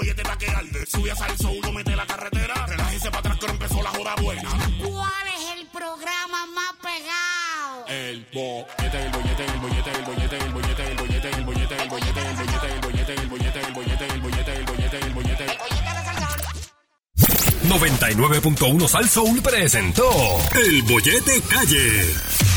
bollete 0.02 0.22
pa' 0.22 0.36
que 0.36 0.48
arde. 0.48 0.86
Sube 0.86 1.10
a 1.12 1.16
salso, 1.16 1.50
uno 1.52 1.72
mete 1.72 1.94
la 1.94 2.06
carretera, 2.06 2.66
relájese 2.66 3.08
para 3.10 3.20
atrás 3.20 3.38
que 3.38 3.46
ahora 3.46 3.52
empezó 3.52 3.82
la 3.82 3.90
joda 3.90 4.14
buena. 4.20 4.50
¿Cuál 4.82 5.26
es 5.36 5.60
el 5.60 5.66
programa 5.68 6.46
más 6.46 6.72
pegado? 6.82 7.86
El 7.86 8.26
bollete, 8.32 8.98
el 9.04 9.10
bollete, 9.12 9.44
el 9.44 9.60
bollete, 9.60 9.90
el 9.90 10.04
bollete, 10.04 10.36
el 10.38 10.52
bollete, 10.52 10.82
el 10.82 10.96
bollete, 10.96 11.28
el 11.28 11.44
bollete, 11.44 11.82
el 11.82 11.88
bollete, 11.88 12.22
el 12.22 12.40
bollete, 12.40 12.72
el 12.72 12.80
bollete, 12.80 13.14
el 13.14 13.28
bollete, 13.28 13.60
el 13.60 13.72
bollete, 13.72 14.06
el 14.06 14.20
bollete, 14.20 14.52
el 14.52 14.64
bollete, 14.64 14.96
el 14.98 15.12
bollete. 15.12 15.46
99.1 17.68 18.88
Sal 18.88 19.08
Soul 19.08 19.40
presentó 19.40 20.10
El 20.54 20.82
Bollete 20.82 21.40
Calle. 21.48 22.51